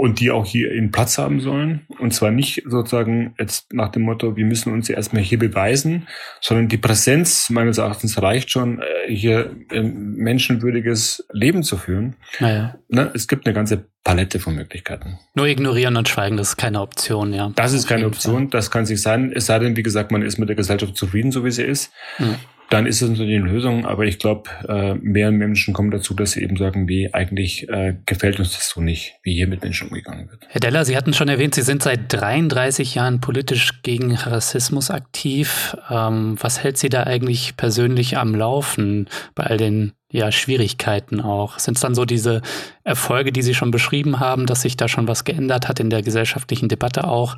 und 0.00 0.18
die 0.18 0.30
auch 0.30 0.46
hier 0.46 0.72
ihren 0.72 0.90
Platz 0.90 1.18
haben 1.18 1.40
sollen. 1.40 1.86
Und 1.98 2.14
zwar 2.14 2.30
nicht 2.30 2.62
sozusagen 2.66 3.34
jetzt 3.38 3.72
nach 3.72 3.90
dem 3.90 4.02
Motto, 4.02 4.34
wir 4.34 4.46
müssen 4.46 4.72
uns 4.72 4.88
erstmal 4.88 5.22
hier 5.22 5.38
beweisen, 5.38 6.08
sondern 6.40 6.68
die 6.68 6.78
Präsenz 6.78 7.50
meines 7.50 7.76
Erachtens 7.76 8.20
reicht 8.20 8.50
schon, 8.50 8.80
äh, 8.80 9.14
hier 9.14 9.54
ein 9.70 10.14
menschenwürdiges 10.14 11.26
Leben 11.32 11.62
zu 11.62 11.76
führen. 11.76 12.16
Naja. 12.40 12.76
Ne, 12.88 13.10
es 13.14 13.28
gibt 13.28 13.46
eine 13.46 13.54
ganze 13.54 13.84
Palette 14.02 14.40
von 14.40 14.54
Möglichkeiten. 14.54 15.18
Nur 15.34 15.46
ignorieren 15.46 15.96
und 15.98 16.08
schweigen, 16.08 16.38
das 16.38 16.50
ist 16.50 16.56
keine 16.56 16.80
Option, 16.80 17.34
ja. 17.34 17.52
Das 17.54 17.74
ist 17.74 17.86
keine 17.86 18.06
Option, 18.06 18.48
das 18.48 18.70
kann 18.70 18.86
sich 18.86 19.02
sein. 19.02 19.32
Es 19.34 19.46
sei 19.46 19.58
denn, 19.58 19.76
wie 19.76 19.82
gesagt, 19.82 20.10
man 20.10 20.22
ist 20.22 20.38
mit 20.38 20.48
der 20.48 20.56
Gesellschaft 20.56 20.96
zufrieden, 20.96 21.30
so 21.30 21.44
wie 21.44 21.50
sie 21.50 21.64
ist. 21.64 21.92
Mhm 22.18 22.36
dann 22.70 22.86
ist 22.86 23.02
es 23.02 23.10
natürlich 23.10 23.36
eine 23.36 23.50
Lösung. 23.50 23.84
Aber 23.84 24.04
ich 24.04 24.18
glaube, 24.18 24.48
äh, 24.68 24.94
mehr 24.94 25.30
Menschen 25.32 25.74
kommen 25.74 25.90
dazu, 25.90 26.14
dass 26.14 26.32
sie 26.32 26.42
eben 26.42 26.56
sagen, 26.56 26.88
wie 26.88 27.12
eigentlich 27.12 27.68
äh, 27.68 27.96
gefällt 28.06 28.38
uns 28.38 28.52
das 28.52 28.70
so 28.70 28.80
nicht, 28.80 29.14
wie 29.22 29.34
hier 29.34 29.48
mit 29.48 29.62
Menschen 29.62 29.88
umgegangen 29.88 30.30
wird. 30.30 30.46
Herr 30.48 30.60
Deller, 30.60 30.84
Sie 30.84 30.96
hatten 30.96 31.12
schon 31.12 31.28
erwähnt, 31.28 31.54
Sie 31.54 31.62
sind 31.62 31.82
seit 31.82 32.12
33 32.12 32.94
Jahren 32.94 33.20
politisch 33.20 33.82
gegen 33.82 34.14
Rassismus 34.14 34.90
aktiv. 34.90 35.76
Ähm, 35.90 36.36
was 36.40 36.62
hält 36.62 36.78
Sie 36.78 36.88
da 36.88 37.02
eigentlich 37.02 37.56
persönlich 37.56 38.16
am 38.16 38.34
Laufen 38.34 39.08
bei 39.34 39.44
all 39.44 39.56
den 39.56 39.92
ja, 40.12 40.30
Schwierigkeiten 40.30 41.20
auch? 41.20 41.58
Sind 41.58 41.76
es 41.76 41.80
dann 41.80 41.96
so 41.96 42.04
diese 42.04 42.40
Erfolge, 42.84 43.32
die 43.32 43.42
Sie 43.42 43.54
schon 43.54 43.72
beschrieben 43.72 44.20
haben, 44.20 44.46
dass 44.46 44.62
sich 44.62 44.76
da 44.76 44.86
schon 44.86 45.08
was 45.08 45.24
geändert 45.24 45.68
hat 45.68 45.80
in 45.80 45.90
der 45.90 46.02
gesellschaftlichen 46.02 46.68
Debatte 46.68 47.08
auch? 47.08 47.36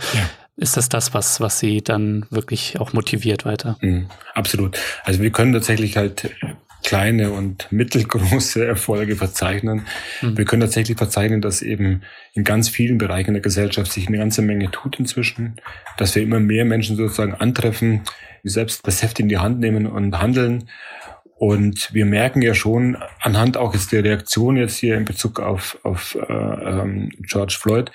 Ist 0.56 0.76
das 0.76 0.88
das, 0.88 1.14
was, 1.14 1.40
was 1.40 1.58
sie 1.58 1.82
dann 1.82 2.26
wirklich 2.30 2.78
auch 2.78 2.92
motiviert 2.92 3.44
weiter? 3.44 3.78
Mhm, 3.80 4.08
absolut. 4.34 4.78
Also 5.04 5.20
wir 5.20 5.30
können 5.30 5.52
tatsächlich 5.52 5.96
halt 5.96 6.30
kleine 6.82 7.30
und 7.30 7.70
mittelgroße 7.70 8.64
Erfolge 8.66 9.16
verzeichnen. 9.16 9.86
Mhm. 10.20 10.36
Wir 10.36 10.44
können 10.44 10.60
tatsächlich 10.60 10.98
verzeichnen, 10.98 11.40
dass 11.40 11.62
eben 11.62 12.02
in 12.34 12.44
ganz 12.44 12.68
vielen 12.68 12.98
Bereichen 12.98 13.34
der 13.34 13.42
Gesellschaft 13.42 13.92
sich 13.92 14.08
eine 14.08 14.18
ganze 14.18 14.42
Menge 14.42 14.70
tut 14.70 14.98
inzwischen, 14.98 15.56
dass 15.96 16.14
wir 16.14 16.22
immer 16.22 16.40
mehr 16.40 16.64
Menschen 16.64 16.96
sozusagen 16.96 17.34
antreffen, 17.34 18.02
die 18.44 18.48
selbst 18.48 18.86
das 18.86 19.02
Heft 19.02 19.20
in 19.20 19.28
die 19.28 19.38
Hand 19.38 19.60
nehmen 19.60 19.86
und 19.86 20.18
handeln. 20.18 20.68
Und 21.36 21.92
wir 21.92 22.04
merken 22.04 22.40
ja 22.40 22.54
schon 22.54 22.96
anhand 23.20 23.56
auch 23.56 23.74
jetzt 23.74 23.90
der 23.90 24.04
Reaktion 24.04 24.56
jetzt 24.56 24.76
hier 24.76 24.96
in 24.96 25.04
Bezug 25.04 25.40
auf, 25.40 25.76
auf 25.82 26.14
äh, 26.14 26.32
ähm, 26.32 27.10
George 27.18 27.56
Floyd, 27.60 27.90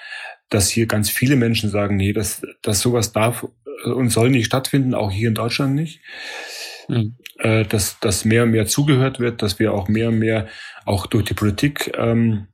dass 0.49 0.69
hier 0.69 0.87
ganz 0.87 1.09
viele 1.09 1.35
Menschen 1.35 1.69
sagen, 1.69 1.95
nee, 1.95 2.13
das, 2.13 2.41
das 2.61 2.79
sowas 2.79 3.11
darf 3.11 3.45
und 3.83 4.09
soll 4.09 4.29
nicht 4.29 4.45
stattfinden, 4.45 4.93
auch 4.93 5.11
hier 5.11 5.29
in 5.29 5.35
Deutschland 5.35 5.75
nicht. 5.75 6.01
Mhm. 6.87 7.15
Äh, 7.39 7.65
dass, 7.65 7.99
dass 7.99 8.25
mehr 8.25 8.43
und 8.43 8.51
mehr 8.51 8.65
zugehört 8.65 9.19
wird, 9.19 9.41
dass 9.41 9.59
wir 9.59 9.73
auch 9.73 9.87
mehr 9.87 10.09
und 10.09 10.19
mehr 10.19 10.47
auch 10.85 11.05
durch 11.05 11.25
die 11.25 11.33
Politik 11.33 11.91
ähm, 11.97 12.47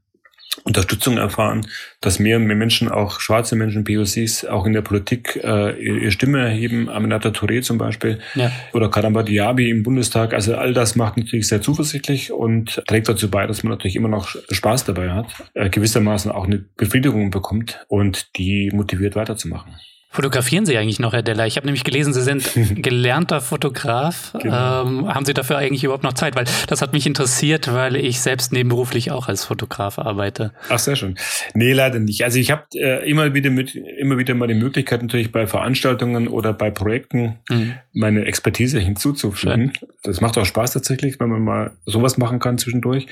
Unterstützung 0.63 1.17
erfahren, 1.17 1.65
dass 1.99 2.19
mehr 2.19 2.37
und 2.37 2.45
mehr 2.45 2.55
Menschen, 2.55 2.89
auch 2.89 3.19
schwarze 3.19 3.55
Menschen, 3.55 3.83
POCs, 3.83 4.45
auch 4.45 4.65
in 4.65 4.73
der 4.73 4.81
Politik 4.81 5.39
äh, 5.43 5.71
ihre 5.81 6.11
Stimme 6.11 6.39
erheben, 6.39 6.89
Aminata 6.89 7.29
Touré 7.29 7.61
zum 7.61 7.77
Beispiel 7.77 8.19
ja. 8.35 8.51
oder 8.73 8.89
Karamba 8.89 9.23
Diaby 9.23 9.69
im 9.69 9.83
Bundestag. 9.83 10.33
Also 10.33 10.55
all 10.55 10.73
das 10.73 10.95
macht 10.95 11.17
natürlich 11.17 11.47
sehr 11.47 11.61
zuversichtlich 11.61 12.31
und 12.31 12.83
trägt 12.87 13.09
dazu 13.09 13.29
bei, 13.29 13.47
dass 13.47 13.63
man 13.63 13.71
natürlich 13.71 13.95
immer 13.95 14.09
noch 14.09 14.35
Spaß 14.49 14.85
dabei 14.85 15.11
hat, 15.11 15.27
äh, 15.53 15.69
gewissermaßen 15.69 16.31
auch 16.31 16.45
eine 16.45 16.59
Befriedigung 16.77 17.31
bekommt 17.31 17.85
und 17.87 18.37
die 18.37 18.69
motiviert 18.73 19.15
weiterzumachen. 19.15 19.75
Fotografieren 20.13 20.67
Sie 20.67 20.77
eigentlich 20.77 20.99
noch, 20.99 21.11
Herr 21.11 21.23
Deller? 21.23 21.47
Ich 21.47 21.57
habe 21.57 21.65
nämlich 21.65 21.83
gelesen, 21.83 22.13
Sie 22.13 22.21
sind 22.21 22.51
gelernter 22.83 23.41
Fotograf. 23.41 24.33
Genau. 24.39 24.85
Ähm, 24.85 25.11
haben 25.11 25.25
Sie 25.25 25.33
dafür 25.33 25.57
eigentlich 25.57 25.83
überhaupt 25.83 26.03
noch 26.03 26.13
Zeit? 26.13 26.35
Weil 26.35 26.45
das 26.67 26.83
hat 26.83 26.93
mich 26.93 27.07
interessiert, 27.07 27.73
weil 27.73 27.95
ich 27.95 28.21
selbst 28.21 28.53
nebenberuflich 28.53 29.09
auch 29.09 29.27
als 29.27 29.43
Fotograf 29.43 29.97
arbeite. 29.97 30.53
Ach, 30.69 30.77
sehr 30.77 30.95
schön. 30.95 31.17
Nee, 31.55 31.73
leider 31.73 31.97
nicht. 31.97 32.23
Also 32.23 32.37
ich 32.37 32.51
habe 32.51 32.61
äh, 32.75 33.09
immer 33.09 33.33
wieder 33.33 33.49
mit, 33.49 33.73
immer 33.73 34.19
wieder 34.19 34.35
mal 34.35 34.47
die 34.47 34.53
Möglichkeit, 34.53 35.01
natürlich 35.01 35.31
bei 35.31 35.47
Veranstaltungen 35.47 36.27
oder 36.27 36.53
bei 36.53 36.69
Projekten 36.69 37.39
mhm. 37.49 37.73
meine 37.93 38.25
Expertise 38.25 38.79
hinzuzufügen. 38.79 39.73
Schön. 39.75 39.89
Das 40.03 40.21
macht 40.21 40.37
auch 40.37 40.45
Spaß 40.45 40.73
tatsächlich, 40.73 41.19
wenn 41.19 41.29
man 41.29 41.41
mal 41.41 41.71
sowas 41.87 42.19
machen 42.19 42.37
kann 42.37 42.59
zwischendurch. 42.59 43.07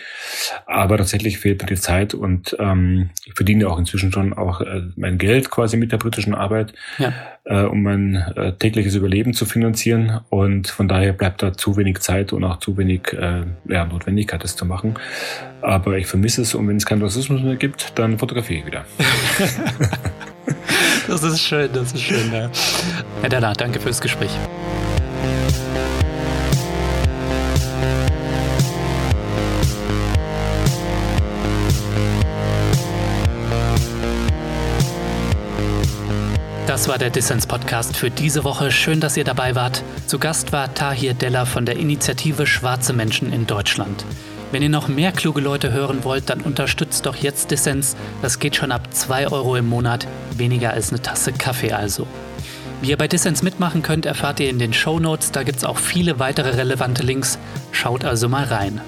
Aber 0.68 0.97
tatsächlich 0.97 1.39
fehlt 1.39 1.64
mir 1.64 1.68
die 1.68 1.82
Zeit 1.82 2.14
und 2.14 2.56
ähm, 2.60 3.10
ich 3.26 3.34
verdiene 3.34 3.68
auch 3.68 3.80
inzwischen 3.80 4.12
schon 4.12 4.34
auch 4.34 4.62
äh, 4.62 4.84
mein 4.97 5.18
Geld 5.18 5.49
quasi 5.49 5.78
mit 5.78 5.91
der 5.91 5.97
britischen 5.97 6.36
Arbeit 6.36 6.74
ja. 6.98 7.14
äh, 7.46 7.64
um 7.64 7.84
mein 7.84 8.16
äh, 8.16 8.54
tägliches 8.54 8.96
Überleben 8.96 9.34
zu 9.34 9.46
finanzieren. 9.46 10.22
Und 10.30 10.68
von 10.68 10.88
daher 10.88 11.14
bleibt 11.14 11.44
da 11.44 11.54
zu 11.54 11.78
wenig 11.78 12.00
Zeit 12.00 12.34
und 12.34 12.44
auch 12.44 12.60
zu 12.60 12.78
wenig 12.78 13.14
äh, 13.14 13.44
ja, 13.68 13.86
Notwendigkeit, 13.86 14.44
das 14.44 14.56
zu 14.56 14.66
machen. 14.66 14.96
Aber 15.62 15.98
ich 15.98 16.08
vermisse 16.08 16.42
es 16.42 16.56
und 16.56 16.68
wenn 16.68 16.78
es 16.78 16.86
keinen 16.86 17.02
Rassismus 17.02 17.42
mehr 17.42 17.56
gibt, 17.56 17.98
dann 17.98 18.18
fotografiere 18.18 18.60
ich 18.60 18.66
wieder. 18.66 18.86
das 21.08 21.24
ist 21.24 21.42
schön, 21.42 21.70
das 21.74 21.94
ist 21.94 22.02
schön. 22.02 22.34
Ja. 22.34 22.50
Herr 23.22 23.30
Dalla, 23.30 23.54
danke 23.54 23.80
fürs 23.80 24.02
Gespräch. 24.02 24.32
Das 36.72 36.88
war 36.88 36.97
der 36.97 37.09
Dissens-Podcast 37.09 37.97
für 37.97 38.09
diese 38.09 38.45
Woche. 38.45 38.72
Schön, 38.72 39.01
dass 39.01 39.17
ihr 39.17 39.26
dabei 39.26 39.55
wart. 39.55 39.84
Zu 40.07 40.19
Gast 40.19 40.53
war 40.53 40.74
Tahir 40.74 41.13
Della 41.13 41.43
von 41.43 41.65
der 41.65 41.76
Initiative 41.76 42.47
Schwarze 42.47 42.93
Menschen 42.93 43.34
in 43.34 43.45
Deutschland. 43.45 44.05
Wenn 44.53 44.63
ihr 44.63 44.69
noch 44.69 44.88
mehr 44.88 45.11
kluge 45.11 45.41
Leute 45.41 45.74
hören 45.74 46.05
wollt, 46.05 46.30
dann 46.30 46.39
unterstützt 46.39 47.05
doch 47.05 47.17
jetzt 47.17 47.51
Dissens. 47.51 47.97
Das 48.22 48.39
geht 48.39 48.55
schon 48.55 48.72
ab 48.72 48.88
2 48.89 49.34
Euro 49.34 49.57
im 49.57 49.67
Monat, 49.67 50.07
weniger 50.38 50.72
als 50.72 50.91
eine 50.91 51.01
Tasse 51.01 51.34
Kaffee 51.34 51.74
also. 51.74 52.07
Wie 52.80 52.91
ihr 52.91 52.97
bei 52.97 53.09
Dissens 53.09 53.43
mitmachen 53.43 53.82
könnt, 53.82 54.05
erfahrt 54.05 54.39
ihr 54.39 54.49
in 54.49 54.57
den 54.57 54.72
Show 54.72 54.97
Notes. 54.97 55.34
Da 55.34 55.43
gibt 55.43 55.57
es 55.57 55.65
auch 55.65 55.78
viele 55.78 56.19
weitere 56.19 56.51
relevante 56.51 57.03
Links. 57.03 57.38
Schaut 57.74 58.05
also 58.05 58.30
mal 58.30 58.45
rein. 58.45 58.80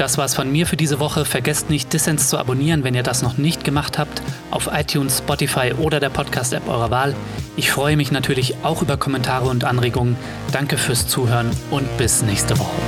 Das 0.00 0.16
war's 0.16 0.34
von 0.34 0.50
mir 0.50 0.66
für 0.66 0.78
diese 0.78 0.98
Woche. 0.98 1.26
Vergesst 1.26 1.68
nicht, 1.68 1.92
Dissens 1.92 2.30
zu 2.30 2.38
abonnieren, 2.38 2.84
wenn 2.84 2.94
ihr 2.94 3.02
das 3.02 3.20
noch 3.20 3.36
nicht 3.36 3.64
gemacht 3.64 3.98
habt, 3.98 4.22
auf 4.50 4.70
iTunes, 4.72 5.18
Spotify 5.18 5.74
oder 5.76 6.00
der 6.00 6.08
Podcast-App 6.08 6.66
eurer 6.70 6.90
Wahl. 6.90 7.14
Ich 7.54 7.70
freue 7.70 7.98
mich 7.98 8.10
natürlich 8.10 8.54
auch 8.62 8.80
über 8.80 8.96
Kommentare 8.96 9.50
und 9.50 9.64
Anregungen. 9.64 10.16
Danke 10.52 10.78
fürs 10.78 11.06
Zuhören 11.06 11.50
und 11.70 11.98
bis 11.98 12.22
nächste 12.22 12.58
Woche. 12.58 12.80